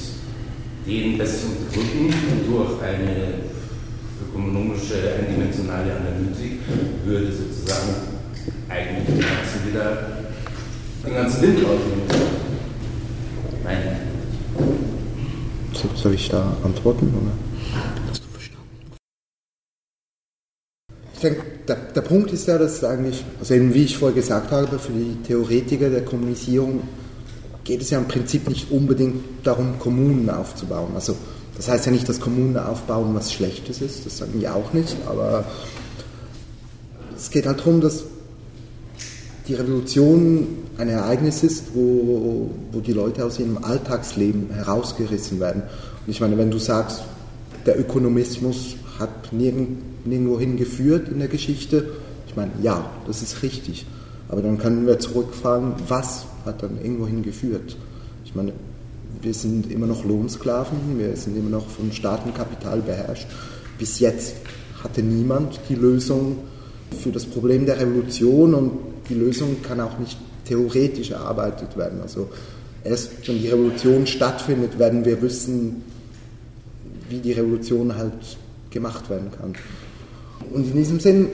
denen 0.87 1.19
das 1.19 1.43
zu 1.43 1.49
unterdrücken 1.49 2.15
durch 2.49 2.81
eine 2.83 3.35
ökonomische, 4.27 4.95
eindimensionale 5.19 5.93
Analytik 5.95 6.61
würde 7.05 7.31
sozusagen 7.33 7.95
eigentlich 8.69 9.07
den 9.07 9.21
ganzen 9.21 9.69
wieder 9.69 9.99
den 11.05 11.15
ganzen 11.15 11.43
Wind 11.43 11.59
rausnehmen. 11.59 12.03
Nein. 13.65 13.97
Soll 15.95 16.15
ich 16.15 16.29
da 16.29 16.57
antworten? 16.65 17.15
Oder? 17.15 17.33
Ich 17.65 17.73
denke, 17.73 17.99
der, 21.23 21.77
der, 21.95 22.01
Punkt 22.03 22.33
ist 22.33 22.47
ja, 22.47 22.59
dass 22.59 22.83
eigentlich, 22.85 23.25
also 23.41 23.55
eben 23.55 23.75
wie 23.75 23.85
ich 23.85 23.97
vorher 23.99 24.15
gesagt 24.15 24.51
habe, 24.51 24.79
für 24.79 24.93
die 24.93 25.17
Theoretiker 25.27 25.91
der 25.91 26.05
Kommunisierung 26.05 26.83
geht 27.65 27.83
es 27.83 27.91
ja 27.91 27.99
im 27.99 28.09
Prinzip 28.09 28.49
nicht 28.49 28.71
unbedingt 28.71 29.23
darum, 29.45 29.79
Kommunen 29.79 30.31
aufzubauen. 30.31 30.93
Also 30.95 31.17
das 31.57 31.69
heißt 31.69 31.87
ja 31.87 31.93
nicht, 31.93 32.09
dass 32.09 32.21
Kommunen 32.21 32.57
aufbauen 32.57 33.15
was 33.15 33.33
Schlechtes 33.33 33.83
ist, 33.83 34.07
das 34.07 34.19
sagen 34.19 34.41
wir 34.41 34.55
auch 34.55 34.73
nicht, 34.73 34.97
aber 35.07 35.45
es 37.17 37.31
geht 37.31 37.47
halt 37.47 37.59
darum, 37.59 37.81
dass 37.81 38.05
die 39.49 39.55
Revolution 39.55 40.47
ein 40.77 40.89
Ereignis 40.89 41.43
ist, 41.43 41.75
wo, 41.75 42.51
wo 42.71 42.81
die 42.81 42.93
Leute 42.93 43.25
aus 43.25 43.39
ihrem 43.39 43.59
Alltagsleben 43.65 44.51
herausgerissen 44.51 45.41
werden. 45.41 45.63
Und 46.07 46.11
ich 46.11 46.21
meine, 46.21 46.39
wenn 46.39 46.51
du 46.51 46.59
sagst, 46.59 47.03
der 47.67 47.81
Ökonomismus 47.81 48.77
hat 48.99 49.33
nirgend, 49.33 50.07
nirgendwo 50.07 50.39
hingeführt 50.39 51.09
in 51.09 51.19
der 51.19 51.29
Geschichte, 51.29 51.91
ich 52.27 52.37
meine, 52.37 52.53
ja, 52.63 52.91
das 53.07 53.23
ist 53.23 53.43
richtig. 53.43 53.87
Aber 54.29 54.43
dann 54.43 54.59
können 54.59 54.87
wir 54.87 54.99
zurückfragen, 54.99 55.75
was 55.89 56.27
hat 56.45 56.63
dann 56.63 56.79
irgendwo 56.83 57.07
hingeführt? 57.07 57.77
Ich 58.25 58.35
meine, 58.35 58.53
wir 59.23 59.35
sind 59.35 59.73
immer 59.73 59.87
noch 59.87 60.05
Lohnsklaven, 60.05 60.99
wir 60.99 61.17
sind 61.17 61.37
immer 61.37 61.51
noch 61.51 61.69
von 61.69 61.93
Staatenkapital 61.93 62.83
beherrscht. 62.83 63.27
Bis 63.79 64.01
jetzt 64.01 64.37
hatte 64.83 65.03
niemand 65.03 65.59
die 65.69 65.75
Lösung 65.75 66.39
für 67.03 67.11
das 67.11 67.25
Problem 67.25 67.67
der 67.67 67.81
Revolution 67.81 68.55
und 68.55 68.73
die 69.09 69.15
Lösung 69.15 69.57
kann 69.63 69.81
auch 69.81 69.99
nicht 69.99 70.19
theoretisch 70.45 71.11
erarbeitet 71.11 71.77
werden. 71.77 72.01
Also 72.01 72.29
erst 72.85 73.27
wenn 73.27 73.39
die 73.39 73.49
Revolution 73.49 74.07
stattfindet, 74.07 74.79
werden 74.79 75.05
wir 75.05 75.21
wissen, 75.23 75.83
wie 77.09 77.19
die 77.19 77.33
Revolution 77.33 77.97
halt 77.97 78.13
gemacht 78.71 79.09
werden 79.11 79.31
kann. 79.31 79.55
Und 80.53 80.67
in 80.67 80.75
diesem 80.75 81.01
Sinn, 81.01 81.29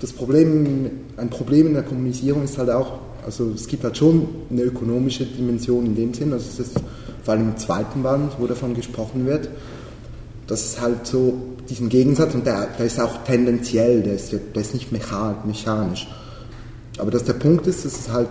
das 0.00 0.12
Problem, 0.12 0.90
ein 1.16 1.30
Problem 1.30 1.68
in 1.68 1.74
der 1.74 1.82
Kommunisierung 1.82 2.44
ist 2.44 2.58
halt 2.58 2.70
auch, 2.70 2.98
also 3.24 3.50
es 3.54 3.66
gibt 3.66 3.84
halt 3.84 3.96
schon 3.96 4.28
eine 4.50 4.62
ökonomische 4.62 5.26
Dimension 5.26 5.86
in 5.86 5.94
dem 5.94 6.14
Sinn, 6.14 6.32
also 6.32 6.46
es 6.48 6.68
ist 6.68 6.80
vor 7.24 7.34
allem 7.34 7.50
im 7.50 7.56
zweiten 7.56 8.02
Band, 8.02 8.32
wo 8.38 8.46
davon 8.46 8.74
gesprochen 8.74 9.26
wird, 9.26 9.48
dass 10.46 10.64
es 10.64 10.80
halt 10.80 11.06
so 11.06 11.34
diesen 11.68 11.88
Gegensatz, 11.88 12.34
und 12.34 12.46
der, 12.46 12.68
der 12.78 12.86
ist 12.86 13.00
auch 13.00 13.24
tendenziell, 13.24 14.02
der 14.02 14.14
ist, 14.14 14.32
der 14.32 14.62
ist 14.62 14.74
nicht 14.74 14.92
mechanisch, 14.92 16.06
aber 16.98 17.10
dass 17.10 17.24
der 17.24 17.32
Punkt 17.32 17.66
ist, 17.66 17.84
dass 17.84 17.98
es 17.98 18.12
halt 18.12 18.28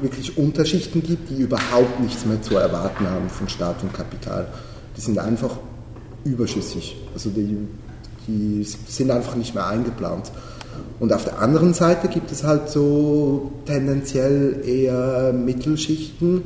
wirklich 0.00 0.36
Unterschichten 0.36 1.02
gibt, 1.02 1.30
die 1.30 1.40
überhaupt 1.40 2.00
nichts 2.00 2.26
mehr 2.26 2.40
zu 2.42 2.56
erwarten 2.56 3.08
haben 3.08 3.28
von 3.30 3.48
Staat 3.48 3.82
und 3.82 3.94
Kapital. 3.94 4.46
Die 4.96 5.00
sind 5.00 5.18
einfach 5.18 5.56
überschüssig. 6.24 6.96
Also 7.12 7.30
die, 7.30 7.56
die 8.26 8.64
sind 8.64 9.10
einfach 9.10 9.36
nicht 9.36 9.54
mehr 9.54 9.66
eingeplant. 9.66 10.30
Und 11.00 11.12
auf 11.12 11.24
der 11.24 11.38
anderen 11.40 11.74
Seite 11.74 12.08
gibt 12.08 12.30
es 12.32 12.44
halt 12.44 12.68
so 12.68 13.52
tendenziell 13.66 14.62
eher 14.66 15.32
Mittelschichten, 15.32 16.42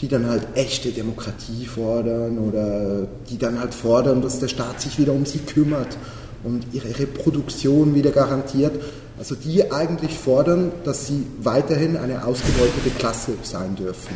die 0.00 0.08
dann 0.08 0.28
halt 0.28 0.46
echte 0.54 0.90
Demokratie 0.90 1.66
fordern 1.66 2.38
oder 2.38 3.08
die 3.28 3.38
dann 3.38 3.58
halt 3.58 3.74
fordern, 3.74 4.22
dass 4.22 4.38
der 4.38 4.48
Staat 4.48 4.80
sich 4.80 4.98
wieder 4.98 5.12
um 5.12 5.26
sie 5.26 5.38
kümmert 5.38 5.98
und 6.44 6.66
ihre 6.72 6.98
Reproduktion 6.98 7.94
wieder 7.94 8.10
garantiert. 8.10 8.80
Also 9.18 9.34
die 9.34 9.72
eigentlich 9.72 10.16
fordern, 10.16 10.70
dass 10.84 11.08
sie 11.08 11.26
weiterhin 11.42 11.96
eine 11.96 12.24
ausgebeutete 12.24 12.90
Klasse 12.96 13.32
sein 13.42 13.74
dürfen. 13.74 14.14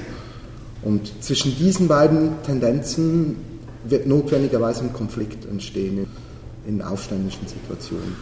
Und 0.82 1.10
zwischen 1.22 1.56
diesen 1.56 1.88
beiden 1.88 2.42
Tendenzen 2.44 3.36
wird 3.84 4.06
notwendigerweise 4.06 4.82
ein 4.82 4.92
Konflikt 4.92 5.44
entstehen 5.44 6.06
in, 6.66 6.74
in 6.76 6.82
aufständischen 6.82 7.46
Situationen. 7.46 8.16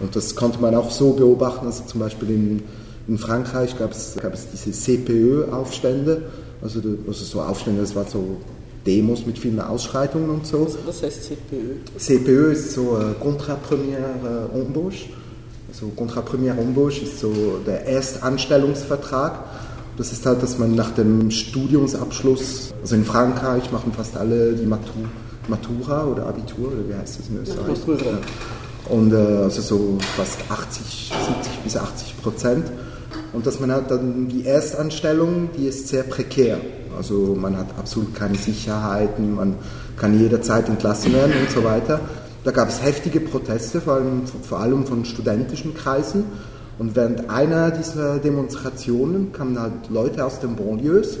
Und 0.00 0.14
das 0.14 0.36
konnte 0.36 0.60
man 0.60 0.74
auch 0.74 0.90
so 0.90 1.12
beobachten, 1.12 1.66
also 1.66 1.84
zum 1.84 2.00
Beispiel 2.00 2.30
in, 2.30 2.62
in 3.08 3.18
Frankreich 3.18 3.78
gab 3.78 3.92
es, 3.92 4.16
gab 4.20 4.34
es 4.34 4.46
diese 4.50 4.72
CPÖ-Aufstände, 4.72 6.22
also, 6.62 6.80
also 7.06 7.24
so 7.24 7.40
Aufstände, 7.40 7.80
das 7.80 7.94
war 7.94 8.06
so 8.06 8.38
Demos 8.86 9.26
mit 9.26 9.38
vielen 9.38 9.60
Ausschreitungen 9.60 10.30
und 10.30 10.46
so. 10.46 10.66
Was 10.86 11.02
heißt 11.02 11.24
CPÖ? 11.24 11.98
CPÖ 11.98 12.52
ist 12.52 12.72
so 12.72 12.98
äh, 12.98 13.14
Contrat 13.20 13.58
Première 13.68 14.52
äh, 14.54 14.60
Embauche. 14.60 15.10
Also 15.68 15.88
Contrat 15.96 16.24
Première 16.26 16.56
Embauche 16.58 17.02
ist 17.02 17.18
so 17.18 17.32
der 17.66 17.84
Erstanstellungsvertrag. 17.84 19.44
Das 19.96 20.12
ist 20.12 20.26
halt, 20.26 20.42
dass 20.42 20.58
man 20.58 20.74
nach 20.74 20.90
dem 20.90 21.30
Studiumsabschluss, 21.30 22.74
also 22.82 22.94
in 22.94 23.04
Frankreich 23.04 23.72
machen 23.72 23.92
fast 23.92 24.16
alle 24.16 24.52
die 24.52 24.66
Matura, 24.66 25.08
Matura 25.48 26.04
oder 26.04 26.26
Abitur, 26.26 26.68
oder 26.68 26.88
wie 26.88 26.94
heißt 26.94 27.18
das 27.18 27.28
in 27.28 27.40
Österreich? 27.40 27.68
Matura. 27.68 28.18
Und 28.88 29.12
äh, 29.12 29.16
also 29.16 29.62
so 29.62 29.98
fast 30.16 30.38
80, 30.48 31.12
70 31.26 31.58
bis 31.64 31.76
80 31.76 32.22
Prozent. 32.22 32.66
Und 33.32 33.46
dass 33.46 33.58
man 33.58 33.72
hat 33.72 33.90
dann 33.90 34.28
die 34.28 34.44
Erstanstellung, 34.44 35.50
die 35.56 35.66
ist 35.66 35.88
sehr 35.88 36.02
prekär. 36.02 36.58
Also 36.96 37.36
man 37.38 37.56
hat 37.56 37.66
absolut 37.78 38.14
keine 38.14 38.36
Sicherheiten, 38.36 39.34
man 39.34 39.56
kann 39.96 40.18
jederzeit 40.18 40.68
entlassen 40.68 41.12
werden 41.12 41.32
und 41.40 41.50
so 41.50 41.64
weiter. 41.64 42.00
Da 42.44 42.50
gab 42.52 42.68
es 42.68 42.82
heftige 42.82 43.20
Proteste, 43.20 43.80
vor 43.80 43.94
allem, 43.94 44.22
vor 44.26 44.60
allem 44.60 44.86
von 44.86 45.04
studentischen 45.04 45.74
Kreisen. 45.74 46.24
Und 46.78 46.94
während 46.94 47.30
einer 47.30 47.70
dieser 47.70 48.18
Demonstrationen 48.18 49.32
kamen 49.32 49.58
halt 49.58 49.88
Leute 49.88 50.24
aus 50.24 50.40
den 50.40 50.56
Banlieues 50.56 51.18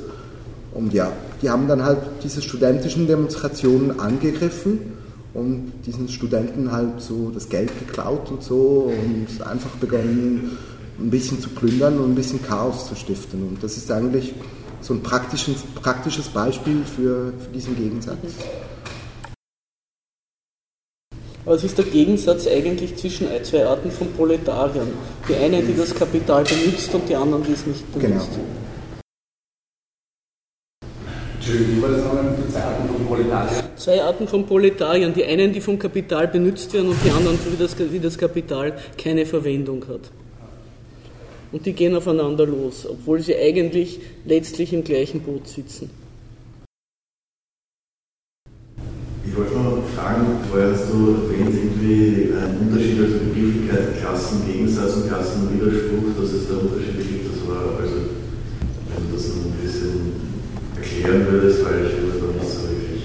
und 0.74 0.92
ja, 0.92 1.10
die 1.40 1.48
haben 1.48 1.66
dann 1.66 1.82
halt 1.82 1.98
diese 2.22 2.42
studentischen 2.42 3.06
Demonstrationen 3.06 3.98
angegriffen 3.98 4.92
und 5.32 5.72
diesen 5.86 6.08
Studenten 6.08 6.72
halt 6.72 7.00
so 7.00 7.30
das 7.32 7.48
Geld 7.48 7.70
geklaut 7.78 8.30
und 8.30 8.42
so 8.42 8.92
und 8.92 9.46
einfach 9.46 9.70
begonnen 9.80 10.58
ein 10.98 11.10
bisschen 11.10 11.40
zu 11.40 11.50
plündern 11.50 11.98
und 11.98 12.12
ein 12.12 12.14
bisschen 12.14 12.42
Chaos 12.42 12.88
zu 12.88 12.94
stiften. 12.94 13.42
Und 13.42 13.62
das 13.62 13.76
ist 13.76 13.90
eigentlich 13.90 14.34
so 14.80 14.94
ein 14.94 15.02
praktisches, 15.02 15.62
praktisches 15.74 16.28
Beispiel 16.28 16.82
für, 16.84 17.32
für 17.38 17.50
diesen 17.54 17.76
Gegensatz. 17.76 18.16
Aber 21.46 21.54
es 21.54 21.62
ist 21.62 21.78
der 21.78 21.84
Gegensatz 21.84 22.48
eigentlich 22.48 22.96
zwischen 22.96 23.28
zwei 23.44 23.64
Arten 23.64 23.92
von 23.92 24.12
Proletariern. 24.14 24.88
Die 25.28 25.34
einen, 25.36 25.64
die 25.64 25.76
das 25.76 25.94
Kapital 25.94 26.42
benutzt 26.42 26.92
und 26.92 27.08
die 27.08 27.14
anderen, 27.14 27.44
die 27.44 27.52
es 27.52 27.64
nicht 27.64 27.92
benutzt. 27.94 28.30
Genau. 28.32 28.46
Entschuldigung, 31.36 31.76
wie 31.76 31.82
war 31.82 31.90
das 31.90 32.02
nochmal 32.02 32.24
mit 32.24 32.52
zwei 32.52 32.62
Arten 32.62 32.88
von 32.88 33.06
Proletariern? 33.06 33.64
Zwei 33.76 34.02
Arten 34.02 34.26
von 34.26 34.44
Proletariern. 34.44 35.14
Die 35.14 35.24
einen, 35.24 35.52
die 35.52 35.60
vom 35.60 35.78
Kapital 35.78 36.26
benutzt 36.26 36.74
werden 36.74 36.88
und 36.88 36.98
die 37.04 37.10
anderen, 37.10 37.38
für 37.38 37.50
das, 37.56 37.76
die 37.76 38.00
das 38.00 38.18
Kapital 38.18 38.76
keine 38.98 39.24
Verwendung 39.24 39.86
hat. 39.86 40.10
Und 41.52 41.64
die 41.64 41.74
gehen 41.74 41.94
aufeinander 41.94 42.44
los, 42.44 42.84
obwohl 42.90 43.20
sie 43.20 43.36
eigentlich 43.36 44.00
letztlich 44.24 44.72
im 44.72 44.82
gleichen 44.82 45.20
Boot 45.20 45.46
sitzen. 45.46 45.90
Ich 49.36 49.42
wollte 49.42 49.54
noch 49.58 49.86
fragen, 49.94 50.38
vorher 50.50 50.72
hast 50.72 50.90
du 50.90 51.28
erwähnt, 51.28 51.54
irgendwie 51.54 52.32
einen 52.32 52.56
Unterschied, 52.68 52.98
also 52.98 53.18
Begrifflichkeit, 53.18 54.00
Klassengegensatz 54.00 54.94
und 54.94 55.08
Klassenwiderspruch, 55.08 56.04
dass 56.18 56.32
es 56.32 56.48
da 56.48 56.54
Unterschiede 56.54 57.04
gibt. 57.04 57.34
Das 57.34 57.46
war, 57.46 57.78
also, 57.78 57.96
wenn 58.88 59.10
du 59.10 59.14
das 59.14 59.26
ein 59.26 59.52
bisschen 59.62 60.12
erklären 60.74 61.26
würdest, 61.30 61.62
weil 61.66 61.84
ich 61.84 61.92
mir 62.00 62.18
da 62.18 62.32
nicht 62.32 62.50
so 62.50 62.62
wirklich. 62.62 63.04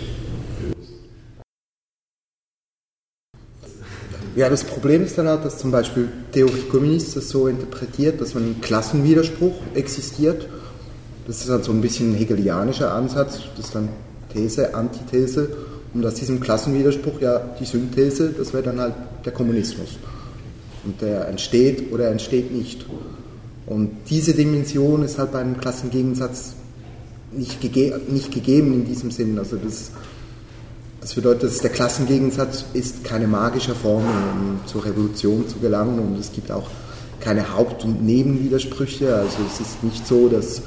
Ja, 4.38 4.50
das 4.50 4.64
Problem 4.64 5.04
ist 5.04 5.18
dann 5.18 5.28
halt, 5.28 5.44
dass 5.44 5.58
zum 5.58 5.72
Beispiel 5.72 6.08
Theorie 6.32 6.62
Kommunist 6.72 7.18
das 7.18 7.28
so 7.28 7.50
interpretiert, 7.50 8.22
dass 8.22 8.36
ein 8.38 8.62
Klassenwiderspruch 8.62 9.56
existiert. 9.74 10.48
Das 11.28 11.42
ist 11.42 11.50
halt 11.50 11.66
so 11.66 11.74
ein 11.74 11.82
bisschen 11.82 12.14
ein 12.14 12.16
hegelianischer 12.16 12.94
Ansatz, 12.94 13.42
das 13.58 13.66
ist 13.66 13.76
dann 13.76 13.90
These, 14.32 14.74
Antithese 14.74 15.50
und 15.94 16.06
aus 16.06 16.16
diesem 16.16 16.40
Klassenwiderspruch 16.40 17.20
ja 17.20 17.40
die 17.60 17.66
Synthese, 17.66 18.30
das 18.30 18.54
wäre 18.54 18.64
dann 18.64 18.80
halt 18.80 18.94
der 19.26 19.34
Kommunismus. 19.34 19.98
Und 20.84 21.02
der 21.02 21.28
entsteht 21.28 21.92
oder 21.92 22.10
entsteht 22.10 22.52
nicht. 22.52 22.86
Und 23.66 23.92
diese 24.10 24.34
Dimension 24.34 25.04
ist 25.04 25.20
halt 25.20 25.32
bei 25.32 25.40
einem 25.40 25.58
Klassengegensatz 25.58 26.54
nicht, 27.32 27.62
gege 27.62 28.00
nicht 28.10 28.32
gegeben 28.32 28.74
in 28.74 28.86
diesem 28.86 29.12
Sinn. 29.12 29.38
Also 29.38 29.58
das, 29.58 29.92
das 31.02 31.14
bedeutet, 31.14 31.44
dass 31.44 31.60
der 31.60 31.70
Klassengegensatz 31.70 32.66
ist 32.74 33.04
keine 33.04 33.28
magische 33.28 33.76
Formel, 33.76 34.10
um 34.10 34.60
zur 34.66 34.86
Revolution 34.86 35.48
zu 35.48 35.60
gelangen. 35.60 36.00
Und 36.00 36.20
es 36.20 36.32
gibt 36.32 36.52
auch 36.52 36.70
keine 37.20 37.56
Haupt- 37.56 37.84
und 37.84 38.04
Nebenwidersprüche. 38.04 39.16
Also 39.16 39.38
es 39.48 39.60
ist 39.60 39.84
nicht 39.84 40.08
so, 40.08 40.30
dass 40.30 40.62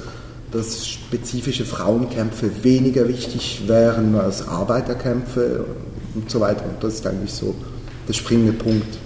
dass 0.54 0.86
spezifische 0.86 1.64
Frauenkämpfe 1.64 2.62
weniger 2.62 3.08
wichtig 3.08 3.62
wären 3.66 4.14
als 4.14 4.46
Arbeiterkämpfe 4.46 5.64
und 6.14 6.30
so 6.30 6.40
weiter. 6.40 6.64
Und 6.64 6.82
das 6.82 6.94
ist 6.94 7.06
eigentlich 7.06 7.32
so 7.32 7.54
der 8.06 8.12
springende 8.12 8.52
Punkt. 8.52 8.98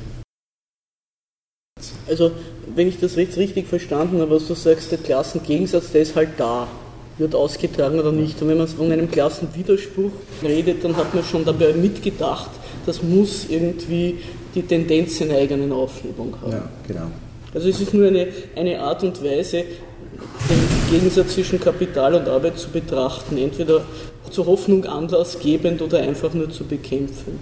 Also, 2.06 2.32
wenn 2.74 2.88
ich 2.88 2.98
das 3.00 3.16
jetzt 3.16 3.38
richtig 3.38 3.66
verstanden 3.66 4.20
habe, 4.20 4.36
was 4.36 4.46
du 4.46 4.54
sagst, 4.54 4.92
der 4.92 4.98
Klassengegensatz, 4.98 5.90
der 5.90 6.02
ist 6.02 6.14
halt 6.14 6.30
da, 6.36 6.68
wird 7.16 7.34
ausgetragen 7.34 7.98
oder 7.98 8.12
nicht. 8.12 8.40
Und 8.42 8.48
wenn 8.48 8.58
man 8.58 8.68
von 8.68 8.92
einem 8.92 9.10
Klassenwiderspruch 9.10 10.12
redet, 10.42 10.84
dann 10.84 10.96
hat 10.96 11.14
man 11.14 11.24
schon 11.24 11.44
dabei 11.44 11.72
mitgedacht, 11.72 12.50
das 12.84 13.02
muss 13.02 13.46
irgendwie 13.48 14.18
die 14.54 14.62
Tendenz 14.62 15.20
in 15.20 15.30
eigenen 15.30 15.72
Aufhebung 15.72 16.34
haben. 16.42 16.52
Ja, 16.52 16.68
genau. 16.86 17.10
Also 17.54 17.68
es 17.68 17.80
ist 17.80 17.94
nur 17.94 18.08
eine, 18.08 18.28
eine 18.54 18.80
Art 18.80 19.02
und 19.02 19.22
Weise, 19.22 19.64
den 20.48 20.77
Gegensatz 20.90 21.34
zwischen 21.34 21.60
Kapital 21.60 22.14
und 22.14 22.28
Arbeit 22.28 22.58
zu 22.58 22.70
betrachten, 22.70 23.36
entweder 23.36 23.82
zur 24.30 24.46
Hoffnung 24.46 24.84
anlassgebend 24.84 25.82
oder 25.82 25.98
einfach 26.00 26.32
nur 26.34 26.50
zu 26.50 26.64
bekämpfen. 26.64 27.38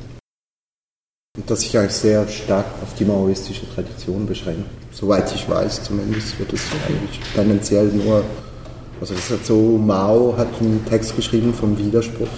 Und 1.37 1.51
das 1.51 1.61
sich 1.61 1.77
eigentlich 1.77 1.93
sehr 1.93 2.27
stark 2.29 2.67
auf 2.83 2.95
die 2.95 3.05
maoistische 3.05 3.63
Tradition 3.75 4.27
beschränkt. 4.27 4.65
Soweit 4.93 5.33
ich 5.35 5.49
weiß 5.49 5.85
zumindest 5.85 6.39
wird 6.39 6.53
es 6.53 6.63
eigentlich 6.89 7.21
tendenziell 7.35 7.87
nur, 7.89 8.25
also 9.01 9.15
das 9.15 9.31
hat 9.31 9.45
so, 9.45 9.79
Mao 9.79 10.35
hat 10.37 10.49
einen 10.61 10.85
Text 10.89 11.15
geschrieben 11.15 11.53
vom 11.53 11.77
Widerspruch, 11.79 12.29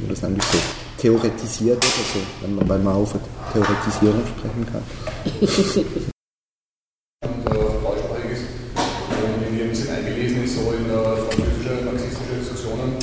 wo 0.00 0.08
das 0.08 0.24
eigentlich 0.24 0.44
so 0.44 0.58
theoretisiert 0.98 1.82
wird, 1.82 1.94
also 1.98 2.26
wenn 2.42 2.54
man 2.56 2.66
bei 2.66 2.78
Mao 2.78 3.06
von 3.06 3.20
Theoretisierung 3.52 4.22
sprechen 4.26 4.66
kann. 4.66 4.82
und 7.24 7.46
äh, 7.46 7.50
deutschsprachig 7.50 8.30
ist 8.32 8.44
und 8.78 9.42
irgendwie 9.42 9.62
ein 9.62 9.70
bisschen 9.70 9.90
eingelesen 9.94 10.44
ist, 10.44 10.54
so 10.54 10.72
in 10.72 10.86
äh, 10.86 10.94
französische 10.94 11.84
marxistische 11.84 12.34
Diskussionen, 12.38 12.94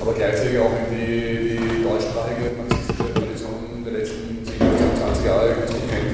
aber 0.00 0.12
gleichzeitig 0.12 0.58
auch 0.58 0.72
in 0.72 0.92
die, 0.92 1.56
die 1.56 1.82
deutschsprachige 1.84 2.52
marxistische 2.56 3.12
Tradition 3.14 3.84
der 3.84 3.92
letzten 3.92 4.44
10, 4.44 4.56
15, 4.56 4.96
20 5.00 5.24
Jahre 5.24 5.48
ganz 5.56 5.72
gut 5.72 5.88
kennt. 5.88 6.12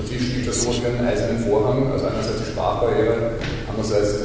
Dazwischen 0.00 0.32
gibt 0.36 0.48
es 0.48 0.62
sowas 0.62 0.80
wie 0.80 0.86
einen 0.86 1.06
eisernen 1.06 1.40
Vorhang, 1.44 1.92
also 1.92 2.06
einerseits 2.06 2.40
die 2.44 2.50
Sprachbarriere, 2.52 3.36
andererseits 3.68 4.24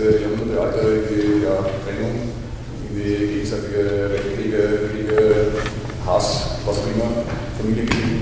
die 0.53 0.57
jahrhundertealte 0.57 1.01
die, 1.09 1.43
ja, 1.43 1.55
Trennung, 1.83 2.29
irgendwie 2.83 3.33
gegenseitige 3.33 3.81
Weltkriege, 4.11 4.61
Kriege, 4.91 5.51
Hass, 6.05 6.27
was 6.65 6.77
auch 6.77 6.87
immer, 6.93 7.09
Familienkrieg. 7.57 8.21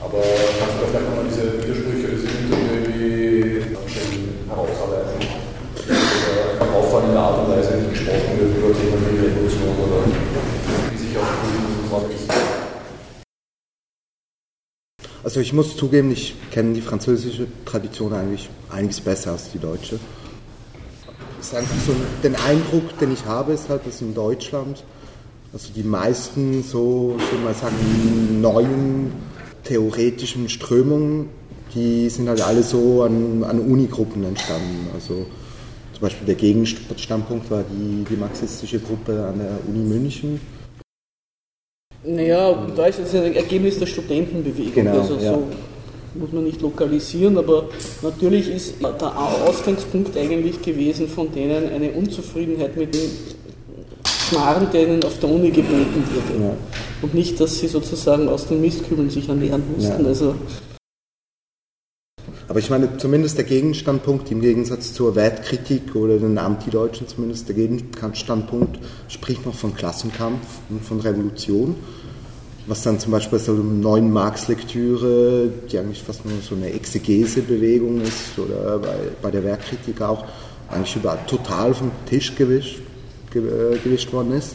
Aber 0.00 0.18
kannst 0.58 0.74
du 0.74 0.80
da 0.80 0.86
vielleicht 0.90 1.08
nochmal 1.08 1.26
diese 1.28 1.44
Widersprüche, 1.62 2.08
diese 2.16 2.28
Hintergründe 2.28 2.74
irgendwie 2.74 3.62
herausarbeiten? 4.48 5.18
Oder 5.88 6.62
auf 6.62 6.74
auffallende 6.74 7.18
Art 7.18 7.46
und 7.46 7.54
Weise 7.54 7.76
nicht 7.76 7.90
gesprochen 7.90 8.38
wird 8.38 8.56
über 8.56 8.72
Themen 8.78 9.02
wie 9.10 9.26
Revolution 9.26 9.74
oder 9.78 9.98
wie 10.90 10.98
sich 10.98 11.16
auch 11.16 11.32
die 11.44 11.88
Frage 11.88 12.12
ist. 12.14 12.28
Also 15.22 15.40
ich 15.40 15.52
muss 15.52 15.76
zugeben, 15.76 16.10
ich 16.10 16.34
kenne 16.50 16.72
die 16.74 16.80
französische 16.80 17.46
Tradition 17.66 18.14
eigentlich 18.14 18.48
einiges 18.70 19.00
besser 19.00 19.32
als 19.32 19.50
die 19.52 19.58
deutsche. 19.58 19.98
Ist 21.40 21.54
einfach 21.54 21.76
so, 21.86 21.94
den 22.22 22.34
Eindruck, 22.34 22.98
den 22.98 23.12
ich 23.12 23.24
habe, 23.24 23.52
ist 23.52 23.68
halt, 23.68 23.86
dass 23.86 24.00
in 24.00 24.14
Deutschland, 24.14 24.82
also 25.52 25.72
die 25.74 25.84
meisten 25.84 26.62
so, 26.62 27.14
ich 27.18 27.32
würde 27.32 27.44
mal 27.44 27.54
sagen, 27.54 28.40
neuen 28.40 29.12
theoretischen 29.64 30.48
Strömungen, 30.48 31.28
die 31.74 32.08
sind 32.08 32.28
halt 32.28 32.40
alle 32.40 32.62
so 32.62 33.02
an, 33.02 33.44
an 33.44 33.60
Unigruppen 33.60 34.24
entstanden. 34.24 34.88
Also 34.94 35.26
zum 35.92 36.00
Beispiel 36.00 36.26
der 36.26 36.34
Gegenstandpunkt 36.34 37.50
war 37.50 37.64
die, 37.64 38.04
die 38.04 38.16
marxistische 38.16 38.80
Gruppe 38.80 39.26
an 39.26 39.38
der 39.38 39.58
Uni 39.68 39.84
München. 39.84 40.40
Naja, 42.04 42.66
da 42.76 42.86
ist 42.86 43.00
es 43.00 43.14
ein 43.14 43.34
Ergebnis 43.34 43.78
der 43.78 43.86
Studentenbewegung. 43.86 44.72
Genau, 44.72 45.00
also 45.00 45.16
ja. 45.16 45.34
so 45.34 45.42
muss 46.14 46.32
man 46.32 46.44
nicht 46.44 46.60
lokalisieren, 46.60 47.38
aber 47.38 47.68
natürlich 48.02 48.48
ist 48.50 48.74
der 48.82 49.18
Ausgangspunkt 49.46 50.16
eigentlich 50.16 50.62
gewesen 50.62 51.08
von 51.08 51.32
denen 51.32 51.70
eine 51.72 51.92
Unzufriedenheit 51.92 52.76
mit 52.76 52.94
dem 52.94 53.10
Schmarrn, 54.28 54.68
der 54.72 54.86
ihnen 54.86 55.04
auf 55.04 55.18
der 55.18 55.30
Uni 55.30 55.50
geboten 55.50 56.02
wurde. 56.12 56.44
Ja. 56.44 56.56
Und 57.02 57.14
nicht, 57.14 57.40
dass 57.40 57.58
sie 57.58 57.68
sozusagen 57.68 58.28
aus 58.28 58.46
den 58.46 58.60
Mistkübeln 58.60 59.10
sich 59.10 59.28
ernähren 59.28 59.62
mussten. 59.74 60.02
Ja. 60.02 60.08
Also 60.08 60.34
Aber 62.48 62.58
ich 62.58 62.70
meine, 62.70 62.96
zumindest 62.96 63.36
der 63.38 63.44
Gegenstandpunkt 63.44 64.30
im 64.30 64.40
Gegensatz 64.40 64.92
zur 64.92 65.14
Wertkritik 65.14 65.94
oder 65.94 66.18
den 66.18 66.38
Antideutschen 66.38 67.06
zumindest, 67.06 67.48
der 67.48 67.56
Gegenstandpunkt 67.56 68.78
spricht 69.08 69.44
noch 69.46 69.54
von 69.54 69.74
Klassenkampf 69.74 70.46
und 70.70 70.84
von 70.84 71.00
Revolution. 71.00 71.76
Was 72.68 72.82
dann 72.82 73.00
zum 73.00 73.12
Beispiel 73.12 73.38
so 73.38 73.52
eine 73.52 73.62
neuen 73.62 74.12
Marx-Lektüre, 74.12 75.50
die 75.72 75.78
eigentlich 75.78 76.02
fast 76.02 76.26
nur 76.26 76.34
so 76.42 76.54
eine 76.54 76.70
Exegese-Bewegung 76.70 78.02
ist, 78.02 78.38
oder 78.38 78.78
bei, 78.78 78.94
bei 79.22 79.30
der 79.30 79.42
Werkkritik 79.42 80.02
auch, 80.02 80.26
eigentlich 80.68 80.94
überall 80.94 81.18
total 81.26 81.72
vom 81.72 81.90
Tisch 82.04 82.34
gewischt, 82.34 82.80
ge, 83.30 83.42
äh, 83.42 83.78
gewischt 83.78 84.12
worden 84.12 84.32
ist. 84.32 84.54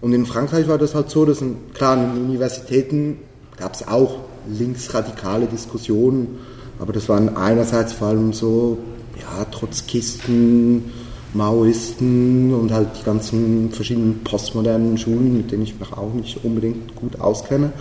Und 0.00 0.12
in 0.12 0.26
Frankreich 0.26 0.68
war 0.68 0.78
das 0.78 0.94
halt 0.94 1.10
so, 1.10 1.24
dass 1.24 1.40
in, 1.40 1.56
klar, 1.74 1.94
an 1.94 2.14
den 2.14 2.24
Universitäten 2.26 3.18
gab 3.56 3.74
es 3.74 3.88
auch 3.88 4.20
linksradikale 4.48 5.46
Diskussionen, 5.46 6.38
aber 6.78 6.92
das 6.92 7.08
waren 7.08 7.36
einerseits 7.36 7.94
vor 7.94 8.08
allem 8.08 8.32
so, 8.32 8.78
ja, 9.20 9.44
Trotzkisten, 9.46 10.92
Maoisten 11.34 12.54
und 12.54 12.72
halt 12.72 12.88
die 13.00 13.04
ganzen 13.04 13.70
verschiedenen 13.70 14.24
postmodernen 14.24 14.96
Schulen, 14.96 15.36
mit 15.36 15.50
denen 15.50 15.62
ich 15.62 15.78
mich 15.78 15.92
auch 15.92 16.12
nicht 16.14 16.44
unbedingt 16.44 16.94
gut 16.96 17.20
auskenne. 17.20 17.72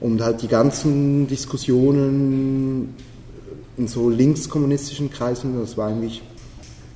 Und 0.00 0.20
halt 0.20 0.42
die 0.42 0.48
ganzen 0.48 1.28
Diskussionen 1.28 2.94
in 3.76 3.88
so 3.88 4.10
linkskommunistischen 4.10 5.10
Kreisen, 5.10 5.58
das 5.60 5.76
war 5.76 5.88
eigentlich 5.88 6.22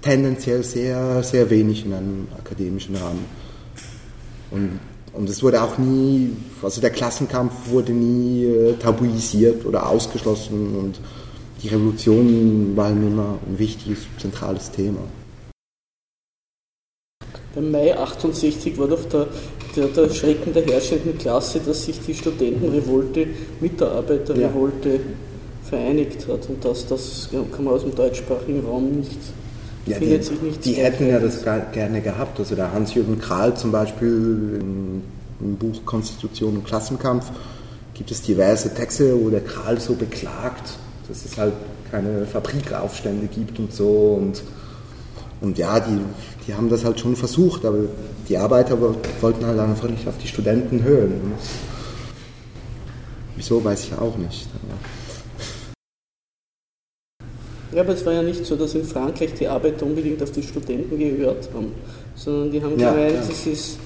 tendenziell 0.03 0.62
sehr, 0.62 1.22
sehr 1.22 1.49
wenig 1.51 1.84
in 1.84 1.92
einem 1.92 2.28
akademischen 2.36 2.97
Rahmen. 2.97 3.24
Und, 4.51 4.80
und 5.12 5.28
es 5.28 5.42
wurde 5.42 5.62
auch 5.62 5.78
nie, 5.78 6.32
also 6.62 6.80
der 6.80 6.90
Klassenkampf 6.90 7.53
wurde 7.70 7.92
nie 7.92 8.44
äh, 8.44 8.74
tabuisiert 8.74 9.64
oder 9.64 9.88
ausgeschlossen 9.88 10.76
und 10.76 11.01
die 11.62 11.68
Revolution 11.68 12.76
war 12.76 12.86
halt 12.86 12.97
immer 12.97 13.38
ein 13.49 13.59
wichtiges, 13.59 14.01
zentrales 14.18 14.70
Thema. 14.70 15.01
Im 17.57 17.70
Mai 17.70 17.96
68 17.96 18.78
war 18.78 18.86
doch 18.86 19.04
der, 19.07 19.26
der, 19.74 19.86
der 19.86 20.11
Schrecken 20.11 20.52
der 20.52 20.64
herrschenden 20.66 21.16
Klasse, 21.16 21.61
dass 21.64 21.86
sich 21.86 21.98
die 22.07 22.14
Studentenrevolte 22.14 23.26
mit 23.61 23.80
der 23.80 23.92
Arbeiterrevolte 23.92 25.00
vereinigt 25.68 26.28
hat. 26.28 26.48
Und 26.50 26.62
das, 26.64 26.86
das 26.86 27.30
kann 27.30 27.64
man 27.64 27.74
aus 27.74 27.82
dem 27.82 27.94
deutschsprachigen 27.94 28.64
Raum 28.64 28.98
nicht, 28.98 29.18
Ja, 29.86 29.98
die, 29.98 30.20
die 30.64 30.72
hätten 30.74 31.09
ja 31.09 31.18
das 31.18 31.42
gerne 31.72 32.02
gehabt. 32.02 32.38
Also 32.38 32.54
der 32.54 32.72
Hans-Jürgen 32.72 33.18
Krahl 33.18 33.57
zum 33.57 33.72
Beispiel 33.72 34.59
im, 34.61 35.02
im 35.40 35.57
Buch 35.57 35.84
Konstitution 35.86 36.59
und 36.59 36.64
Klassenkampf 36.64 37.30
gibt 37.94 38.11
es 38.11 38.20
diverse 38.20 38.74
Texte, 38.74 39.18
wo 39.18 39.30
der 39.30 39.40
Krahl 39.40 39.80
so 39.80 39.94
beklagt, 39.94 40.74
dass 41.09 41.24
es 41.24 41.38
halt 41.38 41.54
keine 41.90 42.26
Fabrikaufstände 42.26 43.26
gibt 43.28 43.59
und 43.59 43.72
so. 43.72 44.18
Und, 44.20 44.42
und 45.40 45.57
ja, 45.57 45.80
die, 45.80 45.98
die 46.47 46.55
haben 46.55 46.68
das 46.68 46.84
halt 46.84 47.01
schon 47.01 47.16
versucht, 47.16 47.64
aber 47.64 47.78
die 48.28 48.36
Arbeiter 48.38 48.80
wo- 48.80 48.94
wollten 49.20 49.44
halt 49.44 49.59
einfach 49.59 49.88
nicht 49.88 50.07
auf 50.07 50.16
die 50.18 50.28
Studenten 50.28 50.82
hören. 50.82 51.12
Und 51.24 51.32
Wieso, 53.36 53.62
weiß 53.62 53.84
ich 53.84 53.92
auch 53.99 54.16
nicht. 54.16 54.47
Ja, 57.74 57.82
aber 57.82 57.92
es 57.92 58.07
war 58.07 58.12
ja 58.14 58.22
nicht 58.22 58.44
so, 58.47 58.57
dass 58.57 58.74
in 58.74 58.84
Frankreich 58.84 59.34
die 59.34 59.47
Arbeiter 59.47 59.84
unbedingt 59.84 60.22
auf 60.22 60.30
die 60.30 60.42
Studenten 60.42 60.99
gehört 60.99 61.49
haben, 61.53 61.72
sondern 62.14 62.51
die 62.53 62.62
haben 62.62 62.78
Ja, 62.78 62.92
gemeint, 62.92 63.14
ja. 63.14 63.20
das 63.28 63.47
ist, 63.47 63.78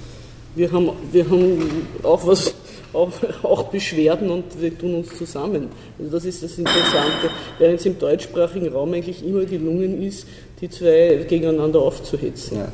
wir 0.55 0.71
haben, 0.71 0.91
wir 1.11 1.25
haben 1.29 1.59
auch 2.03 2.25
was, 2.27 2.55
auch, 2.93 3.11
auch 3.43 3.65
Beschwerden 3.65 4.31
und 4.31 4.45
wir 4.61 4.77
tun 4.79 4.97
uns 4.97 5.17
zusammen. 5.17 5.69
Also 5.99 6.11
das 6.13 6.25
ist 6.25 6.43
das 6.43 6.59
Interessante, 6.59 7.31
während 7.59 7.81
es 7.81 7.87
im 7.87 7.99
deutschsprachigen 7.99 8.69
Raum 8.69 8.93
eigentlich 8.93 9.25
immer 9.27 9.45
gelungen 9.45 10.03
ist, 10.03 10.27
die 10.61 10.69
zwei 10.69 11.25
gegeneinander 11.29 11.81
aufzuhetzen. 11.81 12.59
Ja. 12.59 12.69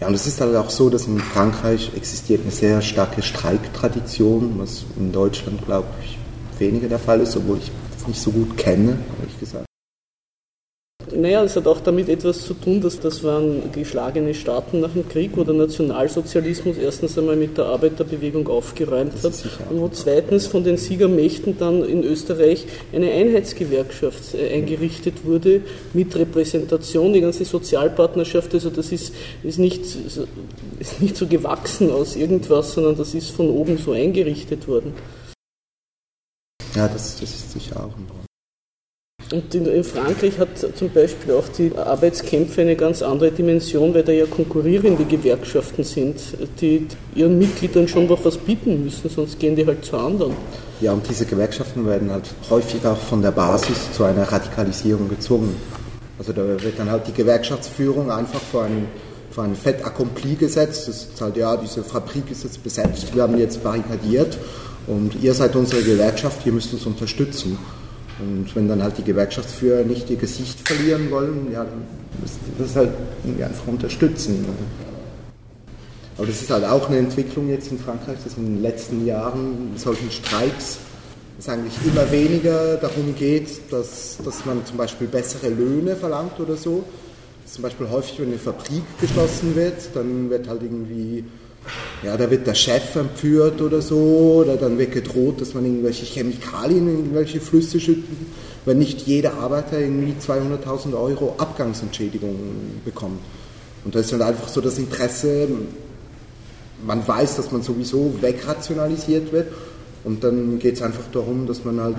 Ja, 0.00 0.08
und 0.08 0.14
es 0.14 0.26
ist 0.26 0.40
halt 0.40 0.54
auch 0.56 0.70
so, 0.70 0.90
dass 0.90 1.06
in 1.06 1.18
Frankreich 1.18 1.92
existiert 1.96 2.42
eine 2.42 2.50
sehr 2.50 2.82
starke 2.82 3.22
Streiktradition, 3.22 4.58
was 4.58 4.84
in 4.98 5.12
Deutschland, 5.12 5.64
glaube 5.64 5.88
ich, 6.02 6.18
weniger 6.58 6.88
der 6.88 6.98
Fall 6.98 7.20
ist, 7.20 7.36
obwohl 7.36 7.58
ich 7.58 7.70
das 7.96 8.08
nicht 8.08 8.20
so 8.20 8.30
gut 8.30 8.56
kenne, 8.56 8.98
ehrlich 9.20 9.38
gesagt. 9.38 9.63
Naja, 11.16 11.44
es 11.44 11.54
hat 11.54 11.66
auch 11.68 11.80
damit 11.80 12.08
etwas 12.08 12.44
zu 12.44 12.54
tun, 12.54 12.80
dass 12.80 12.98
das 12.98 13.22
waren 13.22 13.70
geschlagene 13.72 14.34
Staaten 14.34 14.80
nach 14.80 14.92
dem 14.92 15.08
Krieg, 15.08 15.32
wo 15.36 15.44
der 15.44 15.54
Nationalsozialismus 15.54 16.76
erstens 16.76 17.16
einmal 17.16 17.36
mit 17.36 17.56
der 17.56 17.66
Arbeiterbewegung 17.66 18.48
aufgeräumt 18.48 19.14
hat 19.22 19.32
und 19.70 19.80
wo 19.80 19.88
zweitens 19.90 20.46
von 20.46 20.64
den 20.64 20.76
Siegermächten 20.76 21.56
dann 21.56 21.84
in 21.84 22.02
Österreich 22.02 22.66
eine 22.92 23.12
Einheitsgewerkschaft 23.12 24.34
äh, 24.34 24.54
eingerichtet 24.54 25.24
wurde 25.24 25.60
mit 25.92 26.16
Repräsentation, 26.16 27.12
die 27.12 27.20
ganze 27.20 27.44
Sozialpartnerschaft, 27.44 28.52
also 28.54 28.70
das 28.70 28.90
ist, 28.90 29.14
ist, 29.44 29.58
nicht, 29.58 29.84
so- 29.86 30.26
ist 30.80 31.00
nicht 31.00 31.16
so 31.16 31.28
gewachsen 31.28 31.92
aus 31.92 32.16
irgendwas, 32.16 32.74
sondern 32.74 32.96
das 32.96 33.14
ist 33.14 33.30
von 33.30 33.50
oben 33.50 33.78
so 33.78 33.92
eingerichtet 33.92 34.66
worden. 34.66 34.94
Ja, 36.74 36.88
das, 36.88 37.20
das 37.20 37.30
ist 37.30 37.52
sicher 37.52 37.76
auch 37.76 37.96
ein 37.96 38.06
Grund. 38.08 38.23
Und 39.34 39.52
in, 39.52 39.82
Frankreich 39.82 40.38
hat 40.38 40.50
zum 40.76 40.90
Beispiel 40.90 41.34
auch 41.34 41.48
die 41.48 41.72
Arbeitskämpfe 41.76 42.60
eine 42.60 42.76
ganz 42.76 43.02
andere 43.02 43.32
Dimension, 43.32 43.92
weil 43.92 44.04
da 44.04 44.12
ja 44.12 44.26
konkurrierende 44.26 45.04
Gewerkschaften 45.04 45.82
sind, 45.82 46.20
die 46.60 46.86
ihren 47.16 47.36
Mitgliedern 47.36 47.88
schon 47.88 48.06
noch 48.06 48.24
was 48.24 48.38
bieten 48.38 48.84
müssen, 48.84 49.10
sonst 49.10 49.40
gehen 49.40 49.56
die 49.56 49.66
halt 49.66 49.84
zu 49.84 49.96
anderen. 49.96 50.34
Ja, 50.80 50.92
und 50.92 51.08
diese 51.10 51.24
Gewerkschaften 51.24 51.84
werden 51.84 52.12
halt 52.12 52.26
häufig 52.48 52.86
auch 52.86 52.96
von 52.96 53.22
der 53.22 53.32
Basis 53.32 53.90
zu 53.92 54.04
einer 54.04 54.22
Radikalisierung 54.22 55.08
gezwungen. 55.08 55.56
Also 56.16 56.32
da 56.32 56.46
wird 56.46 56.78
dann 56.78 56.88
halt 56.88 57.08
die 57.08 57.12
Gewerkschaftsführung 57.12 58.12
einfach 58.12 58.40
vor 58.40 58.62
ein, 58.64 58.86
vor 59.32 59.42
ein 59.42 59.56
Fait 59.56 59.84
accompli 59.84 60.36
gesetzt. 60.36 60.86
Das 60.86 60.96
ist 60.96 61.20
halt, 61.20 61.36
ja, 61.36 61.56
diese 61.56 61.82
Fabrik 61.82 62.30
ist 62.30 62.44
jetzt 62.44 62.62
besetzt, 62.62 63.12
wir 63.12 63.24
haben 63.24 63.36
jetzt 63.36 63.64
barrikadiert. 63.64 64.38
Und 64.86 65.20
ihr 65.20 65.34
seid 65.34 65.56
unsere 65.56 65.82
Gewerkschaft, 65.82 66.46
ihr 66.46 66.52
müsst 66.52 66.72
uns 66.72 66.86
unterstützen. 66.86 67.58
Und 68.20 68.54
wenn 68.54 68.68
dann 68.68 68.82
halt 68.82 68.98
die 68.98 69.02
Gewerkschaftsführer 69.02 69.82
nicht 69.82 70.08
ihr 70.08 70.16
Gesicht 70.16 70.66
verlieren 70.66 71.10
wollen, 71.10 71.48
ja, 71.52 71.64
dann 71.64 71.82
müssen 72.20 72.38
sie 72.46 72.62
das 72.62 72.76
halt 72.76 72.90
einfach 73.42 73.66
unterstützen. 73.66 74.44
Aber 76.16 76.26
das 76.26 76.42
ist 76.42 76.50
halt 76.50 76.64
auch 76.64 76.88
eine 76.88 76.98
Entwicklung 76.98 77.48
jetzt 77.48 77.72
in 77.72 77.78
Frankreich, 77.78 78.18
dass 78.22 78.36
in 78.36 78.44
den 78.44 78.62
letzten 78.62 79.04
Jahren 79.04 79.72
solchen 79.76 80.10
Streiks 80.10 80.78
es 81.38 81.48
eigentlich 81.48 81.74
immer 81.84 82.10
weniger 82.12 82.76
darum 82.76 83.14
geht, 83.16 83.72
dass, 83.72 84.18
dass 84.24 84.44
man 84.46 84.64
zum 84.64 84.76
Beispiel 84.76 85.08
bessere 85.08 85.48
Löhne 85.48 85.96
verlangt 85.96 86.38
oder 86.38 86.56
so. 86.56 86.84
Zum 87.46 87.62
Beispiel 87.62 87.88
häufig, 87.90 88.20
wenn 88.20 88.28
eine 88.28 88.38
Fabrik 88.38 88.84
geschlossen 89.00 89.56
wird, 89.56 89.90
dann 89.94 90.30
wird 90.30 90.48
halt 90.48 90.62
irgendwie, 90.62 91.24
ja, 92.02 92.16
da 92.16 92.30
wird 92.30 92.46
der 92.46 92.54
Chef 92.54 92.94
entführt 92.96 93.60
oder 93.62 93.80
so, 93.80 94.42
oder 94.44 94.56
dann 94.56 94.78
wird 94.78 94.92
gedroht, 94.92 95.40
dass 95.40 95.54
man 95.54 95.64
irgendwelche 95.64 96.04
Chemikalien 96.04 96.88
in 96.88 96.96
irgendwelche 96.96 97.40
Flüsse 97.40 97.80
schüttet, 97.80 98.04
wenn 98.64 98.78
nicht 98.78 99.06
jeder 99.06 99.34
Arbeiter 99.34 99.78
irgendwie 99.78 100.14
200.000 100.20 100.94
Euro 100.94 101.34
Abgangsentschädigung 101.38 102.36
bekommt. 102.84 103.20
Und 103.84 103.94
da 103.94 104.00
ist 104.00 104.12
dann 104.12 104.22
einfach 104.22 104.48
so 104.48 104.60
das 104.60 104.78
Interesse, 104.78 105.48
man 106.86 107.06
weiß, 107.06 107.36
dass 107.36 107.52
man 107.52 107.62
sowieso 107.62 108.14
wegrationalisiert 108.20 109.32
wird 109.32 109.48
und 110.04 110.22
dann 110.24 110.58
geht 110.58 110.74
es 110.74 110.82
einfach 110.82 111.04
darum, 111.12 111.46
dass 111.46 111.64
man 111.64 111.80
halt 111.80 111.96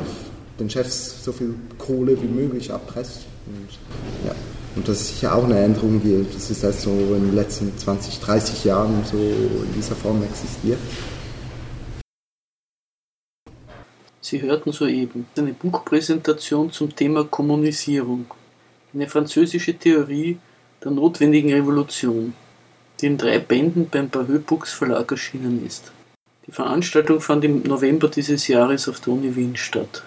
den 0.60 0.70
Chefs 0.70 1.24
so 1.24 1.32
viel 1.32 1.56
Kohle 1.78 2.22
wie 2.22 2.28
möglich 2.28 2.72
abpresst. 2.72 3.22
Und, 3.48 4.28
ja. 4.28 4.36
Und 4.76 4.88
das 4.88 5.02
ist 5.02 5.08
sicher 5.10 5.36
auch 5.36 5.46
eine 5.46 5.60
Änderung, 5.60 6.02
die 6.02 6.26
das 6.34 6.50
ist 6.52 6.64
erst 6.64 6.86
in 6.86 7.10
den 7.10 7.36
letzten 7.36 7.78
20, 7.78 8.20
30 8.20 8.66
Jahren 8.66 9.04
so 9.06 9.18
in 9.18 9.74
dieser 9.74 9.96
Form 9.96 10.22
existiert. 10.24 10.80
Sie 14.22 14.42
hörten 14.42 14.72
soeben 14.72 15.28
eine 15.38 15.54
Buchpräsentation 15.54 16.72
zum 16.72 16.96
Thema 16.96 17.26
Kommunisierung, 17.26 18.26
eine 18.94 19.08
französische 19.08 19.78
Theorie 19.78 20.40
der 20.84 20.92
notwendigen 20.92 21.54
Revolution, 21.54 22.34
die 23.00 23.06
in 23.06 23.18
drei 23.18 23.40
Bänden 23.40 23.88
beim 23.90 24.10
Bahö 24.10 24.40
Books 24.40 24.74
Verlag 24.74 25.12
erschienen 25.12 25.66
ist. 25.66 25.92
Die 26.48 26.52
Veranstaltung 26.52 27.22
fand 27.22 27.46
im 27.46 27.64
November 27.64 28.08
dieses 28.08 28.48
Jahres 28.48 28.90
auf 28.90 29.00
der 29.00 29.14
Uni 29.14 29.36
Wien 29.36 29.56
statt 29.56 30.04